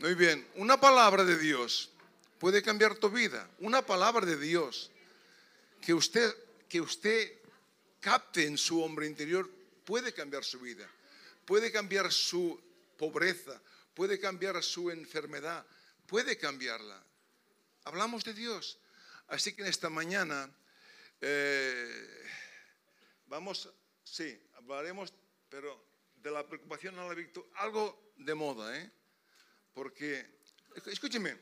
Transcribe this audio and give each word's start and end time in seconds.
Muy 0.00 0.14
bien, 0.14 0.46
una 0.54 0.80
palabra 0.80 1.24
de 1.24 1.36
Dios 1.36 1.90
puede 2.38 2.62
cambiar 2.62 2.94
tu 2.94 3.10
vida. 3.10 3.50
Una 3.58 3.84
palabra 3.84 4.24
de 4.24 4.36
Dios 4.36 4.92
que 5.80 5.92
usted, 5.92 6.32
que 6.68 6.80
usted 6.80 7.32
capte 7.98 8.46
en 8.46 8.56
su 8.56 8.80
hombre 8.80 9.08
interior 9.08 9.50
puede 9.84 10.14
cambiar 10.14 10.44
su 10.44 10.60
vida, 10.60 10.88
puede 11.44 11.72
cambiar 11.72 12.12
su 12.12 12.60
pobreza, 12.96 13.60
puede 13.92 14.20
cambiar 14.20 14.62
su 14.62 14.88
enfermedad, 14.92 15.66
puede 16.06 16.38
cambiarla. 16.38 17.02
Hablamos 17.82 18.22
de 18.22 18.34
Dios. 18.34 18.78
Así 19.26 19.52
que 19.52 19.62
en 19.62 19.68
esta 19.68 19.90
mañana 19.90 20.48
eh, 21.20 22.24
vamos, 23.26 23.68
sí, 24.04 24.40
hablaremos, 24.58 25.12
pero 25.48 25.84
de 26.22 26.30
la 26.30 26.46
preocupación 26.46 27.00
a 27.00 27.08
la 27.08 27.14
victoria, 27.14 27.50
algo 27.56 28.12
de 28.16 28.34
moda, 28.36 28.78
¿eh? 28.78 28.92
Porque, 29.78 30.26
escúcheme, 30.86 31.38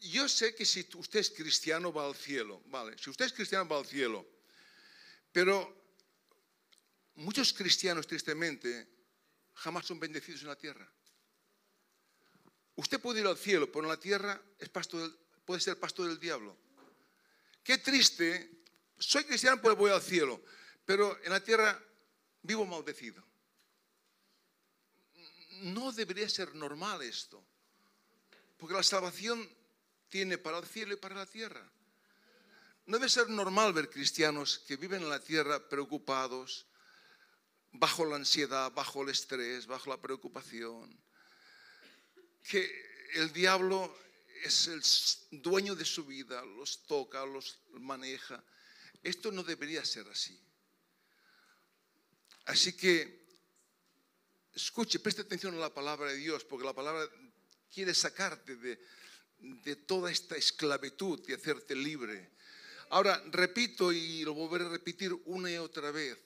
yo 0.00 0.28
sé 0.28 0.56
que 0.56 0.66
si 0.66 0.84
usted 0.96 1.20
es 1.20 1.30
cristiano 1.30 1.92
va 1.92 2.04
al 2.04 2.16
cielo, 2.16 2.64
vale, 2.66 2.98
si 2.98 3.10
usted 3.10 3.26
es 3.26 3.32
cristiano 3.32 3.68
va 3.68 3.78
al 3.78 3.86
cielo, 3.86 4.26
pero 5.30 5.54
muchos 7.14 7.52
cristianos 7.52 8.08
tristemente 8.08 8.88
jamás 9.54 9.86
son 9.86 10.00
bendecidos 10.00 10.42
en 10.42 10.48
la 10.48 10.58
tierra. 10.58 10.92
Usted 12.74 12.98
puede 12.98 13.20
ir 13.20 13.28
al 13.28 13.38
cielo, 13.38 13.70
pero 13.70 13.84
en 13.84 13.90
la 13.90 14.00
tierra 14.00 14.42
es 14.58 14.68
pasto 14.68 14.98
puede 15.44 15.60
ser 15.60 15.78
pastor 15.78 16.08
del 16.08 16.18
diablo. 16.18 16.58
Qué 17.62 17.78
triste, 17.78 18.64
soy 18.98 19.22
cristiano, 19.22 19.62
pues 19.62 19.76
voy 19.76 19.92
al 19.92 20.02
cielo, 20.02 20.42
pero 20.84 21.16
en 21.22 21.30
la 21.30 21.38
tierra 21.38 21.80
vivo 22.42 22.66
maldecido. 22.66 23.29
No 25.60 25.92
debería 25.92 26.28
ser 26.28 26.54
normal 26.54 27.02
esto, 27.02 27.44
porque 28.56 28.74
la 28.74 28.82
salvación 28.82 29.48
tiene 30.08 30.38
para 30.38 30.58
el 30.58 30.66
cielo 30.66 30.94
y 30.94 30.96
para 30.96 31.14
la 31.14 31.26
tierra. 31.26 31.66
No 32.86 32.98
debe 32.98 33.08
ser 33.08 33.28
normal 33.28 33.72
ver 33.72 33.88
cristianos 33.88 34.58
que 34.66 34.76
viven 34.76 35.02
en 35.02 35.08
la 35.08 35.20
tierra 35.20 35.68
preocupados, 35.68 36.66
bajo 37.72 38.04
la 38.04 38.16
ansiedad, 38.16 38.72
bajo 38.72 39.02
el 39.02 39.10
estrés, 39.10 39.66
bajo 39.66 39.90
la 39.90 40.00
preocupación. 40.00 40.98
Que 42.42 42.68
el 43.14 43.32
diablo 43.32 43.96
es 44.42 44.66
el 44.66 44.82
dueño 45.42 45.74
de 45.74 45.84
su 45.84 46.04
vida, 46.04 46.44
los 46.44 46.82
toca, 46.84 47.24
los 47.26 47.60
maneja. 47.72 48.42
Esto 49.02 49.30
no 49.30 49.42
debería 49.42 49.84
ser 49.84 50.08
así. 50.08 50.38
Así 52.46 52.76
que, 52.76 53.19
escuche, 54.54 54.98
preste 54.98 55.22
atención 55.22 55.54
a 55.54 55.58
la 55.58 55.74
palabra 55.74 56.10
de 56.10 56.16
Dios, 56.16 56.44
porque 56.44 56.66
la 56.66 56.74
palabra 56.74 57.08
quiere 57.72 57.94
sacarte 57.94 58.56
de, 58.56 58.80
de 59.38 59.76
toda 59.76 60.10
esta 60.10 60.36
esclavitud 60.36 61.20
y 61.28 61.32
hacerte 61.32 61.74
libre. 61.74 62.30
Ahora, 62.90 63.22
repito 63.30 63.92
y 63.92 64.22
lo 64.24 64.34
volveré 64.34 64.64
a 64.64 64.68
repetir 64.68 65.12
una 65.26 65.50
y 65.50 65.56
otra 65.56 65.90
vez. 65.90 66.18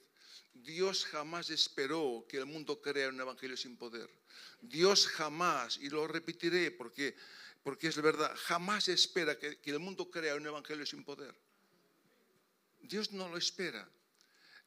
Dios 0.55 1.05
jamás 1.05 1.50
esperó 1.50 2.25
que 2.28 2.39
el 2.39 2.47
mundo 2.47 2.80
creara 2.80 3.12
un 3.12 3.20
evangelio 3.20 3.56
sin 3.56 3.77
poder. 3.77 4.08
Dios 4.61 5.06
jamás, 5.06 5.78
y 5.78 5.91
lo 5.91 6.06
repetiré 6.06 6.70
porque, 6.70 7.14
porque 7.62 7.89
es 7.89 8.00
verdad, 8.00 8.34
jamás 8.34 8.89
espera 8.89 9.39
que, 9.39 9.58
que 9.58 9.70
el 9.70 9.78
mundo 9.78 10.11
crea 10.11 10.36
un 10.36 10.47
evangelio 10.47 10.86
sin 10.86 11.05
poder. 11.05 11.34
Dios 12.80 13.12
no 13.12 13.28
lo 13.28 13.36
espera. 13.36 13.89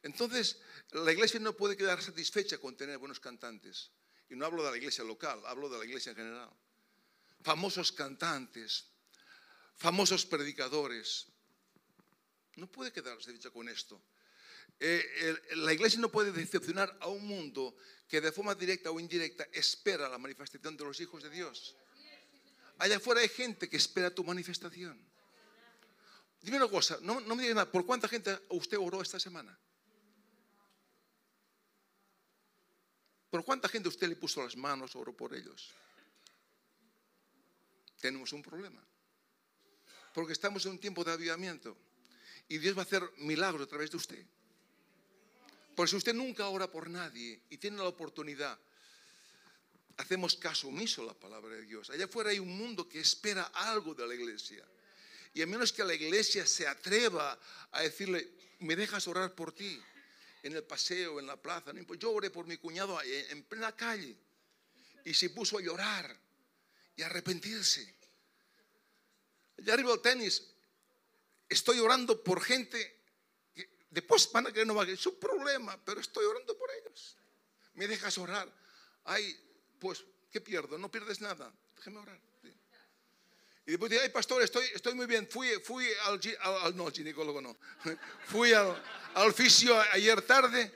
Entonces, 0.02 0.60
la 0.92 1.12
iglesia 1.12 1.40
no 1.40 1.56
puede 1.56 1.76
quedar 1.76 2.02
satisfecha 2.02 2.58
con 2.58 2.76
tener 2.76 2.98
buenos 2.98 3.20
cantantes. 3.20 3.90
Y 4.30 4.36
no 4.36 4.46
hablo 4.46 4.62
de 4.64 4.70
la 4.70 4.76
iglesia 4.76 5.04
local, 5.04 5.40
hablo 5.46 5.68
de 5.68 5.78
la 5.78 5.84
iglesia 5.84 6.10
en 6.10 6.16
general 6.16 6.50
famosos 7.42 7.92
cantantes, 7.92 8.86
famosos 9.76 10.26
predicadores. 10.26 11.26
No 12.56 12.66
puede 12.66 12.92
quedarse 12.92 13.32
dicha 13.32 13.50
con 13.50 13.68
esto. 13.68 14.00
Eh, 14.80 15.36
la 15.56 15.72
iglesia 15.72 15.98
no 16.00 16.10
puede 16.10 16.32
decepcionar 16.32 16.96
a 17.00 17.08
un 17.08 17.26
mundo 17.26 17.76
que 18.06 18.20
de 18.20 18.32
forma 18.32 18.54
directa 18.54 18.90
o 18.90 19.00
indirecta 19.00 19.46
espera 19.52 20.08
la 20.08 20.18
manifestación 20.18 20.76
de 20.76 20.84
los 20.84 21.00
hijos 21.00 21.22
de 21.22 21.30
Dios. 21.30 21.76
Allá 22.78 22.96
afuera 22.96 23.20
hay 23.20 23.28
gente 23.28 23.68
que 23.68 23.76
espera 23.76 24.14
tu 24.14 24.22
manifestación. 24.22 25.00
Dime 26.40 26.58
una 26.58 26.68
cosa, 26.68 26.98
no, 27.02 27.20
no 27.20 27.34
me 27.34 27.42
digas 27.42 27.56
nada, 27.56 27.72
¿por 27.72 27.84
cuánta 27.84 28.06
gente 28.06 28.38
usted 28.50 28.78
oró 28.78 29.02
esta 29.02 29.18
semana? 29.18 29.58
¿Por 33.30 33.44
cuánta 33.44 33.68
gente 33.68 33.88
usted 33.88 34.08
le 34.08 34.16
puso 34.16 34.42
las 34.42 34.56
manos, 34.56 34.96
oró 34.96 35.16
por 35.16 35.34
ellos? 35.34 35.74
tenemos 38.00 38.32
un 38.32 38.42
problema. 38.42 38.82
Porque 40.14 40.32
estamos 40.32 40.64
en 40.66 40.72
un 40.72 40.78
tiempo 40.78 41.04
de 41.04 41.12
avivamiento 41.12 41.76
y 42.48 42.58
Dios 42.58 42.76
va 42.76 42.82
a 42.82 42.84
hacer 42.84 43.02
milagros 43.18 43.66
a 43.66 43.68
través 43.68 43.90
de 43.90 43.96
usted. 43.96 44.24
Por 45.76 45.88
si 45.88 45.96
usted 45.96 46.14
nunca 46.14 46.48
ora 46.48 46.70
por 46.70 46.90
nadie 46.90 47.40
y 47.50 47.58
tiene 47.58 47.76
la 47.76 47.88
oportunidad, 47.88 48.58
hacemos 49.96 50.34
caso 50.36 50.68
omiso 50.68 51.02
a 51.02 51.06
la 51.06 51.14
palabra 51.14 51.54
de 51.54 51.62
Dios. 51.62 51.90
Allá 51.90 52.06
afuera 52.06 52.30
hay 52.30 52.38
un 52.38 52.56
mundo 52.56 52.88
que 52.88 53.00
espera 53.00 53.44
algo 53.54 53.94
de 53.94 54.06
la 54.06 54.14
iglesia. 54.14 54.64
Y 55.34 55.42
a 55.42 55.46
menos 55.46 55.72
que 55.72 55.84
la 55.84 55.94
iglesia 55.94 56.46
se 56.46 56.66
atreva 56.66 57.38
a 57.70 57.82
decirle, 57.82 58.28
me 58.60 58.74
dejas 58.74 59.06
orar 59.06 59.34
por 59.34 59.52
ti 59.52 59.80
en 60.42 60.54
el 60.54 60.64
paseo, 60.64 61.20
en 61.20 61.26
la 61.26 61.36
plaza. 61.36 61.72
Yo 61.98 62.12
oré 62.12 62.30
por 62.30 62.46
mi 62.46 62.56
cuñado 62.56 62.98
en 63.02 63.42
plena 63.44 63.74
calle 63.74 64.16
y 65.04 65.14
se 65.14 65.30
puso 65.30 65.58
a 65.58 65.60
llorar 65.60 66.16
y 66.96 67.02
arrepentirse. 67.02 67.94
Allá 69.58 69.74
arriba 69.74 69.90
del 69.90 70.00
tenis, 70.00 70.42
estoy 71.48 71.80
orando 71.80 72.22
por 72.22 72.42
gente 72.42 73.02
que 73.54 73.68
después 73.90 74.30
van 74.32 74.46
a 74.46 74.50
creer 74.50 74.66
no 74.66 74.74
va 74.74 74.84
a 74.84 74.88
Es 74.88 75.06
un 75.06 75.18
problema, 75.18 75.82
pero 75.84 76.00
estoy 76.00 76.24
orando 76.24 76.56
por 76.56 76.70
ellos. 76.70 77.16
Me 77.74 77.86
dejas 77.86 78.18
orar. 78.18 78.52
Ay, 79.04 79.36
pues, 79.78 80.04
¿qué 80.30 80.40
pierdo? 80.40 80.78
No 80.78 80.90
pierdes 80.90 81.20
nada. 81.20 81.52
Déjeme 81.76 81.98
orar. 81.98 82.27
Y 83.68 83.72
después 83.72 83.90
dice, 83.90 84.02
ay, 84.02 84.08
pastor, 84.08 84.40
estoy, 84.40 84.64
estoy 84.74 84.94
muy 84.94 85.04
bien. 85.04 85.28
Fui, 85.28 85.46
fui 85.62 85.86
al, 86.06 86.18
al, 86.62 86.74
no, 86.74 86.90
ginecólogo 86.90 87.42
no. 87.42 87.54
Fui 88.26 88.54
al, 88.54 88.82
al 89.12 89.28
oficio 89.28 89.78
ayer 89.92 90.22
tarde 90.22 90.72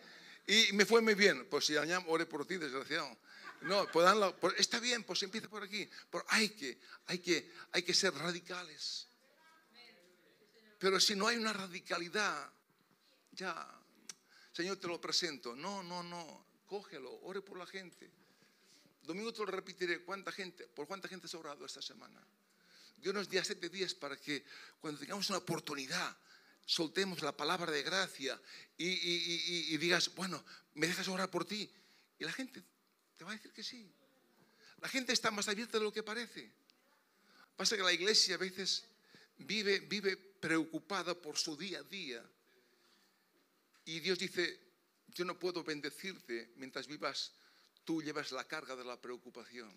y 0.47 0.75
me 0.75 0.85
fue 0.85 1.01
muy 1.01 1.15
bien. 1.15 1.49
Pues 1.49 1.65
si 1.65 1.75
allá 1.75 2.05
oré 2.07 2.27
por 2.27 2.45
ti, 2.45 2.59
desgraciado. 2.59 3.17
No, 3.63 3.91
pues 3.91 4.07
está 4.59 4.79
bien, 4.79 5.05
pues 5.05 5.23
empieza 5.23 5.49
por 5.49 5.63
aquí. 5.63 5.89
Pero 6.11 6.23
hay 6.29 6.51
que, 6.51 6.79
hay, 7.07 7.19
que, 7.19 7.51
hay 7.73 7.83
que 7.83 7.95
ser 7.95 8.13
radicales. 8.13 9.09
Pero 10.79 11.01
si 11.01 11.15
no 11.15 11.29
hay 11.29 11.39
una 11.39 11.55
radicalidad, 11.55 12.53
ya, 13.31 13.75
Señor, 14.53 14.77
te 14.77 14.87
lo 14.87 15.01
presento. 15.01 15.57
No, 15.57 15.83
no, 15.83 16.03
no, 16.03 16.45
cógelo, 16.67 17.11
ore 17.23 17.41
por 17.41 17.57
la 17.57 17.65
gente. 17.65 18.11
Domingo 19.03 19.33
te 19.33 19.39
lo 19.39 19.47
repetiré, 19.47 20.05
¿cuánta 20.05 20.31
gente, 20.31 20.67
¿por 20.67 20.87
cuánta 20.87 21.09
gente 21.09 21.27
has 21.27 21.35
orado 21.35 21.65
esta 21.65 21.81
semana? 21.81 22.23
Dios 23.03 23.15
nos 23.15 23.29
dio 23.29 23.43
siete 23.45 23.69
días 23.69 23.95
para 23.95 24.17
que 24.17 24.45
cuando 24.81 25.01
tengamos 25.01 25.29
una 25.29 25.39
oportunidad, 25.39 26.17
soltemos 26.65 27.21
la 27.21 27.37
palabra 27.37 27.73
de 27.73 27.83
gracia 27.83 28.41
y, 28.79 29.77
digas, 29.77 30.15
bueno, 30.15 30.43
me 30.75 30.87
dejas 30.87 31.09
orar 31.09 31.29
por 31.29 31.45
ti. 31.45 31.69
Y 32.19 32.25
la 32.25 32.33
gente 32.33 32.63
te 33.17 33.25
va 33.25 33.33
a 33.33 33.35
decir 33.35 33.53
que 33.53 33.65
sí. 33.65 33.93
La 34.81 34.89
gente 34.89 35.13
está 35.13 35.33
más 35.33 35.49
abierta 35.49 35.79
de 35.79 35.85
lo 35.85 35.93
que 35.93 36.05
parece. 36.05 36.53
Pasa 37.57 37.77
que 37.77 37.83
la 37.83 37.93
iglesia 37.93 38.37
a 38.37 38.39
veces 38.39 38.85
vive 39.37 40.17
preocupada 40.41 41.21
por 41.21 41.37
su 41.37 41.57
día 41.57 41.81
a 41.81 41.83
día. 41.83 42.25
Y 43.85 43.99
Dios 43.99 44.21
dice, 44.21 44.61
yo 45.09 45.25
no 45.25 45.39
puedo 45.41 45.65
bendecirte 45.65 46.53
mientras 46.55 46.87
vivas, 46.87 47.33
tú 47.85 48.01
llevas 48.01 48.31
la 48.31 48.47
carga 48.47 48.77
de 48.77 48.85
la 48.85 49.01
preocupación. 49.01 49.73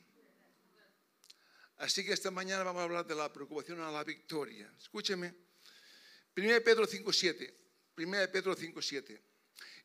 Así 1.78 2.06
que 2.06 2.14
esta 2.14 2.32
mañana 2.32 2.64
vamos 2.64 2.82
a 2.82 2.84
hablar 2.84 3.06
de 3.06 3.16
la 3.16 3.32
preocupación 3.32 3.82
a 3.82 3.92
la 3.92 4.04
victoria. 4.04 4.72
Escúcheme. 4.80 5.34
1 6.38 6.64
Pedro 6.64 6.88
5.7. 6.88 7.54
1 7.98 8.32
Pedro 8.32 8.56
5.7. 8.56 9.22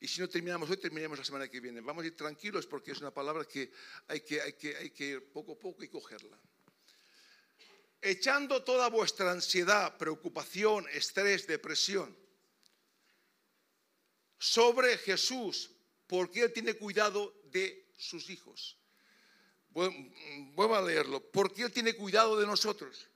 Y 0.00 0.08
si 0.08 0.20
no 0.20 0.28
terminamos 0.28 0.70
hoy, 0.70 0.78
terminaremos 0.78 1.18
la 1.18 1.24
semana 1.24 1.48
que 1.48 1.60
viene. 1.60 1.80
Vamos 1.80 2.04
a 2.04 2.06
ir 2.06 2.16
tranquilos 2.16 2.66
porque 2.66 2.92
es 2.92 3.00
una 3.00 3.10
palabra 3.10 3.44
que 3.44 3.70
hay 4.08 4.20
que, 4.20 4.40
hay 4.40 4.52
que, 4.54 4.76
hay 4.76 4.90
que 4.90 5.04
ir 5.04 5.32
poco 5.32 5.52
a 5.52 5.58
poco 5.58 5.84
y 5.84 5.88
cogerla. 5.88 6.38
Echando 8.00 8.64
toda 8.64 8.88
vuestra 8.88 9.30
ansiedad, 9.30 9.96
preocupación, 9.98 10.88
estrés, 10.88 11.46
depresión 11.46 12.16
sobre 14.38 14.96
Jesús, 14.96 15.70
porque 16.06 16.44
Él 16.44 16.52
tiene 16.52 16.74
cuidado 16.74 17.42
de 17.52 17.92
sus 17.98 18.30
hijos. 18.30 18.79
Vuelvo 19.70 20.74
a 20.74 20.82
leerlo. 20.82 21.20
Porque 21.20 21.62
Él 21.62 21.72
tiene 21.72 21.94
cuidado 21.94 22.38
de 22.38 22.46
nosotros. 22.46 23.06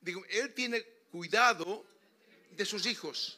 Digo, 0.00 0.24
Él 0.28 0.54
tiene 0.54 0.82
cuidado 1.10 1.84
de 2.52 2.64
sus 2.64 2.86
hijos. 2.86 3.36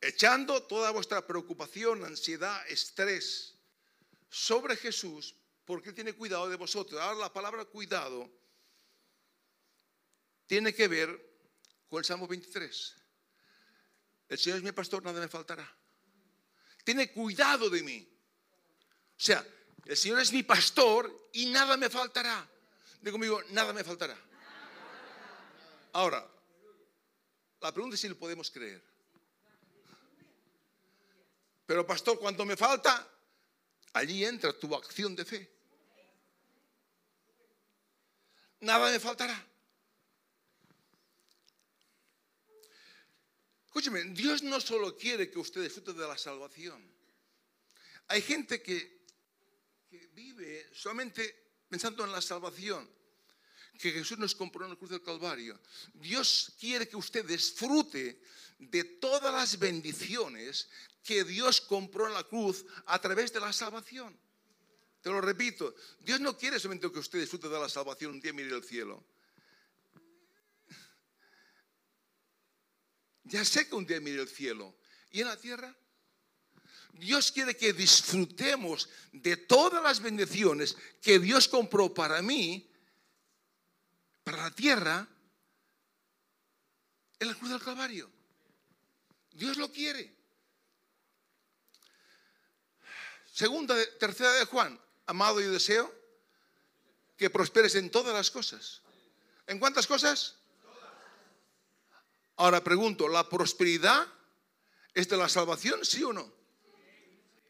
echando 0.00 0.62
toda 0.64 0.90
vuestra 0.90 1.26
preocupación, 1.26 2.04
ansiedad, 2.04 2.62
estrés 2.68 3.54
sobre 4.28 4.76
Jesús, 4.76 5.34
porque 5.64 5.88
Él 5.88 5.94
tiene 5.94 6.12
cuidado 6.12 6.46
de 6.48 6.56
vosotros. 6.56 7.00
Ahora 7.00 7.20
la 7.20 7.32
palabra 7.32 7.64
cuidado 7.64 8.30
tiene 10.46 10.74
que 10.74 10.88
ver 10.88 11.08
con 11.88 12.00
el 12.00 12.04
Salmo 12.04 12.26
23. 12.26 12.96
El 14.28 14.38
Señor 14.38 14.58
es 14.58 14.64
mi 14.64 14.72
pastor, 14.72 15.02
nada 15.02 15.20
me 15.20 15.28
faltará. 15.28 15.74
Tiene 16.84 17.10
cuidado 17.10 17.70
de 17.70 17.82
mí. 17.82 18.08
O 19.16 19.20
sea, 19.20 19.44
el 19.86 19.96
Señor 19.96 20.20
es 20.20 20.32
mi 20.32 20.42
pastor 20.42 21.28
y 21.32 21.46
nada 21.46 21.76
me 21.76 21.90
faltará. 21.90 22.46
Digo 23.00 23.14
conmigo, 23.14 23.42
nada 23.50 23.72
me 23.72 23.82
faltará. 23.82 24.16
Ahora, 25.92 26.26
la 27.60 27.72
pregunta 27.72 27.94
es 27.94 28.00
si 28.00 28.08
lo 28.08 28.18
podemos 28.18 28.50
creer. 28.50 28.82
Pero 31.66 31.86
pastor, 31.86 32.18
cuando 32.18 32.44
me 32.44 32.56
falta, 32.56 33.08
allí 33.94 34.24
entra 34.24 34.52
tu 34.52 34.74
acción 34.74 35.16
de 35.16 35.24
fe. 35.24 35.50
Nada 38.60 38.90
me 38.90 39.00
faltará. 39.00 39.46
Escúcheme, 43.74 44.04
Dios 44.14 44.44
no 44.44 44.60
solo 44.60 44.96
quiere 44.96 45.28
que 45.28 45.40
usted 45.40 45.60
disfrute 45.60 45.92
de 45.94 46.06
la 46.06 46.16
salvación. 46.16 46.80
Hay 48.06 48.22
gente 48.22 48.62
que, 48.62 49.02
vive 50.12 50.70
solamente 50.72 51.64
pensando 51.68 52.04
en 52.04 52.12
la 52.12 52.20
salvación 52.20 52.88
que 53.80 53.90
Jesús 53.90 54.16
nos 54.16 54.36
compró 54.36 54.64
en 54.64 54.70
la 54.70 54.76
cruz 54.76 54.90
del 54.90 55.02
Calvario. 55.02 55.58
Dios 55.92 56.52
quiere 56.56 56.86
que 56.86 56.96
usted 56.96 57.24
disfrute 57.24 58.22
de 58.60 58.84
todas 58.84 59.34
las 59.34 59.58
bendiciones 59.58 60.68
que 61.02 61.24
Dios 61.24 61.60
compró 61.60 62.06
en 62.06 62.14
la 62.14 62.22
cruz 62.22 62.64
a 62.86 63.00
través 63.00 63.32
de 63.32 63.40
la 63.40 63.52
salvación. 63.52 64.16
Te 65.02 65.10
lo 65.10 65.20
repito, 65.20 65.74
Dios 65.98 66.20
no 66.20 66.38
quiere 66.38 66.60
solamente 66.60 66.92
que 66.92 67.00
usted 67.00 67.18
disfrute 67.18 67.48
de 67.48 67.58
la 67.58 67.68
salvación 67.68 68.12
un 68.12 68.20
día 68.20 68.32
mire 68.32 68.54
el 68.54 68.62
cielo. 68.62 69.04
Ya 73.24 73.44
sé 73.44 73.68
que 73.68 73.74
un 73.74 73.86
día 73.86 74.00
mire 74.00 74.22
el 74.22 74.28
cielo. 74.28 74.74
¿Y 75.10 75.20
en 75.20 75.28
la 75.28 75.36
tierra? 75.36 75.74
Dios 76.92 77.32
quiere 77.32 77.56
que 77.56 77.72
disfrutemos 77.72 78.88
de 79.12 79.36
todas 79.36 79.82
las 79.82 80.00
bendiciones 80.00 80.76
que 81.02 81.18
Dios 81.18 81.48
compró 81.48 81.92
para 81.92 82.22
mí 82.22 82.70
para 84.22 84.44
la 84.44 84.50
tierra 84.50 85.06
en 87.18 87.28
la 87.28 87.34
cruz 87.34 87.50
del 87.50 87.62
Calvario. 87.62 88.10
Dios 89.32 89.56
lo 89.56 89.70
quiere. 89.70 90.14
Segunda, 93.32 93.74
tercera 93.98 94.32
de 94.32 94.44
Juan, 94.44 94.80
amado 95.06 95.40
y 95.40 95.44
deseo 95.44 95.92
que 97.16 97.30
prosperes 97.30 97.74
en 97.74 97.90
todas 97.90 98.14
las 98.14 98.30
cosas. 98.30 98.80
¿En 99.46 99.58
cuántas 99.58 99.86
cosas? 99.86 100.36
Ahora 102.36 102.62
pregunto, 102.62 103.08
¿la 103.08 103.28
prosperidad 103.28 104.06
es 104.92 105.08
de 105.08 105.16
la 105.16 105.28
salvación, 105.28 105.84
sí 105.84 106.02
o 106.02 106.12
no? 106.12 106.32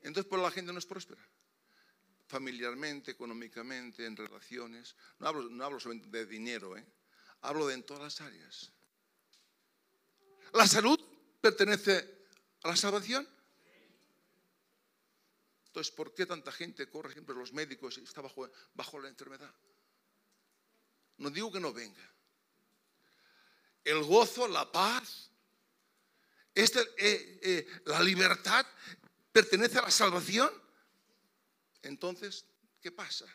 Entonces, 0.02 0.28
por 0.28 0.38
la 0.38 0.50
gente 0.50 0.72
no 0.72 0.78
es 0.78 0.86
próspera 0.86 1.26
familiarmente, 2.26 3.12
económicamente, 3.12 4.06
en 4.06 4.16
relaciones. 4.16 4.96
No 5.19 5.28
hablo, 5.28 5.81
solamente 5.81 6.08
de 6.08 6.26
dinero, 6.26 6.76
¿eh? 6.76 6.84
hablo 7.42 7.66
de 7.66 7.75
en 7.75 7.82
todas 7.84 8.02
las 8.02 8.20
áreas. 8.20 8.72
¿La 10.52 10.66
salud 10.66 10.98
pertenece 11.40 12.26
a 12.62 12.69
la 12.69 12.76
salvación? 12.76 13.28
Entonces, 15.66 15.92
¿por 15.92 16.14
qué 16.14 16.26
tanta 16.26 16.52
gente 16.52 16.88
corre 16.88 17.12
siempre 17.12 17.34
los 17.34 17.52
médicos 17.52 17.98
y 17.98 18.02
está 18.02 18.22
bajo 18.22 19.00
la 19.00 19.08
enfermedad? 19.08 19.52
No 21.19 21.31
digo 21.31 21.50
que 21.50 21.60
no 21.60 21.72
venga. 21.72 22.13
El 23.84 24.02
gozo, 24.02 24.48
la 24.48 24.70
paz, 24.70 25.31
este, 26.54 26.81
eh, 26.96 27.40
eh, 27.42 27.82
la 27.86 28.00
libertad 28.00 28.64
pertenece 29.32 29.78
a 29.78 29.82
la 29.82 29.90
salvación. 29.90 30.50
Entonces, 31.82 32.46
¿qué 32.81 32.92
pasa? 32.92 33.26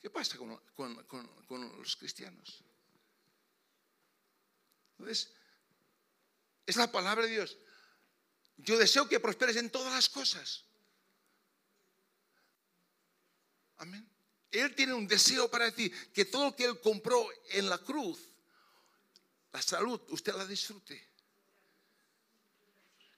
¿Qué 0.00 0.10
pasa 0.10 0.36
con, 0.38 0.58
los 1.78 1.96
cristianos? 1.96 2.64
Entonces, 4.92 5.32
es 6.66 6.76
la 6.76 6.90
palabra 6.90 7.24
de 7.24 7.32
Dios. 7.32 7.58
Yo 8.56 8.76
deseo 8.78 9.08
que 9.08 9.20
prosperes 9.20 9.56
en 9.56 9.70
todas 9.70 9.92
las 9.92 10.08
cosas. 10.08 10.64
Amén. 13.76 14.08
Él 14.50 14.74
tiene 14.74 14.94
un 14.94 15.06
deseo 15.06 15.50
para 15.50 15.70
ti, 15.72 15.90
que 16.12 16.24
todo 16.24 16.46
lo 16.46 16.56
que 16.56 16.64
Él 16.64 16.80
compró 16.80 17.28
en 17.50 17.68
la 17.68 17.78
cruz, 17.78 18.27
la 19.52 19.62
salud, 19.62 20.00
usted 20.10 20.34
la 20.34 20.46
disfrute. 20.46 21.08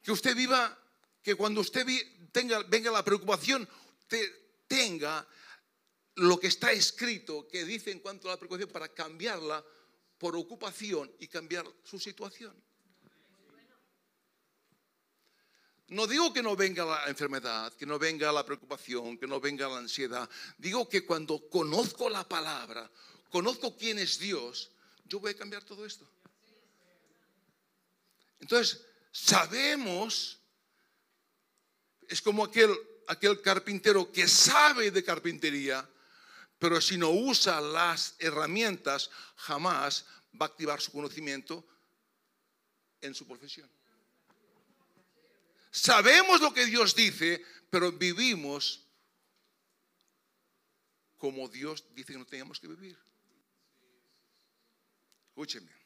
Que 0.03 0.13
usted 0.13 0.35
viva, 0.35 0.77
que 1.23 1.35
cuando 1.35 1.61
usted 1.61 1.87
tenga, 2.33 2.63
venga 2.65 2.91
la 2.91 3.05
preocupación, 3.05 3.69
tenga 4.67 5.27
lo 6.17 6.39
que 6.39 6.49
está 6.49 6.73
escrito 6.73 7.49
que 7.49 7.65
dice 7.65 7.91
en 7.91 8.01
cuanto 8.01 8.29
a 8.29 8.33
la 8.33 8.37
preocupación 8.37 8.71
para 8.71 8.89
cambiarla 8.89 9.65
por 10.19 10.37
ocupación 10.37 11.11
y 11.19 11.29
cambiar 11.29 11.67
su 11.83 11.99
situación. 11.99 12.55
No 15.89 16.07
digo 16.07 16.33
que 16.33 16.43
no 16.43 16.55
venga 16.55 16.85
la 16.85 17.07
enfermedad, 17.07 17.73
que 17.75 17.85
no 17.85 17.99
venga 17.99 18.31
la 18.31 18.47
preocupación, 18.47 19.19
que 19.19 19.27
no 19.27 19.41
venga 19.41 19.69
la 19.69 19.79
ansiedad. 19.79 20.31
Digo 20.57 20.89
que 20.89 21.05
cuando 21.05 21.49
conozco 21.49 22.09
la 22.09 22.29
palabra, 22.29 22.89
conozco 23.29 23.77
quién 23.77 23.99
es 23.99 24.21
Dios, 24.21 24.71
yo 25.07 25.19
voy 25.19 25.33
a 25.33 25.37
cambiar 25.37 25.65
todo 25.65 25.85
esto. 25.85 26.09
Entonces, 28.41 28.85
sabemos, 29.13 30.41
es 32.09 32.21
como 32.21 32.45
aquel 32.45 32.71
aquel 33.11 33.41
carpintero 33.43 34.13
que 34.13 34.29
sabe 34.29 34.93
de 34.93 35.03
carpintería, 35.03 35.89
pero 36.61 36.81
si 36.81 36.97
no 36.97 37.11
usa 37.11 37.61
las 37.61 38.15
herramientas, 38.21 39.11
jamás 39.35 40.07
va 40.41 40.47
a 40.47 40.49
activar 40.49 40.81
su 40.81 40.93
conocimiento 40.93 41.67
en 43.01 43.13
su 43.13 43.27
profesión. 43.27 43.69
Sabemos 45.73 46.41
lo 46.41 46.55
que 46.55 46.67
Dios 46.67 46.95
dice, 46.95 47.45
pero 47.69 47.91
vivimos 47.91 48.87
como 51.19 51.49
Dios 51.49 51.85
dice 51.95 52.13
que 52.13 52.19
no 52.19 52.27
teníamos 52.27 52.61
que 52.61 52.69
vivir. 52.69 52.99
Escúcheme. 55.29 55.80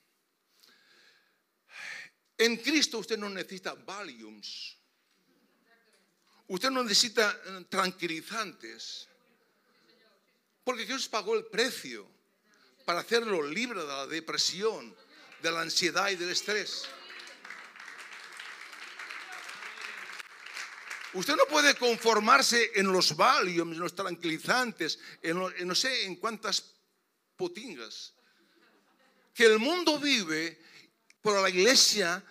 En 2.45 2.59
Cristo 2.59 2.99
usted 2.99 3.17
no 3.17 3.31
necesita 3.31 3.73
volumes 3.73 4.77
Usted 6.47 6.69
no 6.69 6.83
necesita 6.83 7.41
eh, 7.47 7.65
tranquilizantes. 7.71 9.09
Porque 10.63 10.85
Jesús 10.85 11.09
pagó 11.09 11.35
el 11.35 11.47
precio 11.47 12.07
para 12.85 13.01
hacerlo 13.01 13.43
libre 13.43 13.81
de 13.81 13.87
la 13.87 14.07
depresión, 14.07 14.95
de 15.41 15.51
la 15.51 15.63
ansiedad 15.63 16.11
y 16.11 16.17
del 16.17 16.29
estrés. 16.29 16.85
Usted 21.15 21.37
no 21.37 21.47
puede 21.47 21.75
conformarse 21.77 22.73
en 22.75 22.93
los 22.93 23.17
valiums, 23.17 23.73
en 23.73 23.81
los 23.81 23.95
tranquilizantes, 23.95 24.99
en, 25.23 25.67
no 25.67 25.75
sé 25.75 26.05
en 26.05 26.17
cuántas 26.17 26.75
potingas. 27.37 28.13
Que 29.33 29.47
el 29.47 29.59
mundo 29.59 29.99
vive, 29.99 30.61
por 31.23 31.41
la 31.41 31.49
iglesia, 31.49 32.23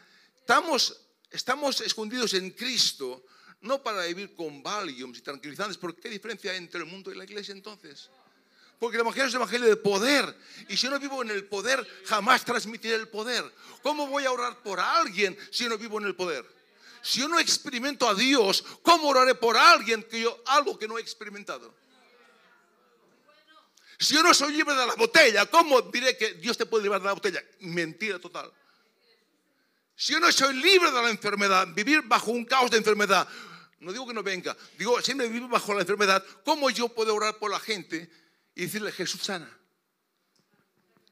estamos, 0.43 1.01
estamos 1.31 1.79
escondidos 1.81 2.33
en 2.33 2.51
Cristo 2.51 3.25
no 3.61 3.81
para 3.81 4.03
vivir 4.03 4.35
con 4.35 4.61
valiums 4.61 5.19
y 5.19 5.21
tranquilizantes, 5.21 5.77
porque 5.77 6.01
¿qué 6.01 6.09
diferencia 6.09 6.53
entre 6.53 6.81
el 6.81 6.85
mundo 6.85 7.11
y 7.11 7.15
la 7.15 7.23
iglesia 7.23 7.53
entonces? 7.53 8.09
Porque 8.77 8.97
el 8.97 9.01
evangelio 9.01 9.27
es 9.27 9.33
el 9.33 9.37
evangelio 9.37 9.67
de 9.69 9.77
poder. 9.77 10.37
Y 10.67 10.75
si 10.75 10.89
no 10.89 10.99
vivo 10.99 11.21
en 11.21 11.29
el 11.29 11.45
poder, 11.45 11.87
jamás 12.05 12.43
transmitiré 12.43 12.95
el 12.95 13.07
poder. 13.07 13.49
¿Cómo 13.81 14.07
voy 14.07 14.25
a 14.25 14.31
orar 14.33 14.61
por 14.61 14.81
alguien 14.81 15.37
si 15.49 15.69
no 15.69 15.77
vivo 15.77 15.97
en 15.99 16.07
el 16.07 16.15
poder? 16.15 16.45
Si 17.01 17.21
yo 17.21 17.29
no 17.29 17.39
experimento 17.39 18.07
a 18.07 18.13
Dios, 18.13 18.65
¿cómo 18.81 19.07
oraré 19.07 19.35
por 19.35 19.55
alguien 19.55 20.03
que 20.03 20.21
yo 20.21 20.43
algo 20.47 20.77
que 20.77 20.87
no 20.87 20.97
he 20.97 21.01
experimentado? 21.01 21.73
Si 23.97 24.15
yo 24.15 24.23
no 24.23 24.33
soy 24.33 24.51
libre 24.51 24.75
de 24.75 24.85
la 24.85 24.95
botella, 24.95 25.45
¿cómo 25.45 25.81
diré 25.83 26.17
que 26.17 26.33
Dios 26.33 26.57
te 26.57 26.65
puede 26.65 26.83
librar 26.83 27.01
de 27.01 27.07
la 27.07 27.13
botella? 27.13 27.41
Mentira 27.61 28.19
total. 28.19 28.51
Si 30.03 30.11
yo 30.11 30.19
no 30.19 30.29
soy 30.33 30.53
libre 30.55 30.91
de 30.91 31.01
la 31.01 31.09
enfermedad, 31.09 31.65
vivir 31.73 32.01
bajo 32.01 32.31
un 32.31 32.43
caos 32.43 32.69
de 32.69 32.75
enfermedad, 32.75 33.25
no 33.79 33.93
digo 33.93 34.05
que 34.05 34.13
no 34.13 34.21
venga, 34.21 34.53
digo, 34.77 35.01
siempre 35.01 35.29
vivo 35.29 35.47
bajo 35.47 35.73
la 35.73 35.79
enfermedad. 35.79 36.21
¿Cómo 36.43 36.69
yo 36.69 36.89
puedo 36.89 37.15
orar 37.15 37.37
por 37.37 37.49
la 37.49 37.57
gente 37.57 38.11
y 38.53 38.63
decirle, 38.63 38.91
Jesús 38.91 39.21
sana? 39.21 39.49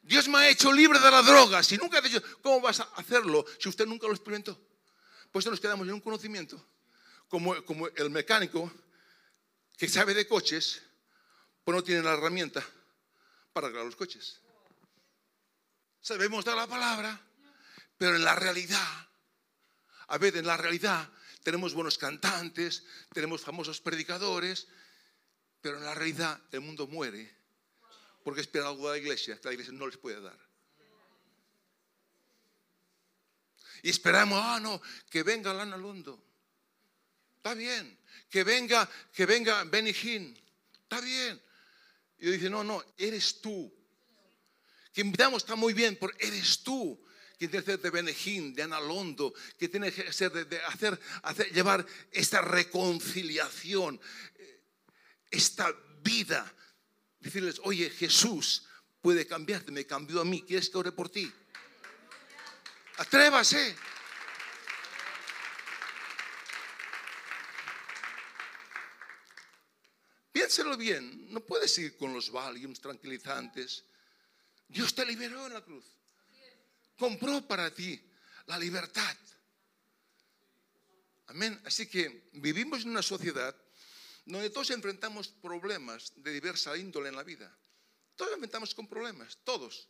Dios 0.01 0.27
me 0.27 0.39
ha 0.39 0.49
hecho 0.49 0.73
libre 0.73 0.99
de 0.99 1.09
la 1.09 1.21
droga. 1.21 1.63
Si 1.63 1.77
nunca 1.77 1.99
ha 1.99 2.01
dicho, 2.01 2.21
¿cómo 2.41 2.59
vas 2.59 2.81
a 2.81 2.89
hacerlo 2.97 3.45
si 3.57 3.69
usted 3.69 3.85
nunca 3.85 4.07
lo 4.07 4.13
experimentó? 4.13 4.59
pues 5.31 5.45
nos 5.45 5.61
quedamos 5.61 5.87
en 5.87 5.93
un 5.93 6.01
conocimiento, 6.01 6.61
como, 7.29 7.55
el 7.95 8.09
mecánico 8.09 8.69
que 9.77 9.87
sabe 9.87 10.13
de 10.13 10.27
coches, 10.27 10.81
pues 11.63 11.77
no 11.77 11.81
tiene 11.81 12.03
la 12.03 12.11
herramienta 12.11 12.61
para 13.53 13.67
arreglar 13.67 13.85
los 13.85 13.95
coches. 13.95 14.41
Sabemos 16.01 16.43
de 16.43 16.53
la 16.53 16.67
palabra, 16.67 17.30
pero 18.01 18.15
en 18.15 18.23
la 18.23 18.33
realidad, 18.33 19.07
a 20.07 20.17
ver, 20.17 20.35
en 20.35 20.47
la 20.47 20.57
realidad 20.57 21.07
tenemos 21.43 21.75
buenos 21.75 21.99
cantantes, 21.99 22.83
tenemos 23.13 23.41
famosos 23.41 23.79
predicadores, 23.79 24.67
pero 25.61 25.77
en 25.77 25.83
la 25.83 25.93
realidad 25.93 26.41
el 26.51 26.61
mundo 26.61 26.87
muere 26.87 27.31
porque 28.23 28.41
espera 28.41 28.69
algo 28.69 28.89
de 28.89 28.97
la 28.97 29.03
iglesia 29.03 29.39
que 29.39 29.49
la 29.49 29.53
iglesia 29.53 29.73
no 29.73 29.85
les 29.85 29.97
puede 29.97 30.19
dar. 30.19 30.39
Y 33.83 33.91
esperamos, 33.91 34.41
ah, 34.43 34.59
no, 34.59 34.81
que 35.07 35.21
venga 35.21 35.53
Lana 35.53 35.77
Londo. 35.77 36.25
Está 37.37 37.53
bien. 37.53 37.99
Que 38.31 38.43
venga, 38.43 38.89
que 39.13 39.27
venga 39.27 39.63
Benny 39.65 39.91
Hinn. 39.91 40.35
Está 40.73 41.01
bien. 41.01 41.39
Y 42.17 42.25
yo 42.25 42.31
dije, 42.31 42.49
no, 42.49 42.63
no, 42.63 42.83
eres 42.97 43.41
tú. 43.41 43.71
Que 44.91 45.01
invitamos 45.01 45.43
está 45.43 45.55
muy 45.55 45.75
bien, 45.75 45.99
pero 46.01 46.11
eres 46.17 46.63
tú 46.63 46.99
que 47.41 47.47
tiene 47.47 47.65
que 47.65 47.71
ser 47.71 47.81
de 47.81 47.89
Benejín, 47.89 48.53
de 48.53 48.61
Analondo, 48.61 49.33
que 49.57 49.67
tiene 49.67 49.91
que 49.91 50.13
ser 50.13 50.31
de, 50.31 50.59
hacer, 50.61 50.99
hacer, 51.23 51.51
llevar 51.51 51.83
esta 52.11 52.39
reconciliación, 52.39 53.99
esta 55.31 55.75
vida. 56.03 56.53
Decirles, 57.19 57.59
oye, 57.63 57.89
Jesús 57.89 58.67
puede 59.01 59.25
cambiarte, 59.25 59.71
me 59.71 59.87
cambió 59.87 60.21
a 60.21 60.23
mí, 60.23 60.43
¿quieres 60.43 60.69
que 60.69 60.77
ore 60.77 60.91
por 60.91 61.09
ti? 61.09 61.33
Atrévase. 62.97 63.75
Piénselo 70.31 70.77
bien, 70.77 71.33
no 71.33 71.39
puedes 71.39 71.75
ir 71.79 71.97
con 71.97 72.13
los 72.13 72.31
Valiums 72.31 72.79
tranquilizantes. 72.79 73.83
Dios 74.67 74.93
te 74.93 75.03
liberó 75.07 75.47
en 75.47 75.53
la 75.53 75.61
cruz. 75.61 76.01
Compró 77.01 77.41
para 77.47 77.73
ti 77.73 77.99
la 78.45 78.59
libertad. 78.59 79.17
Amén. 81.25 81.59
Así 81.65 81.89
que 81.89 82.29
vivimos 82.33 82.83
en 82.83 82.91
una 82.91 83.01
sociedad 83.01 83.55
donde 84.23 84.51
todos 84.51 84.69
enfrentamos 84.69 85.27
problemas 85.29 86.13
de 86.17 86.31
diversa 86.31 86.77
índole 86.77 87.09
en 87.09 87.15
la 87.15 87.23
vida. 87.23 87.51
Todos 88.15 88.33
enfrentamos 88.33 88.75
con 88.75 88.87
problemas, 88.87 89.39
todos, 89.43 89.87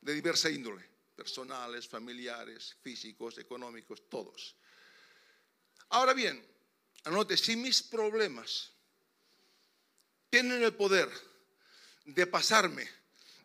de 0.00 0.14
diversa 0.14 0.48
índole 0.48 0.88
personales, 1.16 1.88
familiares, 1.88 2.76
físicos, 2.80 3.38
económicos, 3.38 4.08
todos. 4.08 4.54
Ahora 5.88 6.12
bien, 6.12 6.46
anote, 7.02 7.36
si 7.36 7.56
mis 7.56 7.82
problemas 7.82 8.70
tienen 10.30 10.62
el 10.62 10.74
poder 10.74 11.10
de 12.04 12.24
pasarme 12.28 12.88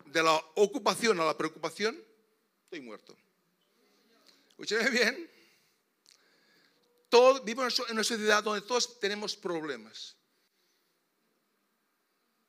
de 0.04 0.22
la 0.22 0.36
ocupación 0.54 1.18
a 1.18 1.24
la 1.24 1.36
preocupación, 1.36 2.11
estoy 2.72 2.86
muerto. 2.86 3.14
Escúcheme 4.48 4.88
bien. 4.88 5.30
Todo, 7.10 7.42
vivimos 7.42 7.78
en 7.80 7.92
una 7.92 8.02
sociedad 8.02 8.42
donde 8.42 8.62
todos 8.62 8.98
tenemos 8.98 9.36
problemas. 9.36 10.16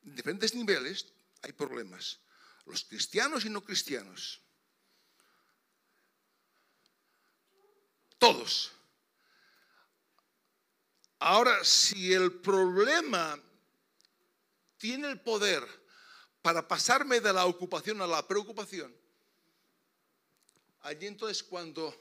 En 0.02 0.16
diferentes 0.16 0.54
niveles 0.54 1.12
hay 1.42 1.52
problemas. 1.52 2.20
Los 2.64 2.84
cristianos 2.84 3.44
y 3.44 3.50
no 3.50 3.62
cristianos. 3.62 4.40
Todos. 8.16 8.72
Ahora, 11.18 11.62
si 11.64 12.14
el 12.14 12.32
problema 12.40 13.38
tiene 14.78 15.10
el 15.10 15.20
poder 15.20 15.62
para 16.40 16.66
pasarme 16.66 17.20
de 17.20 17.34
la 17.34 17.44
ocupación 17.44 18.00
a 18.00 18.06
la 18.06 18.26
preocupación, 18.26 19.03
allí 20.84 21.06
entonces 21.06 21.42
cuando 21.42 21.94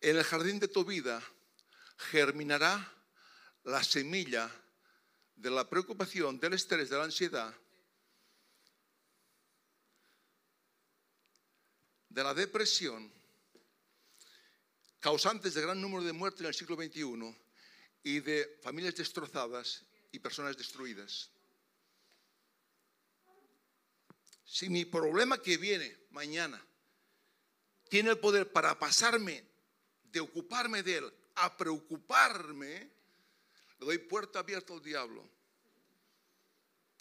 en 0.00 0.16
el 0.16 0.24
jardín 0.24 0.58
de 0.58 0.68
tu 0.68 0.84
vida 0.84 1.22
germinará 1.96 2.92
la 3.64 3.84
semilla 3.84 4.50
de 5.36 5.50
la 5.50 5.68
preocupación, 5.68 6.38
del 6.40 6.54
estrés, 6.54 6.88
de 6.88 6.96
la 6.96 7.04
ansiedad, 7.04 7.54
de 12.08 12.22
la 12.22 12.32
depresión, 12.32 13.12
causantes 15.00 15.52
de 15.54 15.62
gran 15.62 15.80
número 15.80 16.02
de 16.02 16.12
muertes 16.12 16.40
en 16.40 16.46
el 16.46 16.54
siglo 16.54 16.76
XXI 16.76 17.36
y 18.04 18.20
de 18.20 18.58
familias 18.62 18.94
destrozadas 18.94 19.84
y 20.12 20.18
personas 20.18 20.56
destruidas. 20.56 21.30
Si 24.46 24.70
mi 24.70 24.86
problema 24.86 25.42
que 25.42 25.58
viene 25.58 26.06
mañana 26.10 26.64
tiene 27.94 28.10
el 28.10 28.18
poder 28.18 28.50
para 28.50 28.76
pasarme 28.76 29.44
de 30.02 30.18
ocuparme 30.18 30.82
de 30.82 30.96
él 30.96 31.14
a 31.36 31.56
preocuparme, 31.56 32.90
le 33.78 33.86
doy 33.86 33.98
puerta 33.98 34.40
abierta 34.40 34.72
al 34.72 34.82
diablo. 34.82 35.24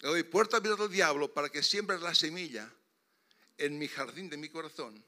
Le 0.02 0.10
doy 0.10 0.22
puerta 0.22 0.58
abierta 0.58 0.84
al 0.84 0.92
diablo 0.92 1.34
para 1.34 1.50
que 1.50 1.64
siembre 1.64 1.98
la 1.98 2.14
semilla 2.14 2.72
en 3.58 3.80
mi 3.80 3.88
jardín 3.88 4.30
de 4.30 4.38
mi 4.38 4.50
corazón, 4.50 5.04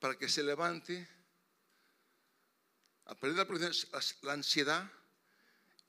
para 0.00 0.18
que 0.18 0.28
se 0.28 0.42
levante 0.42 1.08
a 3.04 3.14
perder 3.14 3.46
la, 3.46 4.00
la 4.22 4.32
ansiedad, 4.32 4.90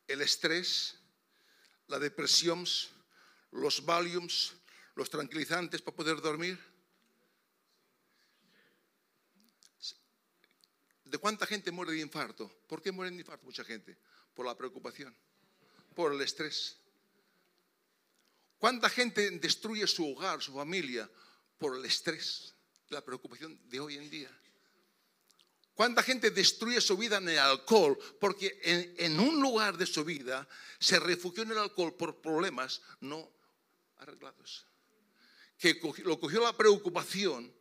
el 0.08 0.22
estrés, 0.22 0.96
la 1.88 1.98
depresión, 1.98 2.68
los 3.50 3.84
valiums, 3.84 4.54
los 4.94 5.10
tranquilizantes 5.10 5.82
para 5.82 5.98
poder 5.98 6.22
dormir. 6.22 6.70
¿De 11.10 11.18
cuánta 11.18 11.48
gente 11.48 11.72
muere 11.72 11.94
de 11.94 12.02
infarto? 12.02 12.50
¿Por 12.68 12.82
qué 12.82 12.92
muere 12.92 13.12
de 13.12 13.18
infarto 13.18 13.46
mucha 13.46 13.64
gente? 13.64 13.98
Por 14.36 14.46
la 14.46 14.56
preocupación, 14.56 15.16
por 15.96 16.14
el 16.14 16.22
estrés. 16.22 16.78
¿Cuánta 18.60 18.90
gente 18.90 19.32
destruye 19.32 19.88
su 19.88 20.12
hogar, 20.12 20.42
su 20.42 20.54
familia, 20.54 21.10
por 21.58 21.76
el 21.76 21.84
estrés, 21.86 22.54
la 22.90 23.04
preocupación 23.04 23.60
de 23.70 23.80
hoy 23.80 23.96
en 23.96 24.10
día? 24.10 24.30
¿Cuánta 25.74 26.04
gente 26.04 26.30
destruye 26.30 26.80
su 26.80 26.98
vida 26.98 27.18
en 27.18 27.30
el 27.30 27.40
alcohol 27.40 27.98
porque 28.20 28.60
en, 28.98 29.20
un 29.20 29.42
lugar 29.42 29.78
de 29.78 29.86
su 29.86 30.04
vida 30.04 30.48
se 30.78 31.00
refugió 31.00 31.44
en 31.44 31.52
el 31.52 31.58
alcohol 31.58 31.96
por 31.96 32.22
problemas 32.22 32.82
no 33.00 33.32
arreglados? 33.98 34.66
Que 35.58 35.80
lo 36.04 36.20
cogió 36.20 36.42
la 36.42 36.56
preocupación 36.56 37.52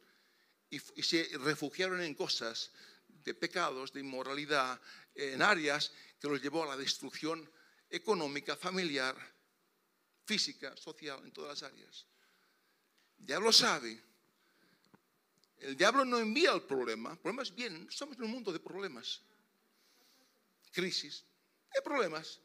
y, 0.69 0.81
se 0.81 1.31
refugiaron 1.39 2.01
en 2.03 2.15
cosas 2.15 2.73
de 3.25 3.35
pecados, 3.35 3.93
de 3.93 4.01
inmoralidad, 4.01 4.81
en 5.15 5.43
áreas 5.43 5.93
que 6.21 6.29
los 6.29 6.41
llevó 6.43 6.65
a 6.65 6.69
la 6.69 6.77
destrucción 6.77 7.51
económica, 7.91 8.57
familiar, 8.57 9.17
física, 10.25 10.77
social, 10.77 11.21
en 11.25 11.33
todas 11.33 11.61
las 11.61 11.73
áreas. 11.73 12.07
Ya 13.19 13.41
lo 13.41 13.53
sabe 13.53 14.09
el 15.61 15.77
diablo 15.77 16.05
no 16.05 16.19
envía 16.19 16.53
el 16.53 16.63
problema. 16.63 17.17
Problemas 17.21 17.55
bien, 17.55 17.87
estamos 17.91 18.17
en 18.17 18.25
un 18.25 18.31
mundo 18.31 18.53
de 18.53 18.61
problemas. 18.61 19.23
Crisis, 20.73 21.25
hay 21.75 21.83
problemas. 21.83 22.41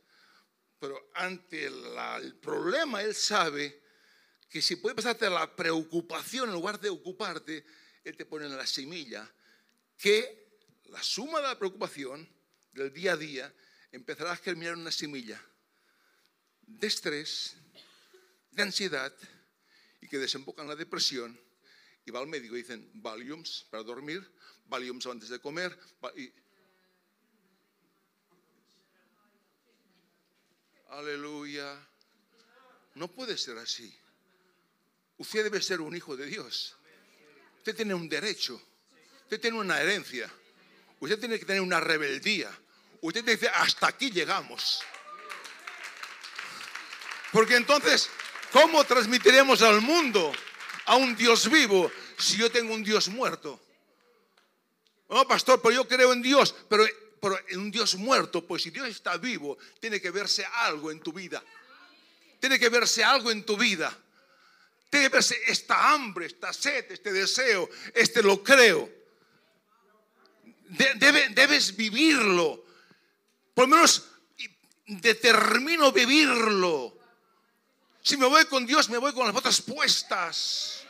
Pero 0.79 1.11
ante 1.13 1.65
el 1.65 2.35
problema, 2.41 3.01
él 3.01 3.13
sabe 3.13 3.81
que 4.49 4.61
si 4.61 4.75
puede 4.77 4.95
pasarte 4.95 5.29
la 5.29 5.55
preocupación 5.55 6.49
en 6.49 6.55
lugar 6.55 6.79
de 6.79 6.89
ocuparte, 6.89 7.65
él 8.03 8.17
te 8.17 8.25
pone 8.25 8.45
en 8.45 8.57
la 8.57 8.67
semilla 8.67 9.31
que 9.97 10.42
la 10.93 11.01
suma 11.01 11.41
de 11.41 11.47
la 11.47 11.57
preocupación 11.57 12.29
del 12.71 12.93
día 12.93 13.13
a 13.13 13.17
día 13.17 13.51
empezará 13.91 14.31
a 14.31 14.35
germinar 14.35 14.75
una 14.75 14.91
semilla 14.91 15.43
de 16.61 16.85
estrés, 16.85 17.55
de 18.51 18.61
ansiedad 18.61 19.11
y 20.01 20.07
que 20.07 20.19
desemboca 20.19 20.61
en 20.61 20.67
la 20.67 20.75
depresión 20.75 21.39
y 22.05 22.11
va 22.11 22.19
al 22.19 22.27
médico 22.27 22.55
y 22.55 22.61
dicen 22.61 22.91
Valiums 22.93 23.65
para 23.71 23.81
dormir, 23.81 24.21
Valiums 24.65 25.07
antes 25.07 25.29
de 25.29 25.39
comer. 25.39 25.75
Aleluya. 30.89 31.89
No 32.93 33.07
puede 33.07 33.35
ser 33.35 33.57
así. 33.57 33.91
Usted 35.17 35.43
debe 35.43 35.59
ser 35.59 35.81
un 35.81 35.95
hijo 35.95 36.15
de 36.15 36.27
Dios. 36.27 36.75
Usted 37.57 37.75
tiene 37.75 37.95
un 37.95 38.07
derecho. 38.07 38.61
Usted 39.23 39.41
tiene 39.41 39.57
una 39.57 39.81
herencia. 39.81 40.31
Usted 41.03 41.19
tiene 41.19 41.37
que 41.37 41.43
tener 41.43 41.61
una 41.61 41.81
rebeldía. 41.81 42.49
Usted 43.01 43.25
dice, 43.25 43.49
hasta 43.49 43.87
aquí 43.87 44.09
llegamos. 44.09 44.81
Porque 47.33 47.57
entonces, 47.57 48.09
¿cómo 48.53 48.85
transmitiremos 48.85 49.61
al 49.63 49.81
mundo 49.81 50.31
a 50.85 50.95
un 50.95 51.13
Dios 51.13 51.51
vivo 51.51 51.91
si 52.17 52.37
yo 52.37 52.49
tengo 52.49 52.73
un 52.73 52.85
Dios 52.85 53.09
muerto? 53.09 53.61
No, 55.09 55.27
pastor, 55.27 55.61
pero 55.61 55.75
yo 55.75 55.85
creo 55.85 56.13
en 56.13 56.21
Dios, 56.21 56.55
pero, 56.69 56.85
pero 57.19 57.37
en 57.49 57.59
un 57.59 57.69
Dios 57.69 57.95
muerto, 57.95 58.47
pues 58.47 58.63
si 58.63 58.69
Dios 58.69 58.87
está 58.87 59.17
vivo, 59.17 59.57
tiene 59.81 59.99
que 59.99 60.09
verse 60.09 60.45
algo 60.45 60.89
en 60.89 61.01
tu 61.01 61.11
vida. 61.11 61.43
Tiene 62.39 62.57
que 62.57 62.69
verse 62.69 63.03
algo 63.03 63.29
en 63.29 63.45
tu 63.45 63.57
vida. 63.57 63.93
Tiene 64.89 65.07
que 65.07 65.15
verse 65.17 65.37
esta 65.47 65.91
hambre, 65.91 66.27
esta 66.27 66.53
sed, 66.53 66.89
este 66.93 67.11
deseo, 67.11 67.69
este 67.93 68.23
lo 68.23 68.41
creo. 68.41 69.02
Debes 70.73 71.75
vivirlo. 71.75 72.63
Por 73.53 73.67
lo 73.67 73.75
menos 73.75 74.09
determino 74.85 75.91
vivirlo. 75.91 76.97
Si 78.01 78.17
me 78.17 78.25
voy 78.25 78.45
con 78.45 78.65
Dios, 78.65 78.89
me 78.89 78.97
voy 78.97 79.13
con 79.13 79.25
las 79.25 79.33
botas 79.33 79.61
puestas. 79.61 80.83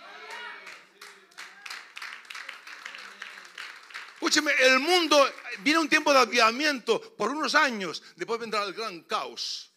Escúcheme, 4.15 4.53
el 4.61 4.79
mundo 4.79 5.29
viene 5.59 5.79
un 5.79 5.89
tiempo 5.89 6.13
de 6.13 6.19
avivamiento 6.19 7.15
por 7.17 7.29
unos 7.29 7.55
años, 7.55 8.01
después 8.15 8.39
vendrá 8.39 8.63
el 8.63 8.73
gran 8.73 9.01
caos. 9.01 9.69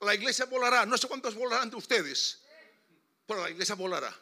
La 0.00 0.16
iglesia 0.16 0.46
volará, 0.46 0.84
no 0.84 0.98
sé 0.98 1.06
cuántos 1.06 1.36
volarán 1.36 1.70
de 1.70 1.76
ustedes, 1.76 2.42
pero 3.24 3.40
la 3.40 3.50
iglesia 3.50 3.76
volará. 3.76 4.12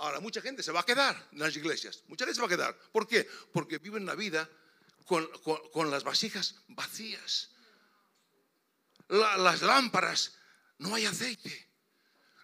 Ahora, 0.00 0.20
mucha 0.20 0.40
gente 0.40 0.62
se 0.62 0.72
va 0.72 0.80
a 0.80 0.86
quedar 0.86 1.28
en 1.32 1.38
las 1.38 1.54
iglesias, 1.56 2.02
mucha 2.08 2.24
gente 2.24 2.34
se 2.34 2.40
va 2.40 2.46
a 2.46 2.56
quedar. 2.56 2.76
¿Por 2.92 3.06
qué? 3.06 3.28
Porque 3.52 3.78
viven 3.78 4.06
la 4.06 4.14
vida 4.14 4.48
con, 5.04 5.90
las 5.90 6.04
vasijas 6.04 6.56
vacías 6.68 7.50
las 9.10 9.62
lámparas, 9.62 10.32
no 10.78 10.94
hay 10.94 11.04
aceite, 11.06 11.68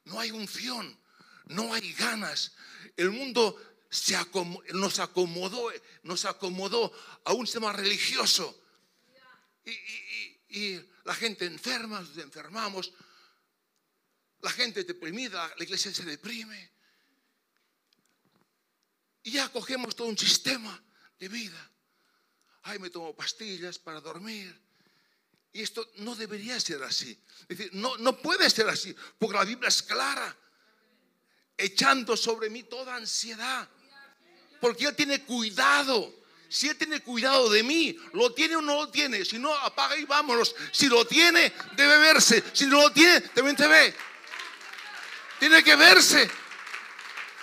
no 0.04 0.20
hay 0.20 0.30
unción, 0.30 0.98
no 1.46 1.72
hay 1.72 1.92
ganas. 1.94 2.52
El 2.96 3.10
mundo 3.10 3.56
se 3.88 4.16
nos 4.72 4.98
acomodó, 4.98 5.70
nos 6.02 6.24
acomodó 6.24 6.92
a 7.24 7.32
un 7.32 7.46
sistema 7.46 7.72
religioso. 7.72 8.62
Y, 10.48 10.80
la 11.04 11.14
gente 11.14 11.44
enferma, 11.44 12.00
nos 12.00 12.18
enfermamos, 12.18 12.92
la 14.40 14.50
gente 14.50 14.82
deprimida, 14.84 15.52
la 15.56 15.64
iglesia 15.64 15.94
se 15.94 16.04
deprime. 16.04 16.75
Y 19.26 19.32
ya 19.32 19.48
cogemos 19.48 19.96
todo 19.96 20.06
un 20.06 20.16
sistema 20.16 20.80
de 21.18 21.28
vida. 21.28 21.70
Ay, 22.62 22.78
me 22.78 22.90
tomo 22.90 23.12
pastillas 23.12 23.76
para 23.76 24.00
dormir. 24.00 24.56
Y 25.52 25.62
esto 25.62 25.84
no 25.96 26.14
debería 26.14 26.60
ser 26.60 26.80
así. 26.84 27.20
Es 27.48 27.58
decir, 27.58 27.70
no, 27.74 27.96
no 27.98 28.16
puede 28.18 28.48
ser 28.48 28.68
así, 28.68 28.94
porque 29.18 29.36
la 29.36 29.44
Biblia 29.44 29.68
es 29.68 29.82
clara, 29.82 30.36
echando 31.58 32.16
sobre 32.16 32.50
mí 32.50 32.62
toda 32.62 32.94
ansiedad, 32.94 33.68
porque 34.60 34.84
Él 34.84 34.94
tiene 34.94 35.24
cuidado. 35.24 36.14
Si 36.48 36.68
Él 36.68 36.76
tiene 36.76 37.00
cuidado 37.00 37.50
de 37.50 37.64
mí, 37.64 37.98
¿lo 38.12 38.32
tiene 38.32 38.54
o 38.54 38.62
no 38.62 38.76
lo 38.76 38.90
tiene? 38.90 39.24
Si 39.24 39.40
no, 39.40 39.52
apaga 39.52 39.96
y 39.96 40.04
vámonos. 40.04 40.54
Si 40.70 40.86
lo 40.86 41.04
tiene, 41.04 41.52
debe 41.74 41.98
verse. 41.98 42.44
Si 42.52 42.66
no 42.66 42.80
lo 42.80 42.92
tiene, 42.92 43.22
también 43.22 43.56
te 43.56 43.66
ve. 43.66 43.92
Tiene 45.40 45.64
que 45.64 45.74
verse. 45.74 46.30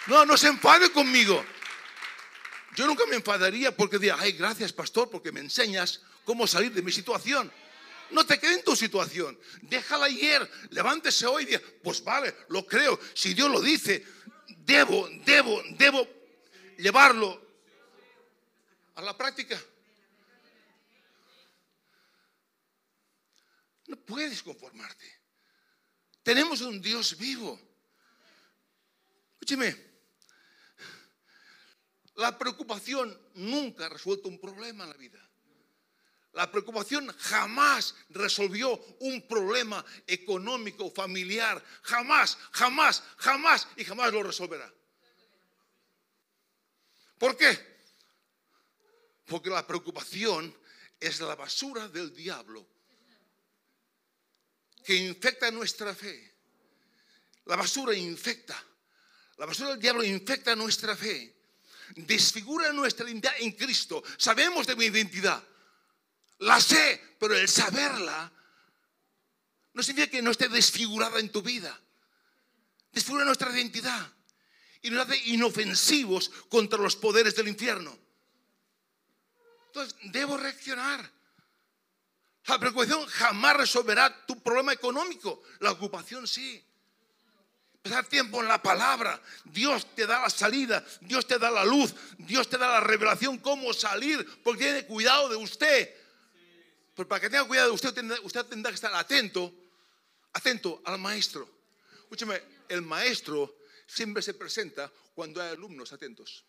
No, 0.08 0.26
no 0.26 0.38
se 0.38 0.48
enfade 0.48 0.90
conmigo. 0.90 1.46
Yo 2.76 2.88
nunca 2.88 3.06
me 3.06 3.16
enfadaría 3.16 3.76
porque 3.76 3.98
diría, 3.98 4.16
ay, 4.20 4.32
gracias, 4.34 4.74
pastor, 4.74 5.10
porque 5.10 5.32
me 5.32 5.40
enseñas 5.40 6.02
cómo 6.26 6.48
salir 6.48 6.74
de 6.74 6.82
mi 6.82 6.92
situación. 6.92 7.52
No 8.12 8.26
te 8.26 8.40
quedes 8.40 8.58
en 8.58 8.64
tu 8.64 8.76
situación. 8.76 9.38
Déjala 9.62 10.06
ayer. 10.06 10.50
Levántese 10.70 11.26
hoy 11.26 11.48
y 11.50 11.58
pues 11.84 12.04
vale, 12.04 12.36
lo 12.50 12.66
creo. 12.66 13.00
Si 13.14 13.34
Dios 13.34 13.50
lo 13.50 13.62
dice, 13.62 14.06
debo, 14.66 15.10
debo, 15.26 15.62
debo 15.72 16.08
llevarlo 16.78 17.42
a 18.96 19.02
la 19.02 19.18
práctica. 19.18 19.60
No 23.88 23.98
puedes 23.98 24.42
conformarte. 24.42 25.06
Tenemos 26.24 26.62
un 26.62 26.82
Dios 26.82 27.18
vivo. 27.18 27.60
Escúcheme, 29.34 29.93
la 32.16 32.38
preocupación 32.38 33.18
nunca 33.36 33.86
ha 33.86 33.90
resuelto 33.90 34.30
un 34.30 34.40
problema 34.40 34.84
en 34.84 34.90
la 34.90 34.98
vida. 34.98 35.20
La 36.34 36.52
preocupación 36.52 37.08
jamás 37.20 37.96
resolvió 38.10 38.74
un 39.00 39.28
problema 39.28 39.86
económico, 40.08 40.90
familiar. 40.90 41.64
Jamás, 41.84 42.38
jamás, 42.52 43.04
jamás 43.18 43.68
y 43.78 43.86
jamás 43.86 44.12
lo 44.12 44.24
resolverá. 44.24 44.72
¿Por 47.20 47.38
qué? 47.38 47.58
Porque 49.28 49.52
la 49.52 49.66
preocupación 49.66 50.56
es 51.00 51.20
la 51.22 51.36
basura 51.36 51.88
del 51.88 52.14
diablo 52.16 52.68
que 54.84 54.96
infecta 54.96 55.52
nuestra 55.52 55.94
fe. 55.94 56.34
La 57.46 57.56
basura 57.56 57.94
infecta. 57.96 58.62
La 59.38 59.46
basura 59.46 59.70
del 59.70 59.80
diablo 59.80 60.04
infecta 60.04 60.56
nuestra 60.56 60.96
fe. 60.96 61.43
Desfigura 61.96 62.72
nuestra 62.74 63.10
identidad 63.10 63.34
en 63.40 63.52
Cristo. 63.52 64.04
Sabemos 64.18 64.68
de 64.68 64.76
mi 64.76 64.86
identidad. 64.86 65.44
La 66.40 66.60
sé, 66.60 67.16
pero 67.20 67.36
el 67.36 67.48
saberla 67.48 68.32
no 69.74 69.84
significa 69.84 70.12
que 70.12 70.22
no 70.22 70.32
esté 70.32 70.50
desfigurada 70.50 71.20
en 71.20 71.32
tu 71.32 71.42
vida. 71.42 71.80
Desfigura 72.92 73.26
nuestra 73.26 73.52
identidad 73.52 74.12
y 74.82 74.90
nos 74.90 75.08
hace 75.08 75.18
inofensivos 75.30 76.30
contra 76.50 76.80
los 76.80 76.96
poderes 76.96 77.36
del 77.36 77.48
infierno. 77.48 77.98
Entonces, 79.68 79.96
debo 80.04 80.38
reaccionar. 80.38 81.12
La 82.46 82.60
preocupación 82.60 83.06
jamás 83.08 83.58
resolverá 83.58 84.26
tu 84.26 84.42
problema 84.44 84.74
económico. 84.74 85.42
La 85.60 85.72
ocupación 85.72 86.28
sí. 86.28 86.64
Pasar 87.84 88.06
tiempo 88.06 88.42
en 88.42 88.48
la 88.48 88.64
palabra. 88.64 89.22
Dios 89.44 89.94
te 89.94 90.08
da 90.08 90.22
la 90.22 90.30
salida. 90.30 90.86
Dios 91.02 91.28
te 91.28 91.38
da 91.38 91.52
la 91.52 91.66
luz. 91.66 91.94
Dios 92.18 92.50
te 92.50 92.58
da 92.58 92.70
la 92.70 92.80
revelación 92.80 93.38
cómo 93.40 93.74
salir. 93.74 94.26
Porque 94.42 94.64
tiene 94.64 94.86
cuidado 94.86 95.28
de 95.28 95.36
usted. 95.36 95.94
Pero 96.96 97.10
para 97.10 97.20
que 97.20 97.30
tenga 97.30 97.44
cuidado, 97.44 97.74
usted 97.74 97.94
tendrá, 97.94 98.18
usted 98.22 98.46
tendrá 98.46 98.72
que 98.72 98.76
estar 98.76 98.94
atento, 98.96 99.54
atento 100.32 100.82
al 100.86 100.98
maestro. 100.98 101.50
Escúcheme, 102.04 102.42
el 102.70 102.84
maestro 102.84 103.58
siempre 103.86 104.22
se 104.22 104.34
presenta 104.34 104.90
cuando 105.14 105.42
hay 105.42 105.50
alumnos 105.50 105.92
atentos. 105.92 106.46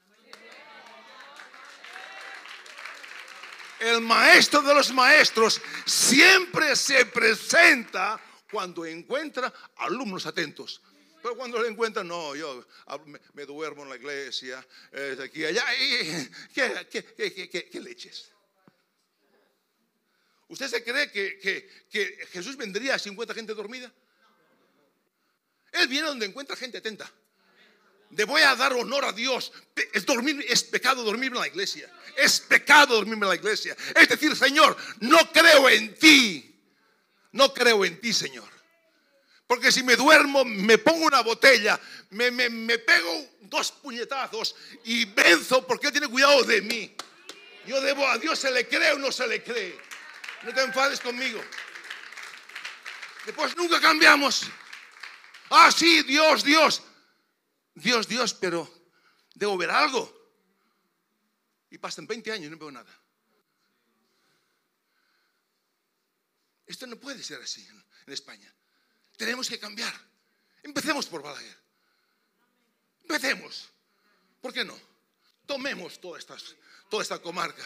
El 3.81 4.01
maestro 4.03 4.63
de 4.63 4.73
los 4.73 4.93
maestros 4.93 5.61
siempre 5.85 6.77
se 6.77 7.07
presenta 7.07 8.21
cuando 8.49 8.87
encuentra 8.87 9.53
alumnos 9.79 10.27
atentos. 10.27 10.81
Pero 11.25 11.37
cuando 11.37 11.59
le 11.59 11.71
encuentra, 11.71 12.05
no, 12.05 12.37
yo 12.37 12.67
me, 13.33 13.47
duermo 13.47 13.85
en 13.85 13.89
la 13.89 13.97
iglesia, 13.97 14.63
eh, 14.93 15.17
aquí, 15.25 15.43
allá, 15.43 15.65
¿qué, 16.53 16.91
qué, 16.91 17.71
qué 17.71 17.81
leches? 17.81 18.31
¿Usted 20.49 20.69
se 20.69 20.85
cree 20.85 21.11
que, 21.11 21.67
Jesús 22.31 22.59
vendría 22.59 22.99
si 22.99 23.09
encuentra 23.09 23.35
gente 23.35 23.55
dormida? 23.55 23.91
Él 25.73 25.89
viene 25.89 26.09
donde 26.09 26.27
encuentra 26.27 26.57
gente 26.57 26.77
atenta. 26.77 27.11
Le 28.11 28.25
voy 28.25 28.43
a 28.43 28.55
dar 28.55 28.75
honor 28.75 29.07
a 29.07 29.13
Dios. 29.13 29.51
Es, 29.95 30.05
es 30.47 30.65
pecado 30.65 31.05
dormir 31.05 31.33
en 31.33 31.41
la 31.41 31.49
iglesia. 31.49 31.91
Es 32.19 32.39
pecado 32.41 32.97
dormir 32.97 33.15
en 33.15 33.29
la 33.29 33.35
iglesia. 33.35 33.75
Es 33.97 34.11
decir, 34.11 34.37
Señor, 34.37 34.77
no 35.01 35.33
creo 35.33 35.71
en 35.71 35.95
ti. 35.95 36.55
No 37.33 37.55
creo 37.55 37.83
en 37.87 37.99
ti, 37.99 38.13
Señor. 38.13 38.54
Porque 39.47 39.71
si 39.71 39.83
me 39.83 39.97
duermo, 39.97 40.45
me 40.45 40.79
pongo 40.79 41.07
una 41.07 41.21
botella, 41.21 41.79
me, 42.11 42.31
me 42.31 42.79
pego 42.79 43.31
dos 43.43 43.73
puñetazos 43.73 44.57
y 44.85 45.05
venzo 45.05 45.67
porque 45.67 45.89
Él 45.89 45.93
tiene 45.93 46.09
cuidado 46.09 46.43
de 46.45 46.63
mí. 46.63 46.97
Yo 47.67 47.81
debo 47.81 48.07
a 48.09 48.19
Dios, 48.19 48.39
¿se 48.39 48.51
le 48.51 48.67
cree 48.67 48.93
o 48.93 48.99
no 48.99 49.13
se 49.13 49.27
le 49.27 49.43
cree? 49.43 49.79
No 50.43 50.53
te 50.53 50.63
enfades 50.63 51.01
conmigo. 51.01 51.43
Después 53.25 53.57
nunca 53.57 53.81
cambiamos. 53.81 54.43
Ah, 55.51 55.71
sí, 55.71 56.03
Dios, 56.03 56.45
Dios. 56.45 56.83
Dios, 57.75 58.07
Dios, 58.07 58.35
pero 58.35 58.71
debo 59.35 59.57
ver 59.57 59.71
algo. 59.71 60.13
Y 61.71 61.79
pasan 61.79 62.07
20 62.07 62.33
años 62.33 62.47
y 62.47 62.51
no 62.51 62.59
veo 62.59 62.71
nada. 62.71 63.01
Esto 66.67 66.87
no 66.87 66.97
puede 66.97 67.23
ser 67.23 67.43
así 67.43 67.67
en 68.07 68.13
España. 68.13 68.55
Tenemos 69.17 69.49
que 69.49 69.59
cambiar. 69.59 69.95
Empecemos 70.63 71.07
por 71.07 71.23
Balaguer. 71.23 71.57
Empecemos. 73.03 73.69
¿Por 74.41 74.53
qué 74.53 74.65
no? 74.65 74.79
Tomemos 75.47 76.01
toda 76.01 76.19
esta 77.03 77.19
comarca. 77.21 77.65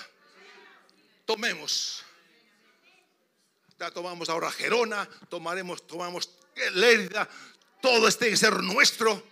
Tomemos 1.25 2.05
ya 3.79 3.91
tomamos 3.93 4.29
ahora 4.29 4.51
Gerona, 4.51 5.09
tomaremos, 5.29 5.87
tomamos 5.87 6.31
Lérida, 6.75 7.29
todo 7.81 8.09
este 8.09 8.29
que 8.29 8.37
ser 8.37 8.61
nuestro, 8.61 9.23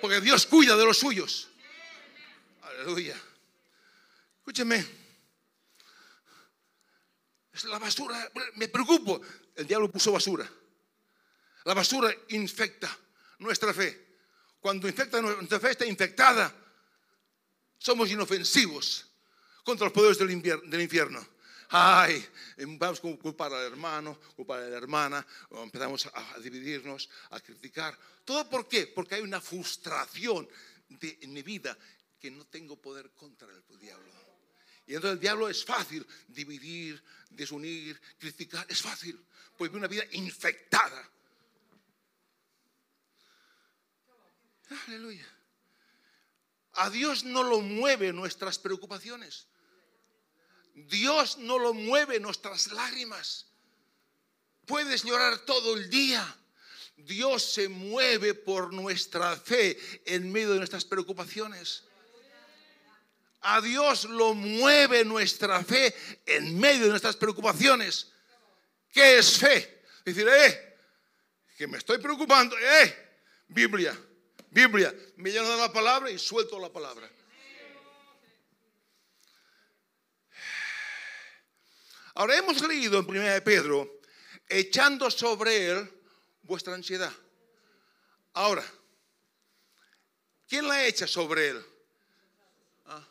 porque 0.00 0.22
Dios 0.22 0.46
cuida 0.46 0.74
de 0.74 0.86
los 0.86 0.96
suyos. 0.96 1.48
Aleluya. 2.62 3.14
Escúcheme. 4.38 4.86
Es 7.52 7.64
la 7.64 7.78
basura, 7.78 8.30
me 8.54 8.68
preocupo. 8.68 9.20
El 9.54 9.66
diablo 9.66 9.90
puso 9.90 10.12
basura. 10.12 10.50
La 11.64 11.74
basura 11.74 12.14
infecta 12.28 12.96
nuestra 13.38 13.74
fe. 13.74 14.08
Cuando 14.60 14.88
infecta 14.88 15.20
nuestra 15.20 15.60
fe 15.60 15.70
está 15.70 15.86
infectada, 15.86 16.54
somos 17.78 18.10
inofensivos 18.10 19.06
contra 19.64 19.86
los 19.86 19.92
poderes 19.92 20.18
del 20.18 20.80
infierno. 20.80 21.26
Ay, 21.72 22.26
vamos 22.78 22.98
a 22.98 23.02
culpar 23.02 23.52
al 23.54 23.64
hermano, 23.64 24.18
culpar 24.34 24.60
a 24.60 24.68
la 24.68 24.76
hermana, 24.76 25.26
empezamos 25.50 26.06
a 26.12 26.38
dividirnos, 26.40 27.08
a 27.30 27.40
criticar. 27.40 27.96
¿Todo 28.24 28.48
por 28.50 28.66
qué? 28.66 28.88
Porque 28.88 29.14
hay 29.14 29.22
una 29.22 29.40
frustración 29.40 30.48
en 31.00 31.32
mi 31.32 31.42
vida 31.42 31.76
que 32.18 32.30
no 32.30 32.44
tengo 32.46 32.76
poder 32.76 33.12
contra 33.12 33.48
el 33.48 33.78
diablo. 33.78 34.12
Y 34.86 34.94
entonces 34.94 35.14
el 35.14 35.20
diablo 35.20 35.48
es 35.48 35.64
fácil 35.64 36.04
dividir, 36.26 37.00
desunir, 37.30 38.00
criticar, 38.18 38.66
es 38.68 38.82
fácil, 38.82 39.24
porque 39.56 39.76
una 39.76 39.86
vida 39.86 40.04
infectada 40.12 41.08
Aleluya. 44.86 45.26
A 46.74 46.90
Dios 46.90 47.24
no 47.24 47.42
lo 47.42 47.60
mueve 47.60 48.12
nuestras 48.12 48.58
preocupaciones. 48.58 49.48
Dios 50.74 51.38
no 51.38 51.58
lo 51.58 51.74
mueve 51.74 52.20
nuestras 52.20 52.72
lágrimas. 52.72 53.46
Puedes 54.66 55.02
llorar 55.02 55.38
todo 55.40 55.76
el 55.76 55.90
día. 55.90 56.36
Dios 56.96 57.42
se 57.42 57.68
mueve 57.68 58.34
por 58.34 58.72
nuestra 58.72 59.36
fe 59.36 59.78
en 60.04 60.30
medio 60.30 60.52
de 60.52 60.58
nuestras 60.58 60.84
preocupaciones. 60.84 61.84
A 63.42 63.60
Dios 63.60 64.04
lo 64.04 64.34
mueve 64.34 65.04
nuestra 65.04 65.64
fe 65.64 65.94
en 66.26 66.58
medio 66.58 66.84
de 66.84 66.90
nuestras 66.90 67.16
preocupaciones. 67.16 68.12
¿Qué 68.92 69.18
es 69.18 69.38
fe? 69.38 69.82
Decir, 70.04 70.28
eh, 70.28 70.78
que 71.56 71.66
me 71.66 71.78
estoy 71.78 71.98
preocupando, 71.98 72.56
eh, 72.58 73.18
Biblia. 73.48 73.98
Biblia, 74.50 74.92
me 75.16 75.30
lleno 75.30 75.48
de 75.48 75.56
la 75.56 75.72
palabra 75.72 76.10
y 76.10 76.18
suelto 76.18 76.58
la 76.58 76.72
palabra. 76.72 77.08
Ahora 82.14 82.36
hemos 82.36 82.60
leído 82.66 82.98
en 82.98 83.08
1 83.08 83.20
de 83.20 83.40
Pedro, 83.42 84.00
echando 84.48 85.08
sobre 85.10 85.70
él 85.70 85.90
vuestra 86.42 86.74
ansiedad. 86.74 87.12
Ahora, 88.32 88.64
¿quién 90.48 90.66
la 90.66 90.84
echa 90.84 91.06
sobre 91.06 91.50
él? 91.50 91.64
Ah. 92.86 93.06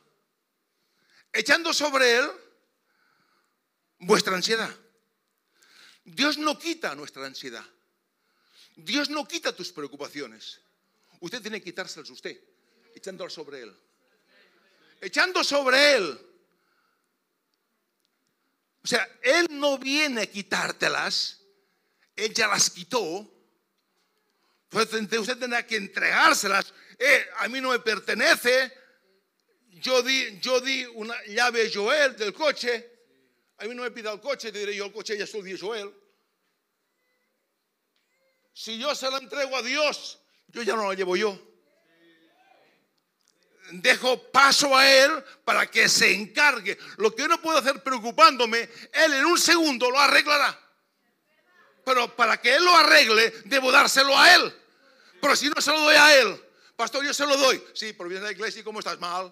Echando 1.32 1.73
sobre 1.73 2.17
él 2.17 2.30
vuestra 3.99 4.36
ansiedad. 4.36 4.69
Dios 6.04 6.38
no 6.38 6.60
quita 6.60 6.93
nuestra 6.95 7.25
ansiedad. 7.25 7.65
Dios 8.75 9.10
no 9.10 9.25
quita 9.25 9.56
tus 9.56 9.71
preocupaciones. 9.71 10.60
Usted 11.19 11.41
tiene 11.41 11.60
que 11.60 11.65
quitárselas 11.65 12.10
usted, 12.10 12.39
echándolas 12.95 13.34
sobre 13.34 13.62
él. 13.62 13.75
Echando 15.01 15.43
sobre 15.43 15.95
él. 15.95 16.19
O 18.84 18.88
sea, 18.88 19.08
él 19.21 19.47
no 19.51 19.77
viene 19.77 20.21
a 20.21 20.25
quitártelas, 20.25 21.41
él 22.15 22.34
ya 22.34 22.47
las 22.47 22.69
quitó. 22.69 23.29
Pues 24.69 24.93
usted 24.93 25.38
tendrá 25.38 25.65
que 25.65 25.75
entregárselas. 25.75 26.73
Eh, 26.97 27.25
a 27.38 27.47
mí 27.47 27.60
no 27.60 27.69
me 27.69 27.79
pertenece. 27.79 28.71
Yo 29.71 30.01
di, 30.01 30.39
yo 30.39 30.60
di 30.62 30.86
una 30.86 31.15
llave 31.25 31.71
Joel 31.73 32.15
del 32.15 32.34
coche. 32.34 32.99
A 33.58 33.65
mí 33.65 33.75
no 33.75 33.84
me 33.84 33.91
pida 33.91 34.12
el 34.12 34.21
coche, 34.21 34.51
te 34.51 34.60
diré 34.60 34.75
yo 34.75 34.86
el 34.86 34.93
coche 34.93 35.17
ya 35.17 35.27
soy 35.27 35.41
de 35.41 35.58
Joel. 35.58 35.93
Si 38.53 38.77
yo 38.77 38.93
se 38.95 39.10
lo 39.10 39.17
entrego 39.17 39.55
a 39.55 39.62
Dios, 39.62 40.19
yo 40.51 40.63
ya 40.63 40.75
no 40.75 40.83
lo 40.83 40.93
llevo 40.93 41.15
yo. 41.15 41.38
Dejo 43.71 44.31
paso 44.31 44.75
a 44.75 44.89
Él 44.89 45.23
para 45.43 45.69
que 45.69 45.88
se 45.88 46.12
encargue. 46.12 46.77
Lo 46.97 47.13
que 47.13 47.21
yo 47.21 47.27
no 47.27 47.39
puedo 47.39 47.59
hacer 47.59 47.83
preocupándome, 47.83 48.67
Él 48.91 49.13
en 49.13 49.25
un 49.25 49.38
segundo 49.38 49.91
lo 49.91 49.99
arreglará. 49.99 50.59
Pero 51.85 52.15
para 52.15 52.41
que 52.41 52.55
Él 52.55 52.65
lo 52.65 52.75
arregle, 52.75 53.29
debo 53.45 53.71
dárselo 53.71 54.17
a 54.17 54.33
Él. 54.33 54.55
Pero 55.21 55.35
si 55.35 55.49
no 55.49 55.62
se 55.62 55.71
lo 55.71 55.81
doy 55.81 55.95
a 55.95 56.19
Él, 56.19 56.43
pastor, 56.75 57.05
yo 57.05 57.13
se 57.13 57.27
lo 57.27 57.38
doy. 57.38 57.63
Sí, 57.73 57.93
pero 57.93 58.09
viene 58.09 58.23
a 58.23 58.27
la 58.27 58.31
iglesia 58.31 58.62
y 58.62 58.63
¿cómo 58.63 58.79
estás? 58.79 58.99
Mal. 58.99 59.31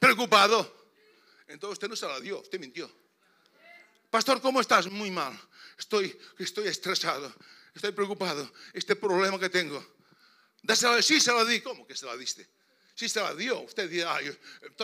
Preocupado. 0.00 0.76
Entonces 1.46 1.74
usted 1.74 1.88
no 1.88 1.96
se 1.96 2.06
lo 2.06 2.20
dio, 2.20 2.40
usted 2.40 2.58
mintió. 2.58 2.90
Pastor, 4.10 4.40
¿cómo 4.40 4.60
estás? 4.60 4.88
Muy 4.88 5.10
mal. 5.10 5.38
Estoy, 5.78 6.18
estoy 6.38 6.66
estresado 6.66 7.32
estoy 7.78 7.92
preocupado, 7.92 8.50
este 8.72 8.96
problema 8.96 9.38
que 9.38 9.48
tengo. 9.48 9.84
Dásela, 10.62 11.00
sí 11.00 11.20
se 11.20 11.32
la 11.32 11.44
di. 11.44 11.60
¿Cómo 11.60 11.86
que 11.86 11.96
se 11.96 12.06
la 12.06 12.16
diste? 12.16 12.48
Sí 12.94 13.08
se 13.08 13.20
la 13.20 13.34
dio. 13.34 13.60
Usted 13.60 13.88
dirá, 13.88 14.18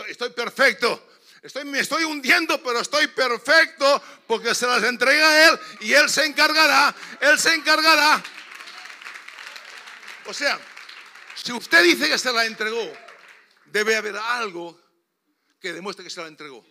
estoy, 0.07 0.29
perfecto. 0.31 1.09
Estoy, 1.41 1.65
me 1.65 1.79
estoy 1.79 2.05
hundiendo, 2.05 2.61
pero 2.63 2.79
estoy 2.79 3.07
perfecto 3.07 4.01
porque 4.25 4.55
se 4.55 4.65
las 4.65 4.83
entrega 4.83 5.29
a 5.29 5.49
Él 5.49 5.59
y 5.81 5.93
Él 5.93 6.09
se 6.09 6.25
encargará. 6.25 6.95
Él 7.19 7.37
se 7.37 7.53
encargará. 7.53 8.23
O 10.25 10.33
sea, 10.33 10.59
si 11.35 11.51
usted 11.51 11.83
dice 11.83 12.09
que 12.09 12.17
se 12.17 12.31
la 12.31 12.45
entregó, 12.45 12.91
debe 13.65 13.95
haber 13.95 14.15
algo 14.15 14.79
que 15.59 15.73
demuestre 15.73 16.03
que 16.03 16.09
se 16.09 16.21
la 16.21 16.27
entregó. 16.27 16.65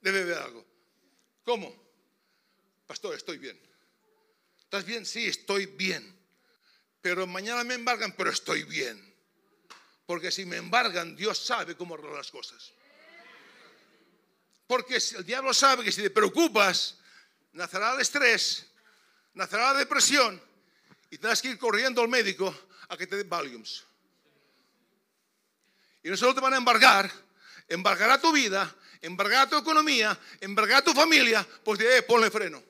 Debe 0.00 0.22
haber 0.22 0.38
algo. 0.38 0.64
¿Cómo? 1.44 1.74
Pastor, 2.86 3.14
estoy 3.14 3.38
bien. 3.38 3.69
¿Estás 4.70 4.84
bien? 4.84 5.04
Sí, 5.04 5.26
estoy 5.26 5.66
bien. 5.66 6.16
Pero 7.02 7.26
mañana 7.26 7.64
me 7.64 7.74
embargan, 7.74 8.12
pero 8.12 8.30
estoy 8.30 8.62
bien. 8.62 9.04
Porque 10.06 10.30
si 10.30 10.44
me 10.44 10.58
embargan, 10.58 11.16
Dios 11.16 11.44
sabe 11.44 11.76
cómo 11.76 11.94
arreglar 11.94 12.18
las 12.18 12.30
cosas. 12.30 12.70
Porque 14.68 14.98
el 15.16 15.26
diablo 15.26 15.52
sabe 15.52 15.82
que 15.82 15.90
si 15.90 16.02
te 16.02 16.10
preocupas, 16.10 17.00
nacerá 17.50 17.94
el 17.94 18.00
estrés, 18.00 18.64
nacerá 19.34 19.72
la 19.72 19.80
depresión 19.80 20.40
y 21.10 21.18
tendrás 21.18 21.42
que 21.42 21.48
ir 21.48 21.58
corriendo 21.58 22.00
al 22.00 22.08
médico 22.08 22.56
a 22.90 22.96
que 22.96 23.08
te 23.08 23.16
den 23.16 23.28
Valiums. 23.28 23.84
Y 26.04 26.10
no 26.10 26.16
solo 26.16 26.32
te 26.32 26.40
van 26.40 26.54
a 26.54 26.58
embargar, 26.58 27.10
embargará 27.66 28.20
tu 28.20 28.30
vida, 28.30 28.72
embargará 29.00 29.48
tu 29.48 29.58
economía, 29.58 30.16
embargará 30.40 30.80
tu 30.80 30.92
familia, 30.92 31.44
pues 31.64 31.80
eh, 31.80 32.02
ponle 32.02 32.30
freno. 32.30 32.69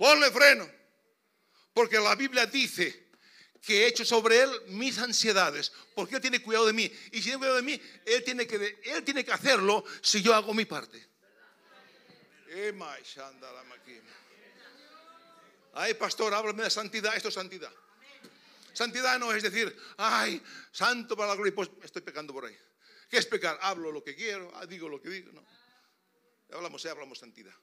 Ponle 0.00 0.30
freno. 0.30 0.66
Porque 1.74 1.98
la 1.98 2.14
Biblia 2.14 2.46
dice 2.46 3.10
que 3.60 3.82
he 3.82 3.86
hecho 3.88 4.02
sobre 4.02 4.40
él 4.40 4.50
mis 4.68 4.96
ansiedades, 4.96 5.70
porque 5.94 6.14
él 6.14 6.22
tiene 6.22 6.40
cuidado 6.40 6.66
de 6.66 6.72
mí. 6.72 6.90
Y 7.12 7.18
si 7.18 7.24
tiene 7.24 7.36
cuidado 7.36 7.56
de 7.56 7.62
mí, 7.62 7.82
él 8.06 8.24
tiene 8.24 8.46
que, 8.46 8.80
él 8.82 9.04
tiene 9.04 9.26
que 9.26 9.32
hacerlo 9.32 9.84
si 10.00 10.22
yo 10.22 10.34
hago 10.34 10.54
mi 10.54 10.64
parte. 10.64 11.06
Ay, 15.74 15.92
pastor, 15.92 16.32
háblame 16.32 16.62
de 16.62 16.70
santidad. 16.70 17.14
Esto 17.14 17.28
es 17.28 17.34
santidad. 17.34 17.70
Santidad 18.72 19.18
no 19.18 19.34
es 19.34 19.42
decir, 19.42 19.76
ay, 19.98 20.42
santo 20.72 21.14
para 21.14 21.28
la 21.28 21.34
gloria, 21.34 21.54
pues 21.54 21.70
estoy 21.82 22.00
pecando 22.00 22.32
por 22.32 22.46
ahí. 22.46 22.56
¿Qué 23.10 23.18
es 23.18 23.26
pecar? 23.26 23.58
Hablo 23.60 23.92
lo 23.92 24.02
que 24.02 24.16
quiero, 24.16 24.50
digo 24.66 24.88
lo 24.88 24.98
que 24.98 25.10
digo. 25.10 25.30
No. 25.32 25.44
Hablamos, 26.52 26.86
hablamos 26.86 27.18
santidad. 27.18 27.54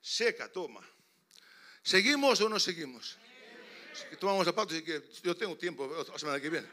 Seca, 0.00 0.50
toma. 0.50 0.80
¿Seguimos 1.84 2.40
o 2.40 2.48
no 2.48 2.58
seguimos? 2.58 3.18
Tomamos 4.18 4.46
zapatos 4.46 4.74
y 4.74 4.82
que 4.82 5.04
yo 5.22 5.36
tengo 5.36 5.54
tiempo 5.54 5.86
la 5.86 6.18
semana 6.18 6.40
que 6.40 6.48
viene. 6.48 6.66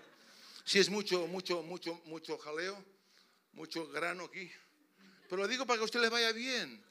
Si 0.63 0.79
es 0.79 0.89
mucho, 0.89 1.27
mucho, 1.27 1.61
mucho, 1.61 2.01
mucho 2.05 2.37
jaleo, 2.37 2.81
mucho 3.51 3.87
grano 3.89 4.23
aquí. 4.23 4.49
Pero 5.29 5.41
lo 5.41 5.47
digo 5.49 5.65
para 5.65 5.77
que 5.77 5.81
a 5.81 5.85
usted 5.85 5.99
le 5.99 6.07
vaya 6.07 6.31
bien. 6.31 6.81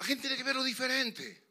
La 0.00 0.04
gente 0.04 0.22
tiene 0.22 0.36
que 0.36 0.42
verlo 0.42 0.64
diferente. 0.64 1.44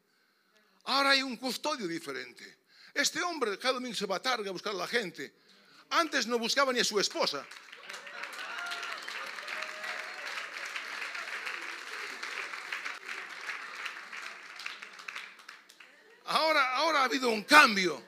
Ahora 0.84 1.10
hay 1.10 1.22
un 1.22 1.38
custodio 1.38 1.88
diferente. 1.88 2.58
Este 2.92 3.22
hombre 3.22 3.58
cada 3.58 3.74
domingo 3.74 3.94
se 3.94 4.04
va 4.04 4.16
a 4.16 4.22
tarde 4.22 4.46
a 4.46 4.52
buscar 4.52 4.74
a 4.74 4.76
la 4.76 4.86
gente. 4.86 5.32
Antes 5.88 6.26
no 6.26 6.38
buscaba 6.38 6.70
ni 6.70 6.80
a 6.80 6.84
su 6.84 7.00
esposa. 7.00 7.46
ha 16.99 16.99
habido 17.10 17.28
un 17.30 17.42
cambio. 17.42 18.00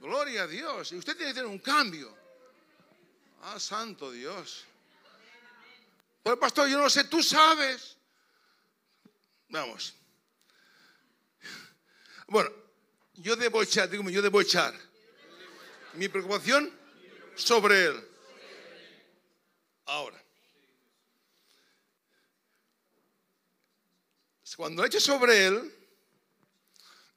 Gloria 0.00 0.42
a 0.42 0.46
Dios. 0.46 0.92
Y 0.92 0.96
usted 0.96 1.16
tiene 1.16 1.30
que 1.32 1.36
tener 1.36 1.50
un 1.50 1.58
cambio. 1.58 2.14
Ah, 3.42 3.58
santo 3.58 4.10
Dios. 4.10 4.64
Pues 6.22 6.36
pastor, 6.36 6.68
yo 6.68 6.78
no 6.78 6.90
sé, 6.90 7.04
tú 7.04 7.22
sabes. 7.22 7.96
Vamos. 9.48 9.94
Bueno, 12.28 12.50
yo 13.14 13.34
debo 13.34 13.62
echar, 13.62 13.88
digo, 13.88 14.08
yo 14.08 14.22
debo 14.22 14.40
echar. 14.40 14.74
Mi 15.94 16.08
preocupación 16.08 16.72
sobre 17.34 17.86
él. 17.86 18.08
Ahora, 19.86 20.22
cuando 24.56 24.84
eche 24.84 25.00
sobre 25.00 25.46
él, 25.46 25.81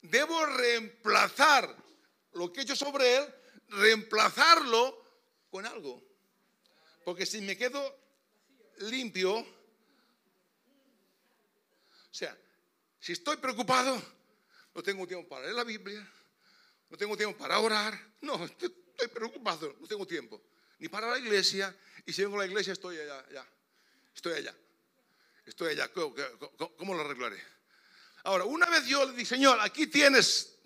debo 0.10 0.46
reemplazar 0.46 1.76
lo 2.34 2.52
que 2.52 2.60
he 2.60 2.64
hecho 2.64 2.76
sobre 2.76 3.18
él, 3.18 3.36
reemplazarlo 3.70 5.04
con 5.50 5.66
algo. 5.66 6.04
Porque 7.04 7.26
si 7.26 7.42
me 7.42 7.58
quedo 7.58 7.98
limpio, 8.80 9.36
o 9.36 9.46
sea, 12.12 12.38
si 13.00 13.14
estoy 13.14 13.38
preocupado, 13.38 14.02
no 14.74 14.84
tengo 14.84 15.08
tiempo 15.08 15.30
para 15.30 15.44
leer 15.44 15.56
la 15.56 15.64
Biblia, 15.64 16.06
no 16.90 16.98
tengo 16.98 17.16
tiempo 17.16 17.38
para 17.38 17.60
orar, 17.60 17.98
no, 18.22 18.44
estoy, 18.46 18.74
preocupado, 19.14 19.76
no 19.80 19.88
tengo 19.88 20.06
tiempo, 20.06 20.42
ni 20.80 20.88
para 20.90 21.10
la 21.10 21.20
iglesia, 21.20 21.76
y 22.06 22.14
si 22.14 22.24
vengo 22.24 22.36
a 22.36 22.40
la 22.40 22.48
iglesia 22.48 22.74
estoy 22.74 22.98
allá, 22.98 23.46
estoy 24.14 24.34
allá, 24.34 24.56
estoy 25.46 25.74
allá, 25.74 25.92
¿cómo, 26.78 26.94
lo 26.94 27.02
arreglaré? 27.02 27.42
Ahora, 28.26 28.46
una 28.46 28.66
vez 28.72 28.88
yo 28.88 29.06
le 29.06 29.12
dije, 29.12 29.36
Señor, 29.36 29.60
aquí 29.62 29.86
tienes 29.86 30.58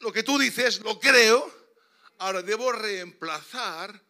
lo 0.00 0.12
que 0.12 0.24
tú 0.24 0.36
dices, 0.36 0.80
lo 0.80 0.98
creo, 0.98 1.48
ahora 2.18 2.42
debo 2.42 2.72
reemplazar 2.72 4.02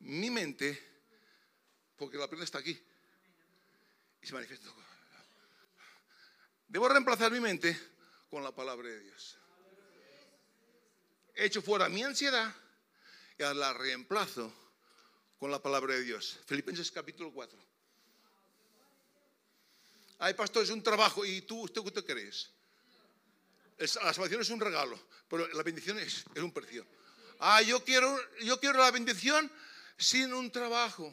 mi 0.00 0.30
mente, 0.30 0.82
porque 1.96 2.16
la 2.16 2.26
plena 2.26 2.44
está 2.44 2.58
aquí 2.58 2.82
y 4.22 4.26
se 4.26 4.32
manifiesta. 4.32 4.70
Debo 6.68 6.88
reemplazar 6.88 7.30
mi 7.30 7.40
mente 7.40 7.78
con 8.30 8.42
la 8.42 8.52
palabra 8.54 8.88
de 8.88 8.98
Dios. 8.98 9.36
He 11.34 11.44
hecho 11.44 11.60
fuera 11.60 11.90
mi 11.90 12.02
ansiedad 12.02 12.50
y 13.38 13.42
la 13.42 13.74
reemplazo 13.74 14.50
con 15.38 15.50
la 15.50 15.60
palabra 15.60 15.92
de 15.94 16.02
Dios. 16.02 16.40
Filipenses 16.46 16.90
capítulo 16.90 17.30
4. 17.30 17.71
Ay, 20.18 20.34
pastor, 20.34 20.62
es 20.62 20.70
un 20.70 20.82
trabajo. 20.82 21.24
¿Y 21.24 21.42
tú, 21.42 21.62
usted 21.62 21.82
qué 21.94 22.04
crees? 22.04 22.50
la 23.78 24.14
salvación 24.14 24.40
es 24.40 24.50
un 24.50 24.60
regalo, 24.60 25.00
pero 25.28 25.48
la 25.48 25.62
bendición 25.64 25.98
es, 25.98 26.24
es 26.34 26.42
un 26.42 26.52
precio. 26.52 26.86
Ah, 27.40 27.60
yo 27.62 27.84
quiero, 27.84 28.16
yo 28.42 28.60
quiero 28.60 28.78
la 28.78 28.90
bendición 28.92 29.50
sin 29.96 30.32
un 30.32 30.52
trabajo. 30.52 31.12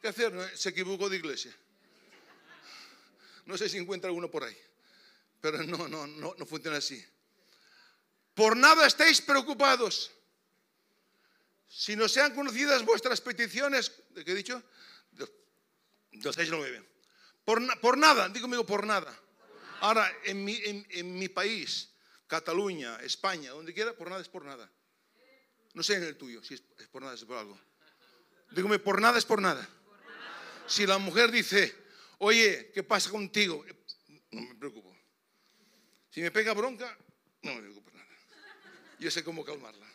¿Qué 0.00 0.08
hacer? 0.08 0.56
Se 0.56 0.70
equivocó 0.70 1.10
de 1.10 1.16
iglesia. 1.16 1.54
No 3.44 3.58
sé 3.58 3.68
si 3.68 3.76
encuentra 3.76 4.08
alguno 4.08 4.30
por 4.30 4.44
ahí, 4.44 4.56
pero 5.40 5.62
no, 5.64 5.88
no, 5.88 6.06
no, 6.06 6.34
no 6.38 6.46
funciona 6.46 6.78
así. 6.78 7.04
Por 8.34 8.56
nada 8.56 8.86
estéis 8.86 9.20
preocupados. 9.20 10.12
Si 11.68 11.96
no 11.96 12.08
sean 12.08 12.34
conocidas 12.34 12.84
vuestras 12.84 13.20
peticiones, 13.20 13.92
¿de 14.10 14.24
qué 14.24 14.32
he 14.32 14.34
dicho? 14.34 14.62
Del 15.12 15.28
6 16.34 16.48
9. 16.50 16.97
Por, 17.48 17.96
nada, 17.96 18.28
digo 18.28 18.66
por 18.66 18.86
nada. 18.86 19.10
Ahora, 19.80 20.06
en 20.24 20.44
mi, 20.44 21.28
país, 21.30 21.88
Cataluña, 22.26 22.96
España, 22.96 23.52
donde 23.52 23.72
quiera, 23.72 23.94
por 23.94 24.10
nada 24.10 24.20
es 24.20 24.28
por 24.28 24.44
nada. 24.44 24.70
No 25.72 25.82
sé 25.82 25.94
en 25.94 26.02
el 26.02 26.18
tuyo, 26.18 26.44
si 26.44 26.52
es, 26.52 26.62
por 26.92 27.00
nada 27.00 27.14
es 27.14 27.24
por 27.24 27.38
algo. 27.38 27.58
Dígame, 28.50 28.78
por 28.78 29.00
nada 29.00 29.16
es 29.16 29.24
por 29.24 29.40
nada. 29.40 29.66
Si 30.66 30.86
la 30.86 30.98
mujer 30.98 31.30
dice, 31.30 31.74
oye, 32.18 32.70
¿qué 32.74 32.82
pasa 32.82 33.08
contigo? 33.08 33.64
No 34.30 34.42
me 34.42 34.54
preocupo. 34.56 34.94
Si 36.10 36.20
me 36.20 36.30
pega 36.30 36.52
bronca, 36.52 36.98
no 37.40 37.54
me 37.54 37.62
preocupo 37.62 37.90
nada. 37.92 38.14
Yo 38.98 39.10
sé 39.10 39.24
cómo 39.24 39.42
calmarla. 39.42 39.90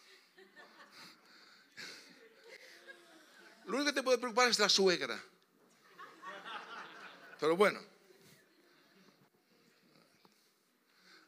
Lo 3.66 3.76
único 3.76 3.86
que 3.86 3.94
te 3.94 4.02
puede 4.02 4.18
preocupar 4.18 4.50
es 4.50 4.58
la 4.58 4.70
suegra. 4.70 5.24
Pero 7.44 7.58
bueno. 7.58 7.82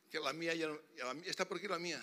Que 0.09 0.17
la 0.17 0.31
mía 0.31 0.55
ya, 0.55 0.69
está 1.25 1.43
por 1.43 1.57
aquí 1.57 1.67
la 1.67 1.77
mía. 1.77 2.01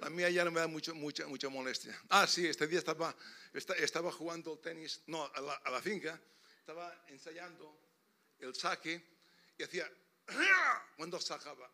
La 0.00 0.10
mía 0.10 0.28
ya 0.28 0.44
no 0.44 0.50
me 0.50 0.58
da 0.58 0.66
mucho, 0.66 0.92
mucha, 0.92 1.24
mucha 1.28 1.48
molestia. 1.48 1.96
Ah, 2.08 2.26
sí, 2.26 2.48
este 2.48 2.66
día 2.66 2.80
estaba, 2.80 3.14
estaba 3.76 4.10
jugando 4.10 4.58
tenis, 4.58 5.02
no, 5.06 5.24
a 5.24 5.70
la, 5.70 5.80
finca, 5.80 6.20
estaba 6.58 6.92
ensayando 7.06 7.78
el 8.40 8.56
saque 8.56 9.00
y 9.56 9.62
hacía, 9.62 9.88
cuando 10.96 11.20
sacaba, 11.20 11.70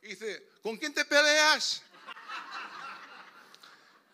y 0.00 0.08
dice, 0.08 0.48
¿con 0.62 0.78
quién 0.78 0.94
te 0.94 1.04
peleas? 1.04 1.82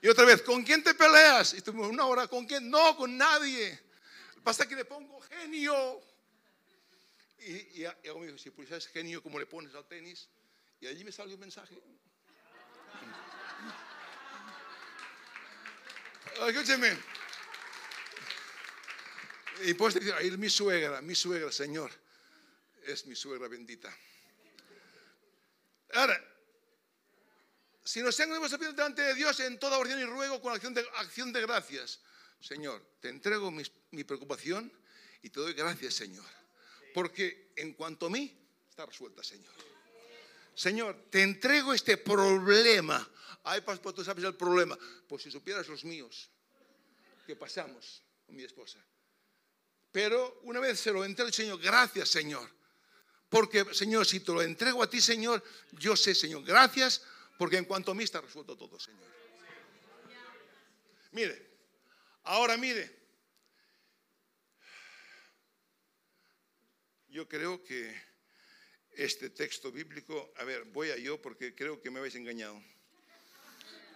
Y 0.03 0.09
otra 0.09 0.25
vez, 0.25 0.43
¿con 0.43 0.65
quién 0.65 0.83
te 0.83 0.95
peleas? 0.95 1.55
Y 1.55 1.59
estuvimos 1.59 1.91
una 1.91 2.07
hora, 2.07 2.27
¿con 2.27 2.45
quién? 2.45 2.69
No, 2.69 2.97
con 2.97 3.17
nadie. 3.17 3.81
Pasa 4.43 4.67
que 4.67 4.75
le 4.75 4.85
pongo 4.85 5.21
genio. 5.21 6.08
Y, 7.41 7.85
y, 7.85 7.89
me 8.19 8.39
si 8.39 8.51
pusieras 8.51 8.87
genio, 8.89 9.23
¿cómo 9.23 9.39
le 9.39 9.47
pones 9.47 9.75
al 9.75 9.87
tenis? 9.87 10.29
Y 10.81 10.87
allí 10.87 11.05
me 11.05 11.13
salió 11.13 11.35
un 11.35 11.41
mensaje. 11.41 11.75
Escúcheme. 16.49 16.97
Y 19.65 19.75
pues 19.75 19.95
decir, 19.95 20.13
ahí 20.15 20.31
mi 20.33 20.49
suegra, 20.49 21.03
mi 21.03 21.15
suegra, 21.15 21.51
Señor, 21.51 21.91
es 22.85 23.07
mi 23.07 23.17
suegra 23.17 23.49
bendita. 23.49 23.95
Ahora, 25.95 26.23
si 27.85 28.03
nos 28.03 28.17
tenemos 28.17 28.51
delante 28.59 29.03
de 29.03 29.15
Dios 29.15 29.41
en 29.41 29.59
toda 29.59 29.79
oración 29.79 30.01
y 30.01 30.05
ruego 30.05 30.41
con 30.41 30.53
acción 30.53 30.75
de, 30.75 30.87
acción 30.97 31.33
de 31.33 31.41
gracias, 31.41 32.01
Señor, 32.41 32.85
te 33.01 33.09
entrego 33.09 33.51
mi 33.51 34.05
preocupación 34.05 34.73
y 35.23 35.31
te 35.31 35.41
doy 35.41 35.55
gracias, 35.55 35.95
Señor. 35.95 36.38
Porque 36.99 37.53
en 37.55 37.75
cuanto 37.75 38.07
a 38.07 38.11
mí, 38.11 38.37
está 38.69 38.85
resuelta, 38.85 39.23
Señor. 39.23 39.55
Señor, 40.53 41.07
te 41.11 41.23
entrego 41.23 41.73
este 41.73 41.97
problema 41.97 43.09
Ay, 43.45 43.61
pastor, 43.63 43.95
tú 43.95 44.05
sabes 44.05 44.25
el 44.25 44.35
problema. 44.35 44.77
Pues 45.09 45.23
si 45.23 45.31
supieras 45.31 45.69
los 45.69 45.85
míos 45.85 46.29
que 47.25 47.37
pasamos 47.37 48.03
con 48.27 48.35
mi 48.35 48.43
esposa. 48.43 48.79
Pero 49.93 50.41
una 50.43 50.59
vez 50.59 50.81
se 50.81 50.93
lo 50.93 51.05
entrego, 51.05 51.31
Señor, 51.31 51.61
gracias, 51.61 52.09
Señor. 52.09 52.51
Porque, 53.29 53.65
Señor, 53.73 54.05
si 54.05 54.19
te 54.21 54.33
lo 54.33 54.43
entrego 54.43 54.83
a 54.83 54.91
ti, 54.91 55.01
Señor, 55.01 55.43
yo 55.73 55.97
sé, 55.97 56.17
Señor, 56.17 56.45
gracias, 56.45 57.03
porque 57.39 57.59
en 57.59 57.65
cuanto 57.65 57.93
a 57.93 57.95
mí 57.95 58.03
está 58.03 58.21
resuelto 58.21 58.57
todo, 58.57 58.81
Señor. 58.81 59.07
Mire, 61.13 61.47
ahora 62.25 62.59
mire, 62.59 62.98
yo 67.11 67.27
creo 67.29 67.63
que 67.63 67.95
este 68.93 69.31
texto 69.31 69.73
bíblico, 69.73 70.33
a 70.37 70.45
ver, 70.45 70.65
voy 70.65 70.91
a 70.91 70.97
yo 70.97 71.21
porque 71.21 71.55
creo 71.55 71.81
que 71.81 71.91
me 71.91 71.99
habéis 71.99 72.17
engañado. 72.17 72.61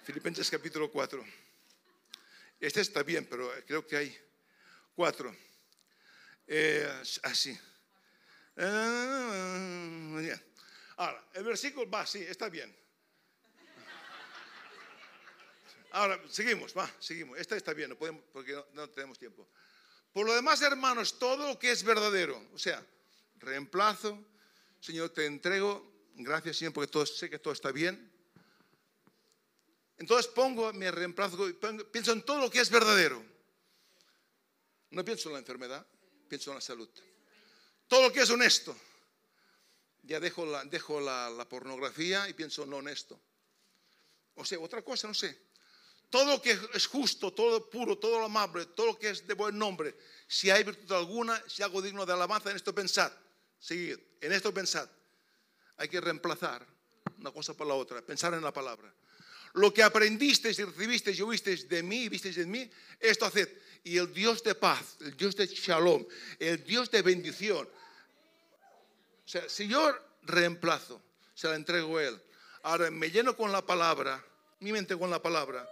Filipenses 0.04 0.50
capítulo 0.50 0.90
4. 0.90 1.24
Este 2.60 2.80
está 2.80 3.02
bien, 3.02 3.26
pero 3.28 3.50
creo 3.66 3.86
que 3.86 3.96
hay 3.96 4.18
cuatro. 4.94 5.34
Eh, 6.46 6.88
así. 7.22 7.58
Ah, 8.56 10.20
Ahora, 10.96 11.24
el 11.34 11.44
versículo 11.44 11.90
va, 11.90 12.06
sí, 12.06 12.20
está 12.20 12.48
bien. 12.48 12.74
Ahora, 15.90 16.20
seguimos, 16.28 16.76
va, 16.76 16.90
seguimos. 17.00 17.38
Este 17.38 17.56
está 17.56 17.74
bien, 17.74 17.90
no 17.90 17.96
podemos, 17.96 18.22
porque 18.32 18.52
no, 18.52 18.64
no 18.72 18.88
tenemos 18.88 19.18
tiempo. 19.18 19.48
Por 20.12 20.26
lo 20.26 20.34
demás, 20.34 20.62
hermanos, 20.62 21.18
todo 21.18 21.48
lo 21.48 21.58
que 21.58 21.72
es 21.72 21.82
verdadero, 21.82 22.48
o 22.52 22.58
sea, 22.58 22.84
reemplazo, 23.42 24.24
Señor, 24.80 25.10
te 25.10 25.26
entrego, 25.26 26.08
gracias 26.14 26.56
Señor, 26.56 26.72
porque 26.72 27.06
sé 27.06 27.28
que 27.28 27.38
todo 27.38 27.52
está 27.52 27.70
bien. 27.70 28.10
Entonces 29.98 30.26
pongo, 30.32 30.72
me 30.72 30.90
reemplazo, 30.90 31.38
pienso 31.92 32.12
en 32.12 32.22
todo 32.22 32.40
lo 32.40 32.50
que 32.50 32.60
es 32.60 32.70
verdadero. 32.70 33.24
No 34.90 35.04
pienso 35.04 35.28
en 35.28 35.34
la 35.34 35.38
enfermedad, 35.38 35.86
pienso 36.28 36.50
en 36.50 36.56
la 36.56 36.60
salud. 36.60 36.88
Todo 37.86 38.08
lo 38.08 38.12
que 38.12 38.20
es 38.20 38.30
honesto. 38.30 38.76
Ya 40.02 40.18
dejo 40.18 40.44
la, 40.44 40.64
dejo 40.64 41.00
la, 41.00 41.46
pornografía 41.48 42.28
y 42.28 42.34
pienso 42.34 42.64
en 42.64 42.70
lo 42.70 42.78
honesto. 42.78 43.20
O 44.34 44.44
sea, 44.44 44.58
otra 44.58 44.82
cosa, 44.82 45.06
no 45.06 45.14
sé. 45.14 45.50
Todo 46.10 46.24
lo 46.24 46.42
que 46.42 46.58
es 46.74 46.86
justo, 46.86 47.32
todo 47.32 47.70
puro, 47.70 47.96
todo 47.96 48.18
lo 48.18 48.24
amable, 48.26 48.66
todo 48.66 48.86
lo 48.86 48.98
que 48.98 49.10
es 49.10 49.26
de 49.26 49.34
buen 49.34 49.56
nombre, 49.56 49.96
si 50.26 50.50
hay 50.50 50.64
virtud 50.64 50.90
alguna, 50.92 51.42
si 51.48 51.62
algo 51.62 51.80
digno 51.80 52.04
de 52.04 52.12
alabanza, 52.12 52.50
en 52.50 52.56
esto 52.56 52.74
pensad. 52.74 53.12
Seguid, 53.62 53.96
en 54.20 54.32
esto 54.32 54.52
pensad. 54.52 54.88
Hay 55.76 55.88
que 55.88 56.00
reemplazar 56.00 56.66
una 57.18 57.30
cosa 57.30 57.54
por 57.54 57.66
la 57.66 57.74
otra, 57.74 58.02
pensar 58.02 58.34
en 58.34 58.42
la 58.42 58.52
palabra. 58.52 58.92
Lo 59.54 59.72
que 59.72 59.84
aprendisteis 59.84 60.58
y 60.58 60.64
recibisteis 60.64 61.18
y 61.18 61.22
oísteis 61.22 61.68
de 61.68 61.82
mí 61.82 62.04
y 62.04 62.08
visteis 62.08 62.38
en 62.38 62.50
mí, 62.50 62.68
esto 62.98 63.24
haced. 63.24 63.48
Y 63.84 63.98
el 63.98 64.12
Dios 64.12 64.42
de 64.42 64.56
paz, 64.56 64.96
el 65.00 65.16
Dios 65.16 65.36
de 65.36 65.46
shalom, 65.46 66.04
el 66.40 66.64
Dios 66.64 66.90
de 66.90 67.02
bendición. 67.02 67.68
O 69.24 69.28
sea, 69.28 69.48
si 69.48 69.68
yo 69.68 69.96
reemplazo, 70.22 71.00
se 71.32 71.46
la 71.46 71.54
entrego 71.54 71.98
a 71.98 72.04
Él. 72.04 72.22
Ahora 72.64 72.90
me 72.90 73.12
lleno 73.12 73.36
con 73.36 73.52
la 73.52 73.64
palabra, 73.64 74.24
mi 74.58 74.72
mente 74.72 74.98
con 74.98 75.08
la 75.08 75.22
palabra, 75.22 75.68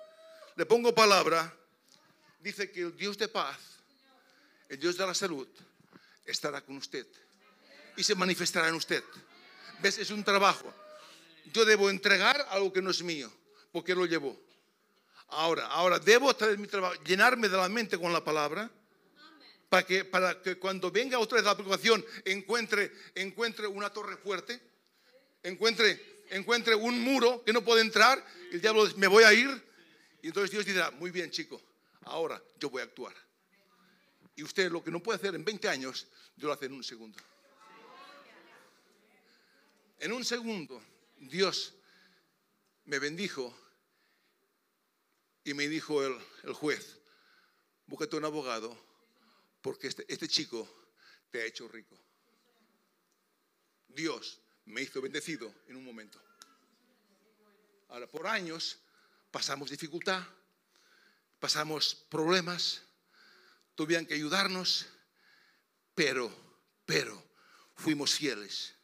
le 0.54 0.64
pongo 0.64 0.94
palabra, 0.94 1.52
dice 2.38 2.70
que 2.70 2.82
el 2.82 2.96
Dios 2.96 3.18
de 3.18 3.26
paz, 3.26 3.58
el 4.68 4.78
Dios 4.78 4.96
de 4.96 5.06
la 5.06 5.14
salud, 5.14 5.48
estará 6.24 6.60
con 6.60 6.76
usted 6.76 7.06
y 8.00 8.04
se 8.04 8.14
manifestará 8.14 8.68
en 8.68 8.74
usted. 8.74 9.04
¿Ves? 9.82 9.98
Es 9.98 10.10
un 10.10 10.24
trabajo. 10.24 10.72
Yo 11.52 11.64
debo 11.64 11.90
entregar 11.90 12.46
algo 12.50 12.72
que 12.72 12.80
no 12.80 12.90
es 12.90 13.02
mío, 13.02 13.30
porque 13.72 13.94
lo 13.94 14.06
llevo. 14.06 14.40
Ahora, 15.28 15.66
ahora 15.66 15.98
debo 15.98 16.34
traer 16.34 16.58
mi 16.58 16.66
trabajo, 16.66 16.94
llenarme 17.04 17.48
de 17.48 17.56
la 17.56 17.68
mente 17.68 17.98
con 17.98 18.12
la 18.12 18.24
palabra, 18.24 18.70
para 19.68 19.86
que, 19.86 20.04
para 20.04 20.40
que 20.42 20.56
cuando 20.56 20.90
venga 20.90 21.18
otra 21.18 21.36
vez 21.36 21.44
la 21.44 21.54
preocupación 21.54 22.04
encuentre, 22.24 22.90
encuentre 23.14 23.66
una 23.66 23.90
torre 23.90 24.16
fuerte, 24.16 24.60
encuentre, 25.42 26.24
encuentre 26.30 26.74
un 26.74 27.00
muro 27.00 27.44
que 27.44 27.52
no 27.52 27.62
puede 27.62 27.82
entrar, 27.82 28.24
el 28.50 28.60
diablo 28.60 28.88
me 28.96 29.06
voy 29.06 29.24
a 29.24 29.32
ir, 29.32 29.48
y 30.22 30.28
entonces 30.28 30.50
Dios 30.50 30.66
dirá, 30.66 30.90
muy 30.90 31.10
bien 31.10 31.30
chico, 31.30 31.62
ahora 32.04 32.42
yo 32.58 32.70
voy 32.70 32.80
a 32.80 32.84
actuar. 32.84 33.14
Y 34.34 34.42
usted 34.42 34.70
lo 34.72 34.82
que 34.82 34.90
no 34.90 35.00
puede 35.00 35.18
hacer 35.18 35.34
en 35.34 35.44
20 35.44 35.68
años, 35.68 36.08
yo 36.36 36.48
lo 36.48 36.54
hace 36.54 36.66
en 36.66 36.72
un 36.72 36.82
segundo. 36.82 37.18
En 40.00 40.12
un 40.12 40.24
segundo, 40.24 40.82
Dios 41.18 41.74
me 42.86 42.98
bendijo 42.98 43.54
y 45.44 45.52
me 45.52 45.68
dijo 45.68 46.02
el, 46.02 46.18
el 46.44 46.54
juez, 46.54 46.98
búscate 47.86 48.16
un 48.16 48.24
abogado 48.24 48.74
porque 49.60 49.88
este, 49.88 50.06
este 50.08 50.26
chico 50.26 50.66
te 51.30 51.42
ha 51.42 51.44
hecho 51.44 51.68
rico. 51.68 51.98
Dios 53.88 54.40
me 54.64 54.80
hizo 54.80 55.02
bendecido 55.02 55.54
en 55.68 55.76
un 55.76 55.84
momento. 55.84 56.18
Ahora, 57.88 58.06
por 58.06 58.26
años 58.26 58.78
pasamos 59.30 59.68
dificultad, 59.68 60.22
pasamos 61.38 61.94
problemas, 62.08 62.80
tuvieron 63.74 64.06
que 64.06 64.14
ayudarnos, 64.14 64.86
pero, 65.94 66.32
pero 66.86 67.22
fuimos 67.74 68.14
fieles, 68.14 68.79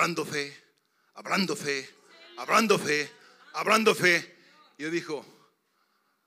hablando 0.00 0.24
fe, 0.24 0.56
hablando 1.12 1.54
fe, 1.54 1.90
hablando 2.38 2.78
fe, 2.78 3.12
hablando 3.52 3.94
fe. 3.94 4.38
Y 4.78 4.84
yo 4.84 4.90
dijo, 4.90 5.22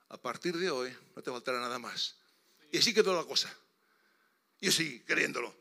a 0.10 0.18
partir 0.18 0.56
de 0.56 0.70
hoy 0.70 0.96
no 1.16 1.24
te 1.24 1.32
faltará 1.32 1.60
nada 1.60 1.80
más. 1.80 2.16
Y 2.72 2.78
así 2.78 2.94
quedó 2.94 3.16
la 3.16 3.24
cosa. 3.24 3.52
Yo 4.62 4.72
sí, 4.72 5.04
creyéndolo. 5.08 5.56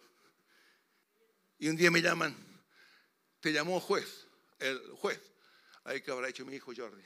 Y 1.58 1.70
un 1.70 1.76
día 1.76 1.90
me 1.90 2.02
llaman, 2.02 2.36
te 3.40 3.50
llamó 3.50 3.80
juez, 3.80 4.26
el 4.58 4.78
juez. 4.90 5.18
Ahí 5.84 6.02
que 6.02 6.10
habrá 6.10 6.28
hecho 6.28 6.44
mi 6.44 6.56
hijo 6.56 6.70
Jordi. 6.76 7.02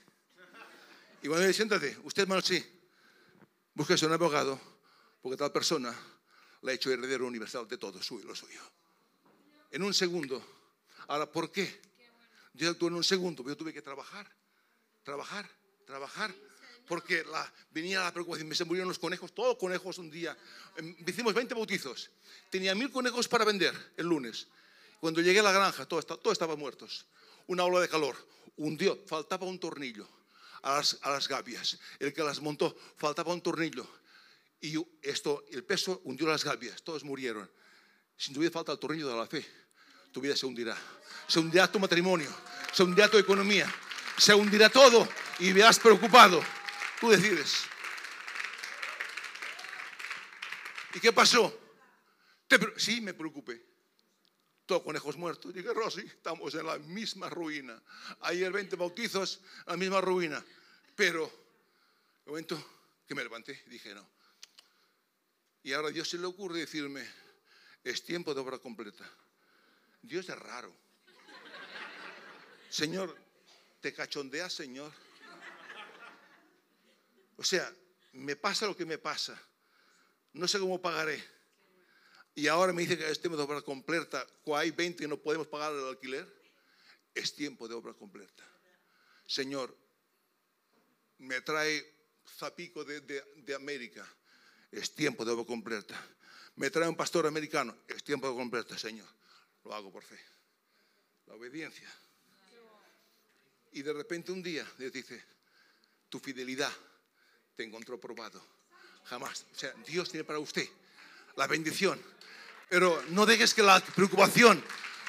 Y 1.22 1.28
cuando 1.28 1.42
me 1.42 1.46
dice, 1.46 1.58
siéntate, 1.58 1.96
usted 2.02 2.22
hermano, 2.22 2.42
sí, 2.42 2.60
búsquese 3.74 4.06
un 4.06 4.12
abogado, 4.12 4.60
porque 5.22 5.36
tal 5.36 5.52
persona 5.52 5.96
le 6.62 6.72
ha 6.72 6.74
hecho 6.74 6.90
heredero 6.90 7.28
universal 7.28 7.68
de 7.68 7.78
todo, 7.78 8.02
suyo, 8.02 8.26
lo 8.26 8.34
suyo. 8.34 8.60
En 9.70 9.84
un 9.84 9.94
segundo. 9.94 10.55
Ahora, 11.08 11.30
¿por 11.30 11.50
qué? 11.50 11.80
Yo 12.54 12.70
actué 12.70 12.88
en 12.88 12.94
un 12.94 13.04
segundo, 13.04 13.44
pero 13.44 13.56
tuve 13.56 13.72
que 13.72 13.82
trabajar, 13.82 14.30
trabajar, 15.04 15.48
trabajar 15.84 16.34
porque 16.86 17.24
venía 17.70 18.00
la 18.00 18.12
preocupación, 18.12 18.48
me 18.48 18.54
se 18.54 18.64
murieron 18.64 18.88
los 18.88 18.98
conejos, 18.98 19.34
todos 19.34 19.56
conejos 19.56 19.98
un 19.98 20.10
día. 20.10 20.36
Em, 20.76 20.96
hicimos 21.06 21.34
20 21.34 21.54
bautizos, 21.54 22.10
tenía 22.50 22.74
mil 22.74 22.90
conejos 22.90 23.28
para 23.28 23.44
vender 23.44 23.74
el 23.96 24.06
lunes. 24.06 24.46
Cuando 25.00 25.20
llegué 25.20 25.40
a 25.40 25.42
la 25.42 25.52
granja, 25.52 25.86
todos 25.86 26.06
todo 26.06 26.32
estaban 26.32 26.58
muertos. 26.58 27.06
Una 27.48 27.64
ola 27.64 27.80
de 27.80 27.88
calor, 27.88 28.16
hundió, 28.56 28.98
faltaba 29.06 29.46
un 29.46 29.58
tornillo 29.58 30.08
a 30.62 30.76
las, 30.76 30.98
a 31.02 31.10
las 31.10 31.28
gavias. 31.28 31.78
El 31.98 32.12
que 32.12 32.22
las 32.22 32.40
montó, 32.40 32.76
faltaba 32.96 33.32
un 33.32 33.42
tornillo. 33.42 33.86
Y 34.60 34.74
esto, 35.02 35.44
el 35.50 35.64
peso 35.64 36.00
hundió 36.04 36.26
las 36.26 36.44
gavias, 36.44 36.82
todos 36.82 37.04
murieron. 37.04 37.50
Si 38.16 38.32
tuviera 38.32 38.52
falta 38.52 38.72
el 38.72 38.78
tornillo 38.78 39.08
de 39.08 39.16
la 39.16 39.26
fe, 39.26 39.44
tu 40.16 40.22
vida 40.22 40.34
se 40.34 40.46
hundirá. 40.46 40.74
Se 41.28 41.38
hundirá 41.38 41.70
tu 41.70 41.78
matrimonio, 41.78 42.34
se 42.72 42.82
hundirá 42.82 43.06
tu 43.06 43.18
economía, 43.18 43.70
se 44.16 44.32
hundirá 44.34 44.70
todo 44.70 45.06
y 45.38 45.52
verás 45.52 45.78
preocupado. 45.78 46.42
Tú 46.98 47.10
decides. 47.10 47.66
¿Y 50.94 51.00
qué 51.00 51.12
pasó? 51.12 51.54
sí, 52.78 53.02
me 53.02 53.12
preocupé. 53.12 53.62
Todos 54.64 54.84
conejos 54.84 55.18
muertos. 55.18 55.52
Dije, 55.52 55.74
Rosy, 55.74 56.00
estamos 56.00 56.54
en 56.54 56.64
la 56.64 56.78
misma 56.78 57.28
ruina. 57.28 57.78
Ayer 58.22 58.50
20 58.50 58.74
bautizos, 58.76 59.42
la 59.66 59.76
misma 59.76 60.00
ruina. 60.00 60.42
Pero, 60.94 61.30
el 62.24 62.30
momento 62.30 62.70
que 63.06 63.14
me 63.14 63.22
levanté, 63.22 63.64
dije, 63.66 63.94
no. 63.94 64.08
Y 65.62 65.74
ahora 65.74 65.90
Dios 65.90 66.08
se 66.08 66.16
le 66.16 66.24
ocurre 66.24 66.60
decirme, 66.60 67.06
es 67.84 68.02
tiempo 68.02 68.32
de 68.32 68.40
obra 68.40 68.58
completa. 68.58 69.06
Dios 70.06 70.28
es 70.28 70.38
raro. 70.38 70.72
Señor, 72.68 73.16
te 73.80 73.92
cachondeas, 73.92 74.52
Señor. 74.52 74.92
O 77.36 77.44
sea, 77.44 77.70
me 78.12 78.36
pasa 78.36 78.66
lo 78.66 78.76
que 78.76 78.86
me 78.86 78.98
pasa. 78.98 79.40
No 80.32 80.46
sé 80.46 80.58
cómo 80.58 80.80
pagaré. 80.80 81.22
Y 82.34 82.48
ahora 82.48 82.72
me 82.72 82.82
dice 82.82 82.98
que 82.98 83.10
es 83.10 83.20
tiempo 83.20 83.36
de 83.36 83.42
obra 83.42 83.62
completa. 83.62 84.26
Cuando 84.42 84.60
hay 84.60 84.70
20 84.70 85.04
y 85.04 85.08
no 85.08 85.16
podemos 85.16 85.46
pagar 85.46 85.72
el 85.72 85.88
alquiler, 85.88 86.26
es 87.14 87.34
tiempo 87.34 87.66
de 87.66 87.74
obra 87.74 87.94
completa. 87.94 88.44
Señor, 89.26 89.74
me 91.18 91.40
trae 91.40 91.94
Zapico 92.38 92.84
de, 92.84 93.00
de, 93.00 93.54
América. 93.54 94.06
Es 94.70 94.94
tiempo 94.94 95.24
de 95.24 95.32
obra 95.32 95.46
completa. 95.46 95.98
Me 96.56 96.70
trae 96.70 96.88
un 96.88 96.96
pastor 96.96 97.26
americano. 97.26 97.76
Es 97.88 98.04
tiempo 98.04 98.26
de 98.26 98.34
obra 98.34 98.42
completa, 98.42 98.78
Señor. 98.78 99.08
Lo 99.66 99.74
hago 99.74 99.90
por 99.90 100.04
fe. 100.04 100.18
La 101.26 101.34
obediencia. 101.34 101.92
Y 103.72 103.82
de 103.82 103.92
repente 103.92 104.30
un 104.30 104.42
día 104.42 104.64
Dios 104.78 104.92
dice, 104.92 105.22
tu 106.08 106.20
fidelidad 106.20 106.72
te 107.56 107.64
encontró 107.64 108.00
probado. 108.00 108.40
Jamás. 109.06 109.44
O 109.52 109.58
sea, 109.58 109.72
Dios 109.86 110.08
tiene 110.08 110.22
para 110.22 110.38
usted 110.38 110.68
la 111.34 111.48
bendición. 111.48 112.00
Pero 112.68 113.02
no 113.08 113.26
dejes 113.26 113.54
que 113.54 113.62
la 113.62 113.80
preocupación 113.80 114.62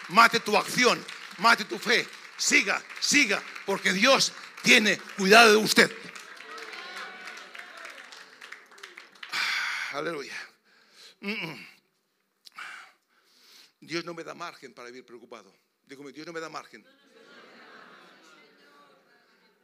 mate 0.09 0.39
tu 0.39 0.57
acción, 0.57 1.03
mate 1.37 1.65
tu 1.65 1.77
fe. 1.77 2.07
Siga, 2.37 2.83
siga, 2.99 3.41
porque 3.65 3.93
Dios 3.93 4.33
tiene 4.63 4.97
cuidado 5.17 5.51
de 5.51 5.57
usted. 5.57 5.95
Aleluya. 9.91 10.35
Dios 13.79 14.03
no 14.05 14.13
me 14.13 14.23
da 14.23 14.33
margen 14.33 14.73
para 14.73 14.89
vivir 14.89 15.05
preocupado. 15.05 15.53
Dios 15.85 16.25
no 16.25 16.33
me 16.33 16.39
da 16.39 16.49
margen. 16.49 16.85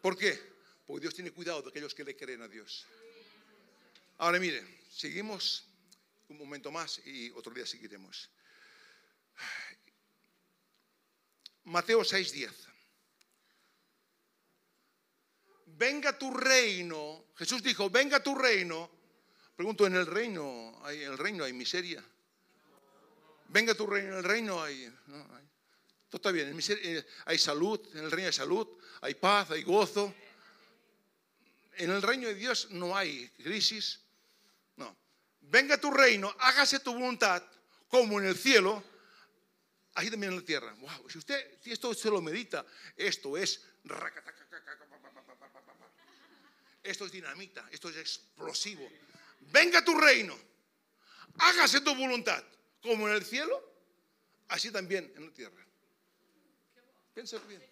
¿Por 0.02 0.17
qué? 0.17 0.39
Porque 0.86 1.02
Dios 1.02 1.13
tiene 1.13 1.32
cuidado 1.32 1.62
de 1.62 1.69
aquellos 1.69 1.93
que 1.93 2.04
le 2.04 2.15
creen 2.15 2.41
a 2.41 2.47
Dios. 2.47 2.86
Ahora 4.17 4.39
mire, 4.39 4.63
seguimos 4.89 5.65
un 6.30 6.38
momento 6.38 6.71
más 6.71 6.99
y 7.06 7.32
otro 7.32 7.54
día 7.54 7.65
seguiremos. 7.65 8.30
Mateo 11.65 12.02
6:10. 12.02 12.52
Venga 15.65 16.17
tu 16.17 16.34
reino. 16.34 17.26
Jesús 17.36 17.63
dijo, 17.63 17.89
venga 17.89 18.21
tu 18.21 18.36
reino. 18.36 18.89
Pregunto, 19.56 19.88
¿en 19.88 19.95
el 19.95 20.06
reino 20.06 20.80
hay, 20.84 21.04
en 21.04 21.12
el 21.12 21.17
reino 21.17 21.43
hay 21.43 21.54
miseria? 21.54 22.04
Venga 23.49 23.73
tu 23.75 23.86
reino, 23.88 24.13
en 24.13 24.17
el 24.17 24.23
reino 24.23 24.62
hay... 24.62 24.91
Todo 26.10 26.17
está 26.17 26.32
bien, 26.32 26.56
eh, 26.69 27.06
hay 27.25 27.37
salud, 27.39 27.79
en 27.94 28.04
el 28.04 28.12
reino 28.12 28.27
hay 28.27 28.33
salud, 28.33 28.67
hay 29.02 29.15
paz, 29.15 29.50
hay 29.52 29.63
gozo 29.63 30.13
en 31.77 31.89
el 31.89 32.02
reino 32.02 32.27
de 32.27 32.35
Dios 32.35 32.69
no 32.71 32.96
hay 32.96 33.29
crisis. 33.29 34.00
No. 34.75 34.96
Venga 35.41 35.79
tu 35.79 35.91
reino, 35.91 36.33
hágase 36.39 36.79
tu 36.79 36.94
voluntad 36.94 37.44
como 37.87 38.19
en 38.19 38.27
el 38.27 38.37
cielo, 38.37 38.83
así 39.96 40.10
también 40.10 40.33
en 40.33 40.39
la 40.39 40.46
tierra. 40.46 40.73
Wow, 40.79 41.10
si 41.10 41.17
usted 41.17 41.60
si 41.62 41.71
esto 41.71 41.94
se 41.94 42.10
lo 42.10 42.21
medita, 42.21 42.65
esto 42.96 43.37
es 43.37 43.65
esto 46.83 47.06
es 47.06 47.12
dinamita, 47.12 47.67
esto 47.71 47.89
es 47.89 47.98
explosivo. 47.98 48.87
Venga 49.52 49.83
tu 49.83 49.98
reino, 49.98 50.37
hágase 51.37 51.81
tu 51.81 51.94
voluntad 51.96 52.44
como 52.84 53.08
en 53.08 53.15
el 53.15 53.25
cielo, 53.25 53.63
así 54.50 54.69
también 54.69 55.12
en 55.15 55.25
la 55.25 55.34
tierra. 55.34 55.65
Piensa 57.13 57.40
bien. 57.40 57.63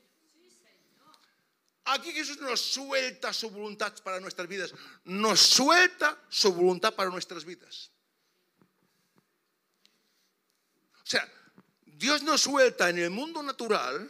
Aquí 1.83 2.13
Jesús 2.13 2.39
nos 2.39 2.61
suelta 2.61 3.33
su 3.33 3.49
voluntad 3.49 3.93
para 4.03 4.19
nuestras 4.19 4.47
vidas. 4.47 4.73
Nos 5.03 5.39
suelta 5.39 6.17
su 6.29 6.53
voluntad 6.53 6.95
para 6.95 7.09
nuestras 7.09 7.43
vidas. 7.43 7.91
O 11.03 11.05
sea, 11.11 11.29
Dios 11.85 12.23
nos 12.23 12.41
suelta 12.41 12.89
en 12.89 12.99
el 12.99 13.09
mundo 13.09 13.43
natural 13.43 14.09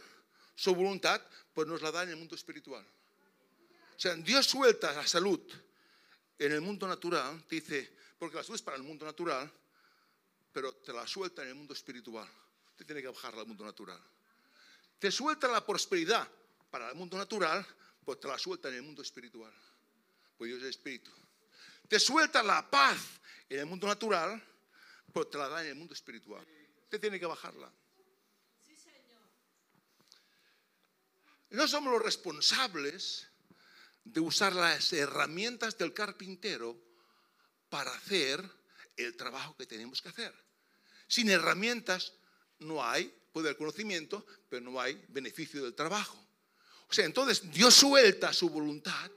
su 0.54 0.74
voluntad, 0.74 1.20
pues 1.52 1.66
nos 1.66 1.82
la 1.82 1.90
da 1.90 2.04
en 2.04 2.10
el 2.10 2.16
mundo 2.16 2.36
espiritual. 2.36 2.86
sea, 3.96 4.14
Dios 4.14 4.46
suelta 4.46 4.92
la 4.92 5.06
salud 5.06 5.40
en 6.38 6.52
el 6.52 6.60
mundo 6.60 6.86
natural, 6.86 7.44
dice, 7.48 7.96
porque 8.18 8.36
la 8.36 8.42
salud 8.44 8.56
es 8.56 8.62
para 8.62 8.76
el 8.76 8.82
mundo 8.82 9.04
natural, 9.04 9.50
pero 10.52 10.74
te 10.74 10.92
la 10.92 11.06
suelta 11.06 11.42
en 11.42 11.48
el 11.48 11.54
mundo 11.54 11.72
espiritual. 11.72 12.28
Te 12.76 12.84
tiene 12.84 13.00
que 13.00 13.08
bajar 13.08 13.34
al 13.34 13.46
mundo 13.46 13.64
natural. 13.64 14.00
Te 14.98 15.10
suelta 15.10 15.48
la 15.48 15.64
prosperidad 15.64 16.28
para 16.70 16.90
el 16.90 16.94
mundo 16.94 17.16
natural, 17.16 17.66
pues 18.04 18.20
te 18.20 18.28
la 18.28 18.38
suelta 18.38 18.68
en 18.68 18.76
el 18.76 18.82
mundo 18.82 19.02
espiritual. 19.02 19.52
Pues 20.36 20.48
Dios 20.50 20.62
es 20.62 20.70
espíritu. 20.70 21.10
Te 21.88 21.98
suelta 21.98 22.42
la 22.42 22.68
paz 22.70 22.98
en 23.48 23.60
el 23.60 23.66
mundo 23.66 23.86
natural, 23.86 24.42
pues 25.12 25.30
te 25.30 25.38
la 25.38 25.48
da 25.48 25.62
en 25.62 25.68
el 25.68 25.74
mundo 25.74 25.94
espiritual. 25.94 26.46
Te 26.88 26.98
tiene 26.98 27.18
que 27.18 27.26
bajarla. 27.26 27.72
No 31.50 31.68
somos 31.68 31.92
los 31.92 32.02
responsables 32.02 33.28
de 34.04 34.20
usar 34.20 34.54
las 34.54 34.92
herramientas 34.92 35.76
del 35.76 35.92
carpintero 35.92 36.78
para 37.68 37.92
hacer 37.92 38.42
el 38.96 39.16
trabajo 39.16 39.56
que 39.56 39.66
tenemos 39.66 40.00
que 40.02 40.08
hacer. 40.08 40.34
Sin 41.06 41.30
herramientas 41.30 42.14
no 42.58 42.84
hay 42.84 43.12
poder 43.32 43.56
conocimiento, 43.56 44.24
pero 44.48 44.62
no 44.62 44.80
hay 44.80 45.02
beneficio 45.08 45.62
del 45.62 45.74
trabajo. 45.74 46.18
O 46.88 46.92
sea, 46.92 47.04
entonces 47.06 47.50
Dios 47.50 47.74
suelta 47.74 48.32
su 48.32 48.50
voluntad 48.50 49.10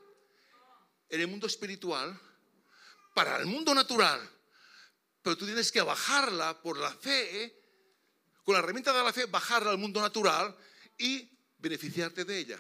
en 1.10 1.22
el 1.22 1.28
mundo 1.28 1.48
espiritual 1.48 2.20
para 3.14 3.38
el 3.38 3.46
mundo 3.46 3.74
natural, 3.74 4.30
pero 5.22 5.38
tú 5.38 5.46
tienes 5.46 5.72
que 5.72 5.82
bajarla 5.82 6.62
por 6.62 6.78
la 6.78 6.92
fe, 6.92 7.64
con 8.44 8.54
la 8.54 8.60
herramienta 8.60 8.94
de 8.94 9.04
la 9.04 9.14
fe, 9.14 9.26
bajarla 9.26 9.72
al 9.72 9.78
mundo 9.78 10.00
natural 10.02 10.56
y 10.98 11.30
beneficiarte 11.58 12.26
de 12.26 12.38
ella. 12.38 12.60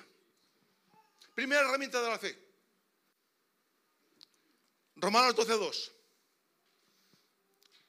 Primera 1.34 1.62
herramienta 1.62 2.02
de 2.02 2.10
la 2.10 2.20
fe. 2.20 2.46
Romanos 4.96 5.36
12.2. 5.36 5.95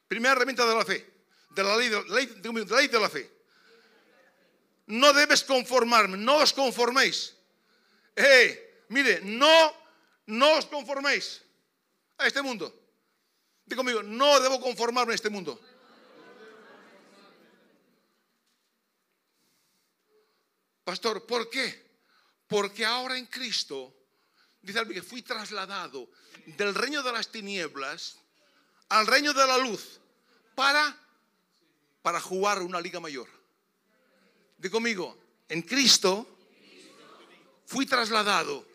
Primera 0.09 0.33
herramienta 0.33 0.67
de 0.67 0.75
la 0.75 0.85
fe. 0.85 1.15
De 1.51 1.63
la 1.63 1.77
ley 1.77 1.89
de, 1.89 3.01
la 3.01 3.09
fe. 3.09 3.31
No 4.87 5.13
debes 5.13 5.43
conformarme, 5.43 6.17
no 6.17 6.37
os 6.37 6.53
conforméis. 6.53 7.35
Eh, 8.15 8.85
mire, 8.89 9.21
no, 9.23 9.75
no 10.27 10.59
os 10.59 10.67
conforméis 10.67 11.43
a 12.19 12.27
este 12.27 12.43
mundo. 12.43 12.71
Digo 13.65 13.81
conmigo, 13.81 14.03
no 14.03 14.39
debo 14.39 14.61
conformarme 14.61 15.13
a 15.13 15.17
este 15.17 15.29
mundo. 15.29 15.59
Pastor, 20.85 21.27
¿por 21.27 21.51
qué? 21.51 21.99
Porque 22.47 22.85
ahora 22.85 23.19
en 23.19 23.27
Cristo, 23.27 23.93
dice 24.63 24.87
que 24.87 25.03
fui 25.03 25.23
trasladado 25.23 26.09
del 26.47 26.77
reino 26.77 27.03
de 27.03 27.13
las 27.13 27.33
tinieblas 27.33 28.21
al 28.89 29.07
reino 29.07 29.33
de 29.33 29.47
la 29.47 29.59
luz 29.59 30.01
para, 30.55 30.97
para 32.03 32.21
jugar 32.21 32.63
una 32.63 32.81
liga 32.81 33.01
mayor. 33.01 33.29
Digo 34.59 34.73
conmigo, 34.73 35.19
en 35.49 35.63
Cristo 35.63 36.27
fui 37.67 37.87
trasladado 37.87 38.67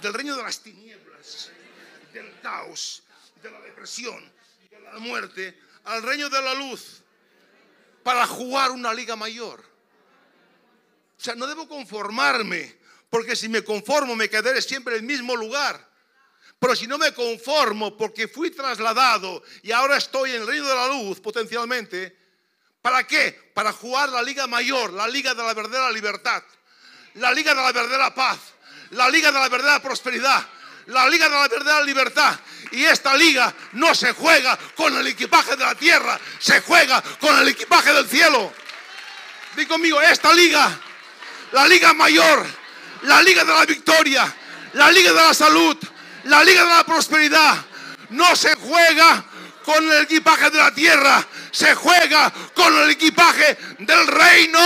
del 0.00 0.14
reino 0.14 0.36
de 0.36 0.42
las 0.42 0.60
tinieblas, 0.60 1.50
del 2.12 2.40
caos, 2.40 3.02
de 3.42 3.50
la 3.50 3.60
depresión, 3.60 4.32
de 4.70 4.80
la 4.80 4.98
muerte, 4.98 5.58
al 5.84 6.02
reino 6.02 6.28
de 6.28 6.42
la 6.42 6.54
luz 6.54 7.02
para 8.04 8.26
jugar 8.26 8.70
una 8.70 8.92
liga 8.94 9.16
mayor. 9.16 9.64
O 11.18 11.20
sea, 11.20 11.34
no 11.34 11.46
debo 11.46 11.66
conformarme, 11.66 12.78
porque 13.08 13.34
si 13.34 13.48
me 13.48 13.64
conformo 13.64 14.14
me 14.14 14.28
quedaré 14.28 14.60
siempre 14.60 14.94
en 14.94 15.00
el 15.00 15.06
mismo 15.06 15.34
lugar. 15.34 15.93
Pero 16.64 16.76
si 16.76 16.86
no 16.86 16.96
me 16.96 17.12
conformo 17.12 17.94
porque 17.94 18.26
fui 18.26 18.50
trasladado 18.50 19.42
y 19.62 19.70
ahora 19.70 19.98
estoy 19.98 20.30
en 20.30 20.40
el 20.40 20.46
reino 20.46 20.66
de 20.66 20.74
la 20.74 20.88
luz 20.88 21.20
potencialmente, 21.20 22.16
¿para 22.80 23.06
qué? 23.06 23.50
Para 23.52 23.70
jugar 23.70 24.08
la 24.08 24.22
liga 24.22 24.46
mayor, 24.46 24.90
la 24.94 25.06
liga 25.06 25.34
de 25.34 25.42
la 25.42 25.52
verdadera 25.52 25.92
libertad, 25.92 26.42
la 27.16 27.34
liga 27.34 27.54
de 27.54 27.60
la 27.60 27.70
verdadera 27.70 28.14
paz, 28.14 28.38
la 28.92 29.10
liga 29.10 29.30
de 29.30 29.38
la 29.38 29.50
verdadera 29.50 29.82
prosperidad, 29.82 30.42
la 30.86 31.06
liga 31.06 31.28
de 31.28 31.34
la 31.34 31.48
verdadera 31.48 31.82
libertad. 31.82 32.40
Y 32.72 32.82
esta 32.82 33.14
liga 33.14 33.54
no 33.72 33.94
se 33.94 34.12
juega 34.12 34.58
con 34.74 34.96
el 34.96 35.06
equipaje 35.06 35.56
de 35.56 35.64
la 35.66 35.74
tierra, 35.74 36.18
se 36.38 36.62
juega 36.62 37.04
con 37.20 37.38
el 37.40 37.48
equipaje 37.48 37.92
del 37.92 38.08
cielo. 38.08 38.50
Di 39.54 39.66
conmigo, 39.66 40.00
esta 40.00 40.32
liga 40.32 40.80
la 41.52 41.68
liga 41.68 41.92
mayor, 41.92 42.46
la 43.02 43.20
liga 43.20 43.44
de 43.44 43.52
la 43.52 43.66
victoria, 43.66 44.34
la 44.72 44.90
liga 44.90 45.12
de 45.12 45.20
la 45.20 45.34
salud, 45.34 45.76
la 46.24 46.44
liga 46.44 46.62
de 46.62 46.70
la 46.70 46.84
prosperidad. 46.84 47.64
No 48.10 48.36
se 48.36 48.54
juega 48.56 49.24
con 49.64 49.82
el 49.90 50.02
equipaje 50.02 50.50
de 50.50 50.58
la 50.58 50.74
tierra, 50.74 51.26
se 51.50 51.74
juega 51.74 52.32
con 52.54 52.76
el 52.82 52.90
equipaje 52.90 53.56
del 53.78 54.06
reino. 54.06 54.58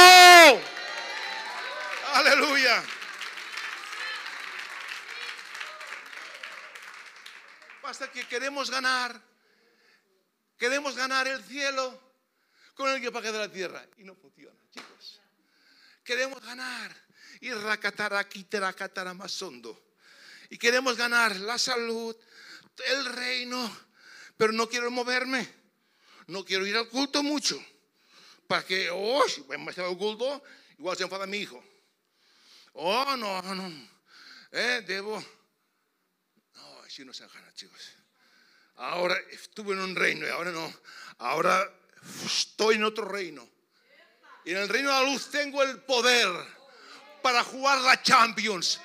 Aleluya. 2.15 2.83
Basta 7.83 8.11
que 8.11 8.27
queremos 8.27 8.71
ganar, 8.71 9.19
queremos 10.59 10.95
ganar 10.95 11.27
el 11.27 11.43
cielo 11.45 11.99
con 12.75 12.91
el 12.91 12.97
equipaje 12.97 13.33
de 13.33 13.39
la 13.39 13.49
tierra 13.51 13.83
y 13.97 14.05
no 14.05 14.15
funciona, 14.15 14.59
chicos 14.71 15.19
queremos 16.09 16.41
ganar. 16.43 16.97
Y 17.41 17.53
racatara, 17.53 19.15
masondo. 19.15 19.79
Y 20.51 20.59
queremos 20.59 20.97
ganar 20.97 21.37
la 21.37 21.59
salud, 21.59 22.17
el 22.87 23.05
reino, 23.07 23.89
pero 24.37 24.53
no 24.53 24.69
quiero 24.69 24.91
moverme. 24.91 25.59
No 26.29 26.45
quiero 26.45 26.67
ir 26.67 26.77
al 26.77 26.89
culto 26.89 27.23
mucho. 27.23 27.63
Para 28.47 28.65
que, 28.65 28.91
oh, 28.91 29.27
si 29.29 29.41
voy 29.43 29.57
al 29.57 29.97
culto, 29.97 30.43
igual 30.79 30.97
se 30.97 31.05
enfada 31.05 31.27
mi 31.27 31.39
hijo. 31.39 31.63
Oh, 32.75 33.17
no, 33.17 33.43
no. 33.43 33.89
Eh, 34.53 34.83
debo. 34.87 35.23
No, 36.55 36.79
así 36.81 37.05
no 37.05 37.13
se 37.13 37.27
gana, 37.27 37.53
chicos. 37.55 37.93
Ahora 38.77 39.17
estuve 39.31 39.73
en 39.73 39.81
un 39.81 39.97
reino 39.97 40.27
y 40.27 40.31
ahora 40.31 40.53
no. 40.53 40.73
Ahora 41.19 41.69
estoy 42.25 42.77
en 42.77 42.85
otro 42.85 43.07
reino. 43.07 43.49
Y 44.45 44.53
en 44.53 44.59
el 44.59 44.69
reino 44.69 44.89
de 44.89 44.95
la 44.95 45.11
luz 45.11 45.31
tengo 45.31 45.63
el 45.63 45.81
poder 45.83 46.29
para 47.23 47.43
jugar 47.43 47.81
la 47.81 48.03
Champions. 48.03 48.81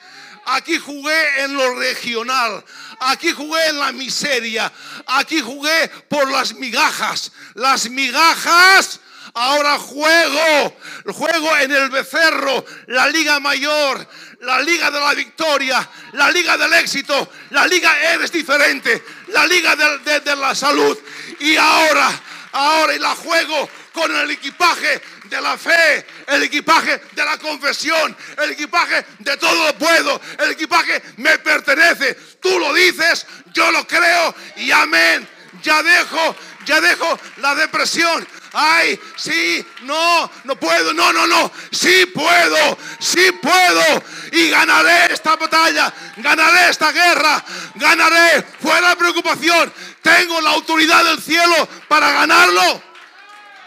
Aquí 0.45 0.77
jugué 0.77 1.43
en 1.43 1.53
lo 1.53 1.75
regional. 1.75 2.63
Aquí 2.99 3.31
jugué 3.31 3.67
en 3.67 3.79
la 3.79 3.91
miseria. 3.91 4.71
Aquí 5.07 5.39
jugué 5.41 5.89
por 6.09 6.29
las 6.29 6.53
migajas. 6.55 7.31
Las 7.55 7.89
migajas. 7.89 8.99
Ahora 9.33 9.77
juego. 9.79 10.77
Juego 11.05 11.57
en 11.57 11.71
el 11.71 11.89
becerro. 11.89 12.65
La 12.87 13.07
liga 13.07 13.39
mayor. 13.39 14.07
La 14.41 14.61
liga 14.61 14.91
de 14.91 14.99
la 14.99 15.13
victoria. 15.13 15.89
La 16.13 16.29
liga 16.29 16.57
del 16.57 16.73
éxito. 16.73 17.29
La 17.51 17.65
liga 17.65 17.95
eres 18.13 18.31
diferente. 18.31 19.03
La 19.29 19.45
liga 19.47 19.75
de, 19.75 20.19
de 20.19 20.35
la 20.35 20.53
salud. 20.53 20.97
Y 21.39 21.55
ahora. 21.55 22.21
Ahora 22.51 22.93
y 22.93 22.99
la 22.99 23.15
juego 23.15 23.67
con 23.93 24.13
el 24.15 24.31
equipaje 24.31 25.01
de 25.25 25.41
la 25.41 25.57
fe, 25.57 26.05
el 26.27 26.43
equipaje 26.43 27.01
de 27.11 27.23
la 27.23 27.37
confesión, 27.37 28.15
el 28.41 28.51
equipaje 28.51 29.05
de 29.19 29.37
todo 29.37 29.67
lo 29.67 29.77
puedo, 29.77 30.19
el 30.39 30.51
equipaje 30.51 31.01
me 31.17 31.37
pertenece. 31.39 32.15
Tú 32.41 32.59
lo 32.59 32.73
dices, 32.73 33.25
yo 33.53 33.71
lo 33.71 33.87
creo 33.87 34.35
y 34.57 34.71
amén. 34.71 35.27
Ya 35.61 35.81
dejo, 35.83 36.35
ya 36.65 36.81
dejo 36.81 37.19
la 37.37 37.55
depresión. 37.55 38.27
Ay, 38.53 38.99
sí, 39.15 39.65
no, 39.81 40.29
no 40.43 40.55
puedo, 40.55 40.93
no, 40.93 41.11
no, 41.11 41.25
no, 41.25 41.51
sí 41.71 42.05
puedo, 42.07 42.77
sí 42.99 43.31
puedo 43.41 44.03
y 44.31 44.49
ganaré 44.49 45.11
esta 45.11 45.35
batalla, 45.35 45.91
ganaré 46.17 46.69
esta 46.69 46.91
guerra, 46.91 47.43
ganaré 47.75 48.43
fuera 48.61 48.89
de 48.89 48.95
preocupación. 48.95 49.73
Tengo 50.01 50.39
la 50.41 50.51
autoridad 50.51 51.03
del 51.03 51.21
cielo 51.21 51.67
para 51.87 52.11
ganarlo. 52.11 52.92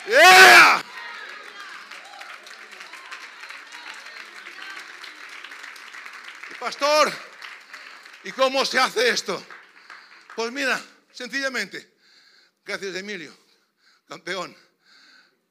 Yeah. 0.07 0.85
Pastor, 6.61 7.13
¿y 8.23 8.31
cómo 8.31 8.65
se 8.65 8.79
hace 8.79 9.09
esto? 9.09 9.45
Pues 10.37 10.53
mira, 10.53 10.81
sencillamente, 11.13 11.95
gracias 12.65 12.95
Emilio, 12.95 13.37
campeón, 14.09 14.57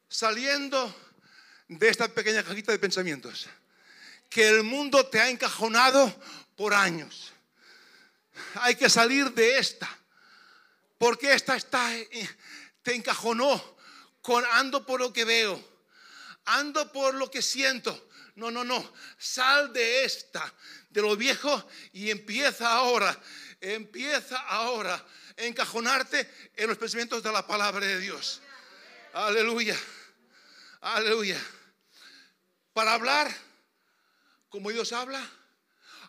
saliendo 0.07 0.93
de 1.67 1.89
esta 1.89 2.07
pequeña 2.07 2.41
cajita 2.41 2.71
de 2.71 2.79
pensamientos, 2.79 3.47
que 4.29 4.47
el 4.47 4.63
mundo 4.63 5.05
te 5.07 5.19
ha 5.19 5.29
encajonado 5.29 6.13
por 6.55 6.73
años. 6.73 7.33
Hay 8.55 8.75
que 8.75 8.89
salir 8.89 9.31
de 9.33 9.57
esta, 9.59 9.89
porque 10.97 11.33
esta 11.33 11.57
está, 11.57 11.91
te 12.83 12.95
encajonó 12.95 13.74
con 14.25 14.43
ando 14.43 14.83
por 14.83 14.99
lo 14.99 15.13
que 15.13 15.23
veo, 15.23 15.63
ando 16.45 16.91
por 16.91 17.13
lo 17.13 17.29
que 17.29 17.43
siento. 17.43 18.09
No, 18.33 18.49
no, 18.49 18.63
no, 18.63 18.93
sal 19.19 19.71
de 19.71 20.03
esta 20.03 20.51
de 20.89 21.03
lo 21.03 21.15
viejo 21.15 21.69
y 21.93 22.09
empieza 22.09 22.73
ahora, 22.73 23.15
empieza 23.61 24.37
ahora 24.39 24.95
a 24.95 25.43
encajonarte 25.43 26.51
en 26.55 26.67
los 26.67 26.77
pensamientos 26.79 27.21
de 27.21 27.31
la 27.31 27.45
palabra 27.45 27.85
de 27.85 27.99
Dios. 27.99 28.41
Aleluya, 29.13 29.79
aleluya. 30.81 31.39
Para 32.73 32.93
hablar 32.93 33.31
como 34.49 34.71
Dios 34.71 34.91
habla, 34.91 35.23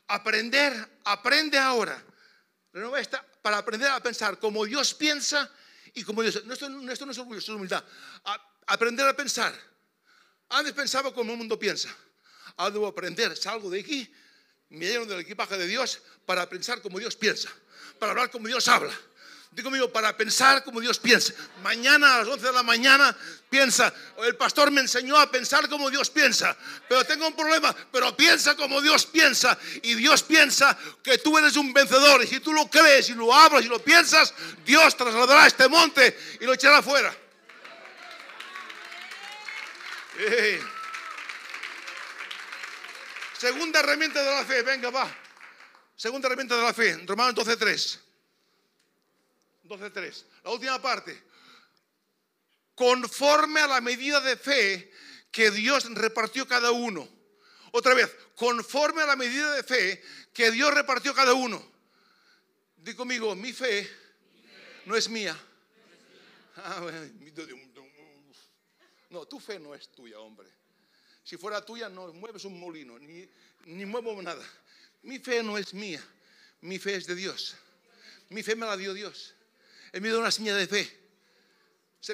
aprender, 0.08 0.72
aprende 1.04 1.58
ahora. 1.58 2.02
para 3.42 3.58
aprender 3.58 3.90
a 3.90 4.00
pensar 4.00 4.38
como 4.38 4.64
Dios 4.64 4.94
piensa 4.94 5.52
y 5.96 6.04
como 6.04 6.22
Dios. 6.22 6.36
Esto, 6.36 6.68
no 6.68 6.92
es 6.92 7.18
orgullo, 7.18 7.38
esto 7.38 7.52
es 7.52 7.56
humildad. 7.56 7.82
aprender 8.66 9.08
a 9.08 9.16
pensar. 9.16 9.52
Antes 10.50 10.72
pensaba 10.74 11.12
como 11.12 11.32
el 11.32 11.38
mundo 11.38 11.58
piensa. 11.58 11.88
Ahora 12.56 12.72
debo 12.72 12.86
aprender, 12.86 13.36
salgo 13.36 13.68
de 13.70 13.80
aquí, 13.80 14.10
me 14.68 14.86
lleno 14.86 15.06
del 15.06 15.20
equipaje 15.20 15.56
de 15.58 15.66
Dios 15.66 16.00
para 16.24 16.48
pensar 16.48 16.80
como 16.80 16.98
Dios 16.98 17.16
piensa, 17.16 17.50
para 17.98 18.12
hablar 18.12 18.30
como 18.30 18.46
Dios 18.46 18.68
habla. 18.68 18.94
Digo 19.56 19.70
conmigo, 19.70 19.90
para 19.90 20.14
pensar 20.14 20.62
como 20.62 20.82
Dios 20.82 20.98
piensa. 20.98 21.32
Mañana 21.62 22.16
a 22.16 22.18
las 22.18 22.28
11 22.28 22.46
de 22.46 22.52
la 22.52 22.62
mañana 22.62 23.16
piensa, 23.48 23.90
el 24.18 24.36
pastor 24.36 24.70
me 24.70 24.82
enseñó 24.82 25.16
a 25.16 25.30
pensar 25.30 25.66
como 25.70 25.88
Dios 25.88 26.10
piensa, 26.10 26.54
pero 26.86 27.04
tengo 27.04 27.26
un 27.26 27.34
problema, 27.34 27.74
pero 27.90 28.14
piensa 28.14 28.54
como 28.54 28.82
Dios 28.82 29.06
piensa. 29.06 29.58
Y 29.82 29.94
Dios 29.94 30.22
piensa 30.24 30.76
que 31.02 31.16
tú 31.16 31.38
eres 31.38 31.56
un 31.56 31.72
vencedor. 31.72 32.22
Y 32.22 32.26
si 32.26 32.40
tú 32.40 32.52
lo 32.52 32.68
crees 32.68 33.08
y 33.08 33.14
lo 33.14 33.32
hablas 33.32 33.64
y 33.64 33.68
lo 33.68 33.78
piensas, 33.82 34.34
Dios 34.62 34.94
trasladará 34.94 35.46
este 35.46 35.68
monte 35.68 36.36
y 36.38 36.44
lo 36.44 36.52
echará 36.52 36.76
afuera. 36.76 37.16
Segunda 43.38 43.80
herramienta 43.80 44.22
de 44.22 44.30
la 44.32 44.44
fe, 44.44 44.60
venga, 44.60 44.90
va. 44.90 45.10
Segunda 45.96 46.28
herramienta 46.28 46.56
de 46.56 46.62
la 46.62 46.74
fe, 46.74 47.02
Romanos 47.06 47.34
12.3. 47.36 48.05
12.3. 49.68 50.24
La 50.44 50.50
última 50.50 50.80
parte. 50.80 51.22
Conforme 52.74 53.60
a 53.60 53.66
la 53.66 53.80
medida 53.80 54.20
de 54.20 54.36
fe 54.36 54.92
que 55.30 55.50
Dios 55.50 55.92
repartió 55.94 56.46
cada 56.46 56.70
uno. 56.70 57.08
Otra 57.72 57.94
vez, 57.94 58.14
conforme 58.34 59.02
a 59.02 59.06
la 59.06 59.16
medida 59.16 59.54
de 59.54 59.62
fe 59.62 60.02
que 60.32 60.50
Dios 60.50 60.72
repartió 60.72 61.14
cada 61.14 61.34
uno. 61.34 61.62
Digo 62.76 62.98
conmigo, 62.98 63.34
mi 63.34 63.52
fe 63.52 63.88
no 64.84 64.96
es 64.96 65.08
mía. 65.08 65.36
Ah, 66.58 66.80
no, 69.10 69.26
tu 69.26 69.38
fe 69.38 69.58
no 69.58 69.74
es 69.74 69.90
tuya, 69.90 70.18
hombre. 70.18 70.48
Si 71.22 71.36
fuera 71.36 71.62
tuya, 71.62 71.90
no 71.90 72.12
mueves 72.14 72.46
un 72.46 72.58
molino, 72.58 72.98
ni, 72.98 73.28
ni 73.66 73.84
muevo 73.84 74.20
nada. 74.22 74.42
Mi 75.02 75.18
fe 75.18 75.42
no 75.42 75.58
es 75.58 75.74
mía, 75.74 76.02
mi 76.62 76.78
fe 76.78 76.96
es 76.96 77.06
de 77.06 77.14
Dios. 77.14 77.56
Mi 78.30 78.42
fe 78.42 78.56
me 78.56 78.64
la 78.64 78.76
dio 78.76 78.94
Dios. 78.94 79.35
Él 79.92 80.00
me 80.00 80.08
dio 80.08 80.18
una 80.18 80.30
señal 80.30 80.56
de 80.56 80.66
fe. 80.66 81.06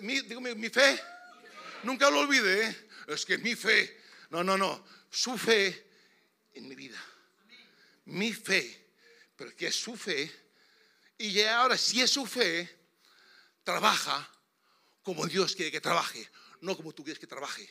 Mi, 0.01 0.21
digo, 0.23 0.41
mi, 0.41 0.69
fe, 0.71 1.01
nunca 1.83 2.11
lo 2.11 2.21
olvide, 2.21 2.67
¿eh? 2.67 2.89
es 3.09 3.27
que 3.27 3.37
mi 3.39 3.55
fe, 3.55 4.01
no, 4.31 4.43
no, 4.43 4.57
no, 4.57 4.85
su 5.11 5.37
fe 5.37 5.91
en 6.55 6.69
mi 6.69 6.75
vida. 6.75 7.03
Mi 8.07 8.33
fe, 8.33 8.95
pero 9.37 9.55
que 9.55 9.67
es 9.67 9.77
su 9.77 9.97
fe. 9.97 10.31
Y 11.19 11.41
ahora, 11.43 11.77
si 11.77 12.01
es 12.01 12.11
su 12.11 12.27
fe, 12.27 12.69
trabaja 13.63 14.29
como 15.03 15.27
Dios 15.27 15.55
quiere 15.55 15.71
que 15.71 15.81
trabaje, 15.81 16.29
no 16.61 16.77
como 16.77 16.93
tú 16.93 17.05
quieres 17.05 17.21
que 17.21 17.27
trabaje. 17.27 17.69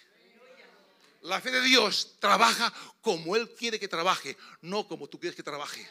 La 1.21 1.39
fe 1.39 1.51
de 1.51 1.61
Dios 1.61 2.17
trabaja 2.19 2.73
como 3.01 3.35
Él 3.35 3.53
quiere 3.55 3.79
que 3.79 3.87
trabaje, 3.87 4.37
no 4.61 4.87
como 4.87 5.07
tú 5.07 5.19
quieres 5.19 5.35
que 5.35 5.43
trabaje. 5.43 5.87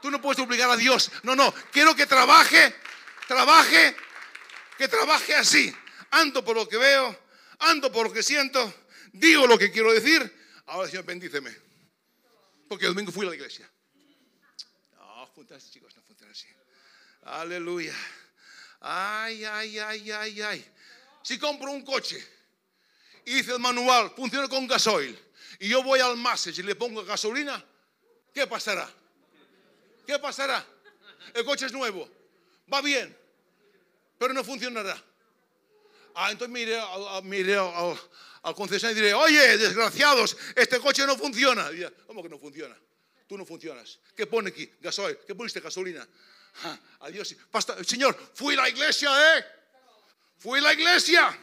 Tú 0.00 0.10
no 0.10 0.20
puedes 0.20 0.40
obligar 0.40 0.70
a 0.70 0.76
Dios. 0.76 1.10
No, 1.22 1.34
no. 1.36 1.52
Quiero 1.70 1.94
que 1.94 2.06
trabaje, 2.06 2.74
trabaje, 3.26 3.96
que 4.78 4.88
trabaje 4.88 5.34
así. 5.34 5.74
Ando 6.10 6.44
por 6.44 6.56
lo 6.56 6.68
que 6.68 6.76
veo, 6.76 7.18
ando 7.58 7.90
por 7.90 8.08
lo 8.08 8.12
que 8.12 8.22
siento, 8.22 8.72
digo 9.12 9.46
lo 9.46 9.58
que 9.58 9.70
quiero 9.70 9.92
decir. 9.92 10.20
Ahora, 10.66 10.88
Señor, 10.88 11.04
bendíceme. 11.04 11.54
Porque 12.68 12.86
el 12.86 12.94
domingo 12.94 13.12
fui 13.12 13.26
a 13.26 13.30
la 13.30 13.36
iglesia. 13.36 13.70
No, 14.94 15.26
funciona 15.34 15.62
chicos, 15.62 15.94
no 15.96 16.02
funciona 16.02 16.32
así. 16.32 16.48
Aleluya. 17.24 17.94
Ay, 18.80 19.44
ay, 19.44 19.78
ay, 19.78 20.10
ay, 20.10 20.42
ay. 20.42 20.72
Si 21.22 21.38
compro 21.38 21.70
un 21.70 21.84
coche 21.84 22.26
y 23.24 23.34
dice 23.34 23.52
el 23.52 23.60
manual, 23.60 24.12
funciona 24.16 24.48
con 24.48 24.66
gasoil, 24.66 25.16
y 25.60 25.68
yo 25.68 25.82
voy 25.82 26.00
al 26.00 26.16
message 26.16 26.60
y 26.60 26.64
le 26.64 26.74
pongo 26.74 27.04
gasolina, 27.04 27.64
¿qué 28.34 28.46
pasará? 28.46 28.90
¿Qué 30.04 30.18
pasará? 30.18 30.66
El 31.32 31.44
coche 31.44 31.66
es 31.66 31.72
nuevo, 31.72 32.10
va 32.72 32.80
bien, 32.80 33.16
pero 34.18 34.32
no 34.32 34.42
funcionará. 34.44 35.02
Ah, 36.14 36.30
entonces 36.30 36.52
mire 36.52 36.78
al, 37.56 37.98
al, 38.42 38.54
concesionario 38.54 38.98
y 38.98 39.04
diré, 39.04 39.14
oye, 39.14 39.56
desgraciados, 39.56 40.36
este 40.54 40.78
coche 40.78 41.06
no 41.06 41.16
funciona. 41.16 41.70
¿Cómo 42.06 42.22
que 42.22 42.28
no 42.28 42.38
funciona? 42.38 42.76
Tú 43.26 43.38
no 43.38 43.46
funcionas. 43.46 43.98
¿Qué 44.14 44.26
pone 44.26 44.50
aquí? 44.50 44.70
Gasoil. 44.80 45.18
¿Qué 45.26 45.34
pusiste? 45.34 45.60
Gasolina. 45.60 46.06
Ah, 46.64 46.78
adiós. 47.00 47.34
señor, 47.86 48.14
fui 48.34 48.54
a 48.54 48.58
la 48.58 48.68
iglesia, 48.68 49.38
¿eh? 49.38 49.44
Fui 50.38 50.58
a 50.58 50.62
la 50.62 50.74
iglesia. 50.74 51.38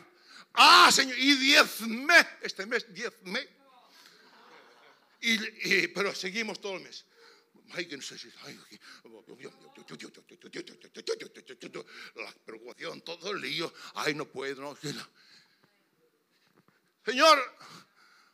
Ah, 0.54 0.92
Señor, 0.92 1.18
y 1.18 1.36
diezme, 1.36 2.28
este 2.42 2.66
mes 2.66 2.86
diezme. 2.94 3.48
Y, 5.22 5.88
pero 5.88 6.14
seguimos 6.14 6.60
todo 6.62 6.76
el 6.76 6.84
mes. 6.84 7.06
Si. 8.02 8.32
la 12.16 12.34
preocupación, 12.46 13.02
todo 13.02 13.32
el 13.32 13.42
lío. 13.42 13.74
Ay, 13.96 14.14
no 14.14 14.26
puedo. 14.26 14.62
No. 14.62 14.78
Señor, 17.06 17.58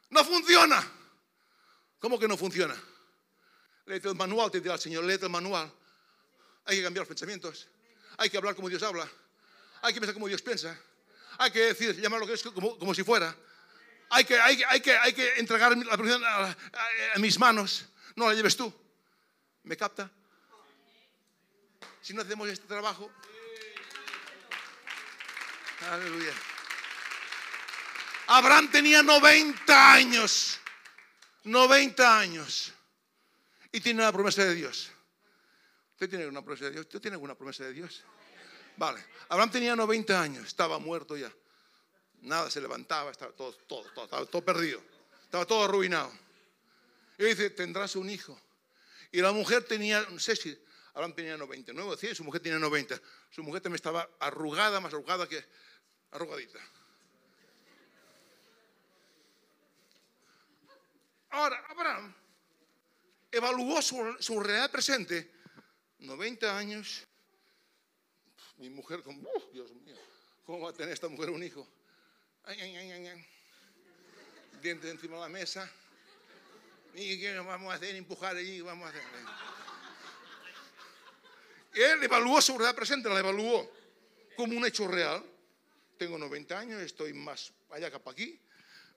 no 0.09 0.25
funciona. 0.25 0.91
¿Cómo 1.99 2.19
que 2.19 2.27
no 2.27 2.37
funciona? 2.37 2.75
Léete 3.85 4.09
el 4.09 4.15
manual, 4.15 4.51
te 4.51 4.61
dirá 4.61 4.75
el 4.75 4.79
Señor, 4.79 5.03
léete 5.03 5.25
el 5.25 5.31
manual. 5.31 5.71
Hay 6.65 6.77
que 6.77 6.83
cambiar 6.83 7.01
los 7.01 7.09
pensamientos. 7.09 7.67
Hay 8.17 8.29
que 8.29 8.37
hablar 8.37 8.55
como 8.55 8.69
Dios 8.69 8.81
habla. 8.83 9.09
Hay 9.81 9.93
que 9.93 9.99
pensar 9.99 10.13
como 10.13 10.27
Dios 10.27 10.41
piensa 10.41 10.79
hay 11.37 11.51
que 11.51 11.59
decir, 11.59 11.99
llamarlo 11.99 12.27
que 12.27 12.33
es 12.33 12.43
como, 12.43 12.93
si 12.93 13.03
fuera. 13.03 13.35
Hay 14.09 14.23
que, 14.23 14.39
hay, 14.39 14.57
que, 14.81 14.95
hay 14.95 15.13
que 15.13 15.33
entregar 15.37 15.75
la 15.77 15.97
producción 15.97 16.23
a, 16.23 16.55
mis 17.17 17.39
manos. 17.39 17.85
No 18.15 18.27
la 18.27 18.33
lleves 18.33 18.55
tú. 18.55 18.73
¿Me 19.65 19.75
capta? 19.75 20.09
Si 22.01 22.13
no 22.13 22.21
hacemos 22.21 22.47
este 22.47 22.67
trabajo. 22.67 23.11
Aleluya. 25.89 26.33
Abraham 28.27 28.71
tenía 28.71 29.01
90 29.01 29.93
años. 29.93 30.59
90 31.43 32.19
años. 32.19 32.73
Y 33.71 33.81
tiene 33.81 34.01
una 34.01 34.11
promesa 34.11 34.45
de 34.45 34.53
Dios. 34.53 34.91
¿Usted 35.93 36.09
tiene 36.09 36.27
una 36.27 36.43
promesa 36.43 36.65
de 36.65 36.71
Dios? 36.71 36.85
¿Usted 36.85 37.01
tiene 37.01 37.15
alguna 37.15 37.35
promesa 37.35 37.63
de 37.63 37.73
Dios? 37.73 38.03
Vale. 38.77 39.03
Abraham 39.29 39.51
tenía 39.51 39.75
90 39.75 40.21
años, 40.21 40.45
estaba 40.45 40.77
muerto 40.77 41.17
ya. 41.17 41.31
Nada 42.21 42.51
se 42.51 42.61
levantaba, 42.61 43.11
estaba 43.11 43.31
todo, 43.31 43.53
todo, 43.67 43.85
estaba 43.85 44.25
todo 44.25 44.43
perdido. 44.43 44.81
Estaba 45.23 45.45
todo 45.45 45.63
arruinado. 45.63 46.11
Y 47.17 47.25
dice, 47.25 47.49
tendrás 47.49 47.95
un 47.95 48.09
hijo. 48.09 48.39
Y 49.15 49.21
la 49.21 49.31
mujer 49.31 49.63
tenía, 49.63 50.05
no 50.09 50.19
sé 50.19 50.35
si 50.35 50.61
Abraham 50.93 51.13
tenía 51.15 51.37
99, 51.37 51.91
decía, 51.91 52.13
su 52.13 52.25
mujer 52.25 52.41
tenía 52.41 52.59
90. 52.59 53.01
Su 53.31 53.43
mujer 53.43 53.61
también 53.61 53.77
estaba 53.77 54.09
arrugada, 54.19 54.81
más 54.81 54.93
arrugada 54.93 55.25
que 55.25 55.41
arrugadita. 56.11 56.59
Ahora, 61.29 61.65
Abraham 61.69 62.13
evaluó 63.31 63.81
su, 63.81 64.39
realidad 64.41 64.69
presente, 64.69 65.31
90 65.99 66.57
años, 66.57 67.07
mi 68.57 68.69
mujer, 68.69 69.01
como, 69.01 69.29
Dios 69.53 69.71
mío, 69.75 69.95
¿cómo 70.45 70.59
va 70.65 70.71
a 70.71 70.73
tener 70.73 70.91
esta 70.91 71.07
mujer 71.07 71.29
un 71.29 71.41
hijo? 71.41 71.65
Ay, 72.43 72.59
ay, 72.59 72.75
ay, 72.75 73.25
Dientes 74.61 74.91
encima 74.91 75.15
de 75.15 75.21
la 75.21 75.29
mesa. 75.29 75.71
¿Y 76.95 77.19
qué 77.19 77.37
vamos 77.39 77.71
a 77.71 77.75
hacer? 77.75 77.95
Empujar 77.95 78.35
allí, 78.35 78.61
vamos 78.61 78.87
a 78.87 78.89
hacer. 78.89 79.03
Él 81.73 82.03
evaluó 82.03 82.41
su 82.41 82.53
realidad 82.53 82.75
presente, 82.75 83.09
la 83.09 83.19
evaluó 83.19 83.69
como 84.35 84.57
un 84.57 84.65
hecho 84.65 84.87
real. 84.87 85.23
Tengo 85.97 86.17
90 86.17 86.57
años, 86.57 86.81
estoy 86.81 87.13
más 87.13 87.53
allá 87.71 87.91
que 87.91 87.99
para 87.99 88.13
aquí. 88.13 88.39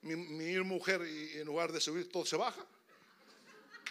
Mi, 0.02 0.14
mujer, 0.60 1.02
en 1.02 1.44
lugar 1.44 1.72
de 1.72 1.80
subir, 1.80 2.08
todo 2.10 2.24
se 2.24 2.36
baja. 2.36 2.64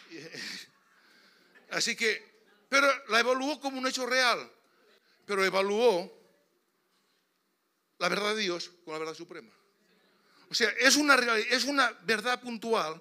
Así 1.70 1.96
que, 1.96 2.42
pero 2.70 2.88
la 3.10 3.20
evaluó 3.20 3.60
como 3.60 3.78
un 3.78 3.88
hecho 3.88 4.06
real 4.06 4.52
pero 5.28 5.44
evaluó 5.44 6.10
la 8.00 8.08
verdad 8.08 8.34
de 8.34 8.44
Dios 8.44 8.72
con 8.86 8.94
la 8.94 9.00
verdad 9.00 9.14
suprema. 9.14 9.52
O 10.50 10.54
sea, 10.56 10.70
es 10.80 10.96
una, 10.96 11.16
es 11.16 11.66
una 11.66 11.92
verdad 12.04 12.42
puntual, 12.42 13.00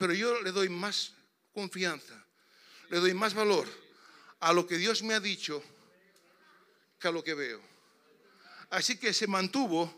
pero 0.00 0.14
yo 0.14 0.40
le 0.40 0.50
doy 0.50 0.70
más 0.70 1.12
confianza, 1.52 2.14
le 2.88 3.00
doy 3.00 3.12
más 3.12 3.34
valor 3.34 3.68
a 4.40 4.50
lo 4.50 4.66
que 4.66 4.78
Dios 4.78 5.02
me 5.02 5.12
ha 5.12 5.20
dicho 5.20 5.62
que 6.98 7.08
a 7.08 7.10
lo 7.10 7.22
que 7.22 7.34
veo. 7.34 7.60
Así 8.70 8.96
que 8.96 9.12
se 9.12 9.26
mantuvo 9.26 9.92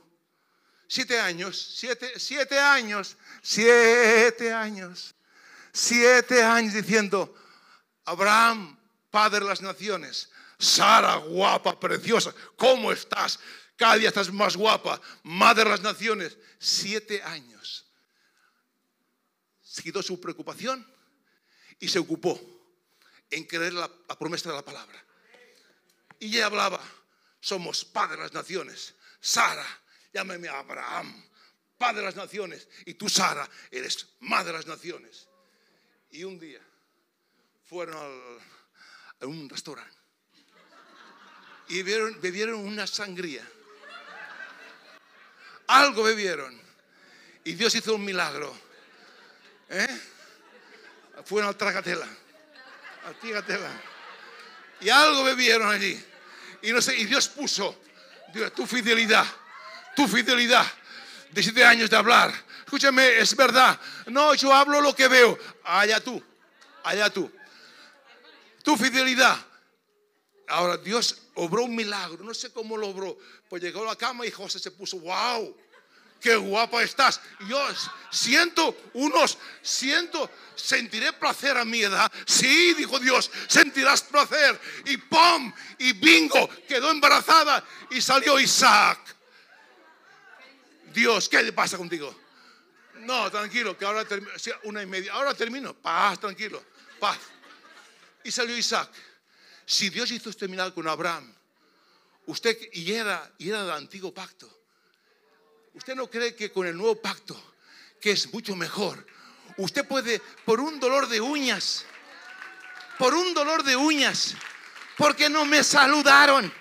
siete 0.89 1.21
años, 1.21 1.77
siete, 1.77 2.19
siete 2.19 2.59
años, 2.59 3.17
siete 3.43 4.53
años, 4.53 5.15
siete 5.73 6.43
años 6.43 6.75
diciendo, 6.75 7.33
Abraham, 8.05 8.77
padre 9.09 9.39
de 9.39 9.47
las 9.47 9.63
naciones, 9.63 10.31
Sara, 10.59 11.15
guapa, 11.15 11.79
preciosa, 11.79 12.35
¿cómo 12.57 12.91
estás? 12.91 13.39
Cada 13.77 13.95
día 13.95 14.09
estás 14.09 14.33
más 14.33 14.57
guapa, 14.57 15.01
madre 15.23 15.63
de 15.63 15.71
las 15.71 15.81
naciones. 15.81 16.37
Siete 16.59 17.23
años. 17.23 17.82
Se 19.73 19.83
quitó 19.83 20.03
su 20.03 20.21
preocupación 20.21 20.87
y 21.81 21.89
se 21.89 21.99
ocupó 21.99 22.39
en 23.31 23.45
creer 23.45 23.73
la, 23.73 23.89
promesa 24.19 24.51
de 24.51 24.57
la 24.57 24.63
palabra. 24.63 25.03
Y 26.19 26.27
ella 26.27 26.45
hablaba, 26.45 26.79
somos 27.41 27.83
padre 27.83 28.17
de 28.17 28.25
las 28.25 28.35
naciones. 28.35 28.93
Sara, 29.19 29.67
llámame 30.13 30.47
Abraham, 30.51 31.25
padre 31.79 32.01
de 32.01 32.05
las 32.05 32.17
naciones. 32.17 32.69
Y 32.85 32.93
tú, 32.93 33.09
Sara, 33.09 33.49
eres 33.71 34.09
madre 34.21 34.49
de 34.49 34.59
las 34.59 34.67
naciones. 34.67 35.27
Y 36.11 36.25
un 36.25 36.39
día 36.39 36.61
fueron 37.65 37.97
a 39.23 39.27
un 39.27 39.49
restaurante 39.49 39.97
y 41.69 41.77
bebieron, 41.77 42.21
bebieron 42.21 42.61
una 42.61 42.87
sangría. 42.87 43.49
Algo 45.69 46.03
bebieron. 46.03 46.61
Y 47.43 47.55
Dios 47.55 47.75
hizo 47.75 47.95
un 47.95 48.05
milagro. 48.05 48.55
¿Eh? 49.73 50.01
Fueron 51.25 51.49
al 51.49 51.57
tragatela. 51.57 52.07
Al 53.07 53.19
tragatela. 53.19 53.71
Y 54.81 54.91
algo 54.91 55.25
bebieron 55.25 55.69
allí. 55.69 55.99
Y, 56.61 56.73
no 56.73 56.83
sé, 56.83 56.97
y 56.97 57.07
Dios 57.07 57.29
puso 57.29 57.83
Dios, 58.33 58.53
tu 58.55 58.67
fidelidad, 58.67 59.27
tu 59.97 60.07
fidelidad 60.07 60.67
de 61.31 61.43
siete 61.43 61.65
años 61.65 61.91
de 61.91 61.97
hablar. 61.97 62.33
Escúchame, 62.65 63.19
es 63.19 63.35
verdad. 63.35 63.79
No, 64.07 64.35
yo 64.35 64.53
hablo 64.53 64.81
lo 64.81 64.95
que 64.95 65.09
veo. 65.09 65.39
Allá 65.65 66.01
tú, 66.01 66.23
allá 66.85 67.11
tú. 67.11 67.31
Tu 68.63 68.77
fidelidad. 68.77 69.37
Ahora 70.49 70.77
Dios 70.77 71.23
obró 71.35 71.65
un 71.65 71.75
milagro, 71.75 72.25
no 72.25 72.35
sé 72.35 72.53
cómo 72.53 72.77
lo 72.77 72.89
obró. 72.89 73.19
Pues 73.49 73.63
llegó 73.63 73.83
a 73.83 73.87
la 73.87 73.97
cama 73.97 74.27
y 74.27 74.31
José 74.31 74.59
se 74.59 74.71
puso, 74.71 74.99
wow, 75.01 75.57
qué 76.23 76.37
guapa 76.37 76.83
estás. 76.83 77.21
Yo 77.49 77.61
siento 78.11 78.75
unos, 78.95 79.37
siento, 79.61 80.31
sentiré 80.55 81.13
placer 81.13 81.57
a 81.59 81.65
mi 81.65 81.83
edad. 81.83 82.11
Sí, 82.25 82.73
dijo 82.75 82.99
Dios, 82.99 83.31
sentirás 83.49 84.03
placer. 84.03 84.59
Y 84.87 84.97
¡pum! 84.97 85.53
Y 85.79 85.93
bingo, 85.95 86.49
quedó 86.67 86.91
embarazada 86.91 87.63
y 87.91 88.01
salió 88.01 88.39
Isaac. 88.39 88.99
Dios, 90.95 91.29
¿qué 91.29 91.43
le 91.43 91.53
pasa 91.53 91.77
contigo? 91.77 92.15
No, 93.01 93.31
tranquilo, 93.31 93.77
que 93.77 93.85
ahora 93.85 94.05
termino, 94.05 94.33
una 94.65 94.83
y 94.83 94.87
media, 94.87 95.13
ahora 95.13 95.35
termino. 95.35 95.75
Paz, 95.75 96.21
tranquilo, 96.21 96.65
paz. 97.01 97.19
Y 98.23 98.31
salió 98.31 98.57
Isaac. 98.57 98.91
Si 99.67 99.91
Dios 99.91 100.11
hizo 100.13 100.31
este 100.31 100.47
milagro 100.47 100.75
con 100.75 100.87
Abraham, 100.87 101.35
usted 102.27 102.57
y 102.73 102.93
era, 102.93 103.33
y 103.39 103.49
era 103.49 103.63
del 103.63 103.73
antiguo 103.73 104.15
pacto. 104.15 104.62
¿Usted 105.75 105.95
no 105.95 106.11
cree 106.11 106.35
que 106.35 106.53
con 106.53 106.67
el 106.67 106.77
nuevo 106.77 106.97
pacto, 106.97 107.41
que 108.01 108.13
es 108.13 108.33
mucho 108.33 108.55
mejor, 108.55 109.07
usted 109.57 109.87
puede, 109.87 110.21
por 110.45 110.61
un 110.61 110.79
dolor 110.79 111.09
de 111.09 111.21
uñas, 111.21 111.87
por 112.99 113.15
un 113.15 113.33
dolor 113.33 113.63
de 113.63 113.77
uñas, 113.77 114.35
porque 114.99 115.31
no 115.31 115.45
me 115.47 115.65
saludaron? 115.65 116.53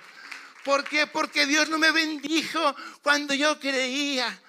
¿Por 0.63 0.83
qué? 0.83 1.07
Porque 1.07 1.45
Dios 1.45 1.69
no 1.69 1.77
me 1.77 1.91
bendijo 1.91 2.75
cuando 3.01 3.33
yo 3.33 3.59
creía. 3.59 4.39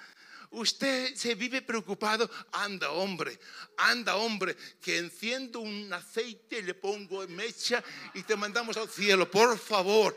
Usted 0.51 1.15
se 1.15 1.35
vive 1.35 1.63
preocupado. 1.63 2.31
Anda, 2.53 2.91
hombre, 2.91 3.39
anda, 3.79 4.17
hombre, 4.17 4.55
que 4.83 4.99
enciendo 4.99 5.61
un 5.61 5.91
aceite, 5.93 6.63
le 6.63 6.75
pongo 6.75 7.27
mecha 7.29 7.83
y 8.15 8.23
te 8.23 8.37
mandamos 8.37 8.77
al 8.77 8.91
cielo. 8.91 9.31
Por 9.31 9.59
favor, 9.59 10.15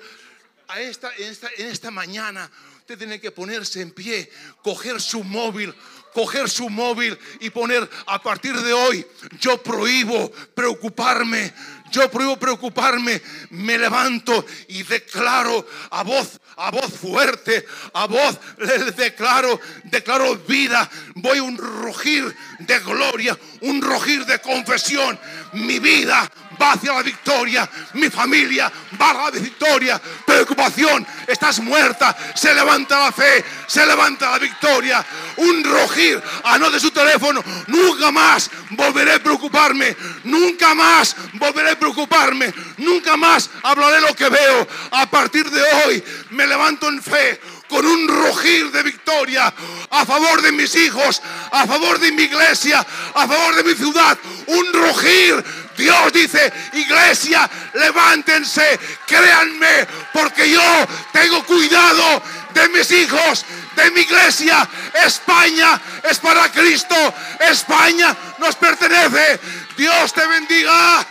a 0.68 0.82
esta, 0.82 1.12
en 1.16 1.68
esta 1.68 1.90
mañana 1.90 2.52
usted 2.86 3.00
tiene 3.00 3.20
que 3.20 3.32
ponerse 3.32 3.82
en 3.82 3.90
pie, 3.90 4.30
coger 4.62 5.02
su 5.02 5.24
móvil, 5.24 5.74
coger 6.14 6.48
su 6.48 6.70
móvil 6.70 7.18
y 7.40 7.50
poner 7.50 7.90
a 8.06 8.22
partir 8.22 8.56
de 8.56 8.74
hoy, 8.74 9.04
yo 9.40 9.58
prohíbo 9.64 10.32
preocuparme, 10.54 11.52
yo 11.90 12.12
prohíbo 12.12 12.38
preocuparme, 12.38 13.20
me 13.50 13.80
levanto 13.80 14.46
y 14.68 14.84
declaro 14.84 15.68
a 15.90 16.04
voz, 16.04 16.40
a 16.58 16.70
voz 16.70 16.94
fuerte, 16.94 17.66
a 17.94 18.06
voz 18.06 18.40
le 18.60 18.78
declaro, 18.92 19.60
declaro 19.86 20.36
vida, 20.48 20.88
voy 21.16 21.40
un 21.40 21.58
rugir 21.58 22.36
de 22.60 22.80
gloria, 22.82 23.36
un 23.62 23.82
rugir 23.82 24.28
de 24.28 24.38
confesión, 24.42 25.20
mi 25.54 25.80
vida 25.80 26.32
va 26.62 26.74
hacia 26.74 26.94
la 26.94 27.02
victoria, 27.02 27.70
mi 27.94 28.10
familia 28.10 28.72
va 29.00 29.10
a 29.12 29.32
la 29.32 29.32
victoria, 29.32 30.02
preocupación, 30.26 31.06
estás 31.28 31.60
muerta, 31.60 32.16
se 32.36 32.54
levanta 32.54 33.00
la 33.00 33.12
fe, 33.12 33.44
se 33.68 33.86
levanta 33.86 34.32
la 34.32 34.40
victoria, 34.40 35.06
un 35.38 35.64
rugir, 35.64 36.22
anote 36.44 36.80
su 36.80 36.92
teléfono, 36.92 37.44
nunca 37.68 38.12
más 38.12 38.50
volveré 38.72 39.14
a 39.14 39.20
preocuparme, 39.20 39.96
nunca 40.24 40.74
más 40.74 41.16
volveré 41.34 41.72
a 41.72 41.80
preocuparme, 41.80 42.54
nunca 42.78 43.18
más 43.18 43.50
hablaré 43.64 44.02
lo 44.02 44.16
que 44.16 44.30
veo, 44.30 44.68
a 44.92 45.06
partir 45.10 45.50
de 45.50 45.62
hoy 45.62 46.04
me 46.32 46.48
levanto 46.48 46.88
en 46.90 47.02
fe, 47.02 47.40
con 47.68 47.86
un 47.86 48.08
rugir 48.08 48.72
de 48.72 48.84
victoria 48.84 49.54
a 49.90 50.06
favor 50.06 50.42
de 50.42 50.52
mis 50.52 50.76
hijos, 50.76 51.22
a 51.52 51.66
favor 51.66 52.00
de 52.00 52.12
mi 52.12 52.24
iglesia, 52.24 52.86
a 53.14 53.28
favor 53.28 53.56
de 53.56 53.64
mi 53.64 53.74
ciudad. 53.74 54.18
Un 54.48 54.74
rugir. 54.74 55.44
Dios 55.78 56.14
dice, 56.14 56.52
iglesia, 56.74 57.50
levántense, 57.74 58.80
créanme, 59.06 59.88
porque 60.14 60.50
yo 60.50 60.88
tengo 61.12 61.44
cuidado 61.46 62.22
de 62.54 62.70
mis 62.70 62.90
hijos, 62.92 63.46
de 63.76 63.92
mi 63.92 64.02
iglesia. 64.02 64.68
España 65.06 65.80
es 66.04 66.20
para 66.20 66.52
Cristo. 66.52 66.96
España 67.40 68.16
nos 68.40 68.56
pertenece. 68.56 69.40
Dios 69.78 70.14
te 70.14 70.26
bendiga. 70.26 71.06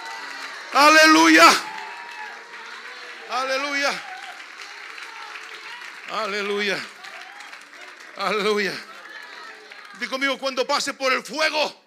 Aleluya. 0.73 1.47
Aleluya. 3.31 3.93
Aleluya. 6.11 6.79
Aleluya. 8.17 8.73
Di 9.99 10.07
conmigo, 10.07 10.39
cuando 10.39 10.67
pase 10.67 10.95
por 10.95 11.13
el 11.13 11.23
fuego, 11.23 11.85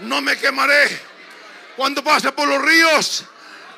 no 0.00 0.20
me 0.20 0.36
quemaré. 0.36 1.13
Cuando 1.76 2.04
pase 2.04 2.30
por 2.32 2.48
los 2.48 2.62
ríos, 2.62 3.24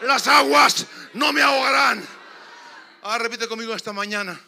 las 0.02 0.26
aguas 0.26 0.86
no 1.14 1.32
me 1.32 1.42
ahogarán. 1.42 2.06
Ahora 3.02 3.24
repite 3.24 3.48
conmigo 3.48 3.74
esta 3.74 3.92
mañana. 3.92 4.38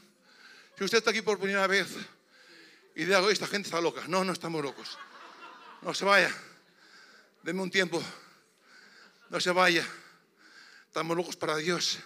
Si 0.77 0.85
usted 0.85 0.99
está 0.99 1.11
aquí 1.11 1.23
por 1.23 1.39
primera 1.39 1.67
vez 1.67 1.89
y 2.95 3.05
diga, 3.05 3.21
esta 3.31 3.47
gente 3.47 3.69
está 3.69 3.81
loca. 3.81 4.03
No, 4.07 4.25
no 4.25 4.33
estamos 4.33 4.63
locos. 4.63 4.99
No 5.83 5.95
se 5.95 6.05
vaya. 6.05 6.35
Deme 7.43 7.63
un 7.63 7.71
tiempo. 7.71 8.03
No 9.31 9.41
se 9.41 9.51
vaya. 9.51 9.87
Estamos 10.87 11.17
locos 11.17 11.37
para 11.37 11.57
Dios. 11.57 11.99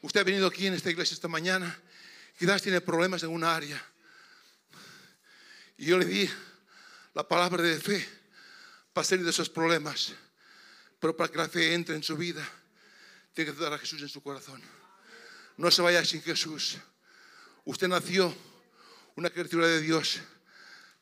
Usted 0.00 0.20
ha 0.20 0.24
venido 0.24 0.46
aquí 0.46 0.66
en 0.66 0.74
esta 0.74 0.90
iglesia 0.90 1.14
esta 1.14 1.28
mañana. 1.28 1.78
Quizás 2.38 2.62
tiene 2.62 2.80
problemas 2.80 3.22
en 3.22 3.30
una 3.30 3.54
área. 3.54 3.82
Y 5.76 5.86
yo 5.86 5.98
le 5.98 6.04
di 6.04 6.30
la 7.14 7.26
palabra 7.26 7.62
de 7.62 7.78
fe 7.80 8.08
para 8.92 9.04
salir 9.04 9.24
de 9.24 9.30
esos 9.30 9.50
problemas. 9.50 10.14
Pero 11.00 11.16
para 11.16 11.30
que 11.30 11.38
la 11.38 11.48
fe 11.48 11.74
entre 11.74 11.94
en 11.94 12.02
su 12.02 12.16
vida, 12.16 12.46
tiene 13.34 13.52
que 13.52 13.60
dar 13.60 13.72
a 13.72 13.78
Jesús 13.78 14.00
en 14.00 14.08
su 14.08 14.22
corazón. 14.22 14.62
No 15.56 15.70
se 15.70 15.82
vaya 15.82 16.04
sin 16.04 16.22
Jesús. 16.22 16.78
Usted 17.64 17.88
nació 17.88 18.34
una 19.16 19.30
criatura 19.30 19.66
de 19.66 19.80
Dios, 19.80 20.20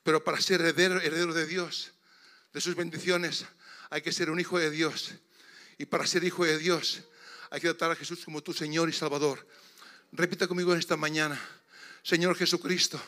pero 0.03 0.23
para 0.25 0.41
ser 0.41 0.61
heredero, 0.61 1.01
heredero 1.01 1.35
de 1.35 1.47
Dios, 1.47 1.93
de 2.53 2.61
sus 2.61 2.75
bendiciones, 2.75 3.45
hay 3.91 4.03
que 4.03 4.13
ser 4.13 4.31
un 4.31 4.41
hijo 4.41 4.59
de 4.59 4.71
Dios. 4.71 5.13
Y 5.79 5.87
para 5.87 6.07
ser 6.07 6.25
hijo 6.25 6.45
de 6.45 6.59
Dios, 6.59 7.03
hay 7.51 7.61
que 7.61 7.69
tratar 7.69 7.91
a 7.91 7.97
Jesús 7.97 8.25
como 8.25 8.43
tu 8.43 8.53
Señor 8.53 8.89
y 8.89 8.93
Salvador. 8.93 9.47
Repita 10.13 10.47
conmigo 10.47 10.73
en 10.73 10.79
esta 10.79 10.97
mañana, 10.97 11.41
Señor 12.03 12.37
Jesucristo, 12.37 13.01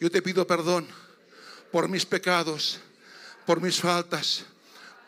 yo 0.00 0.10
te 0.10 0.22
pido 0.22 0.46
perdón 0.46 0.88
por 1.72 1.88
mis 1.88 2.06
pecados, 2.06 2.80
por 3.46 3.60
mis 3.60 3.80
faltas, 3.80 4.44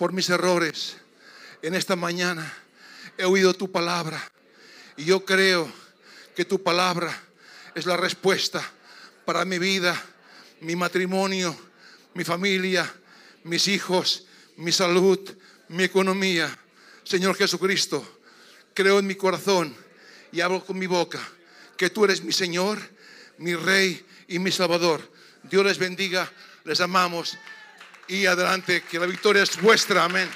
por 0.01 0.15
mis 0.15 0.31
errores. 0.31 0.97
En 1.61 1.75
esta 1.75 1.95
mañana 1.95 2.51
he 3.19 3.27
oído 3.27 3.53
tu 3.53 3.71
palabra 3.71 4.19
y 4.97 5.05
yo 5.05 5.27
creo 5.27 5.71
que 6.35 6.47
tu 6.47 6.63
palabra 6.63 7.15
es 7.75 7.85
la 7.85 7.99
respuesta 7.99 8.67
para 9.27 9.45
mi 9.45 9.59
vida, 9.59 10.03
mi 10.63 10.75
matrimonio, 10.75 11.55
mi 12.15 12.25
familia, 12.25 12.91
mis 13.45 13.69
hijos, 13.69 14.25
mi 14.57 14.73
salud, 14.73 15.21
mi 15.69 15.85
economía. 15.85 16.49
Señor 17.05 17.37
Jesucristo, 17.37 18.03
creo 18.73 19.01
en 19.01 19.07
mi 19.07 19.17
corazón 19.17 19.77
y 20.33 20.41
hablo 20.41 20.65
con 20.65 20.79
mi 20.79 20.87
boca 20.87 21.21
que 21.77 21.91
tú 21.91 22.07
eres 22.07 22.25
mi 22.25 22.33
Señor, 22.33 22.79
mi 23.37 23.55
Rey 23.55 24.03
y 24.29 24.39
mi 24.39 24.51
Salvador. 24.51 25.13
Dios 25.43 25.63
les 25.63 25.77
bendiga, 25.77 26.33
les 26.65 26.81
amamos 26.81 27.37
y 28.11 28.27
adelante, 28.27 28.83
que 28.83 28.99
la 28.99 29.07
victoria 29.07 29.43
es 29.43 29.61
vuestra. 29.61 30.05
Amén. 30.05 30.29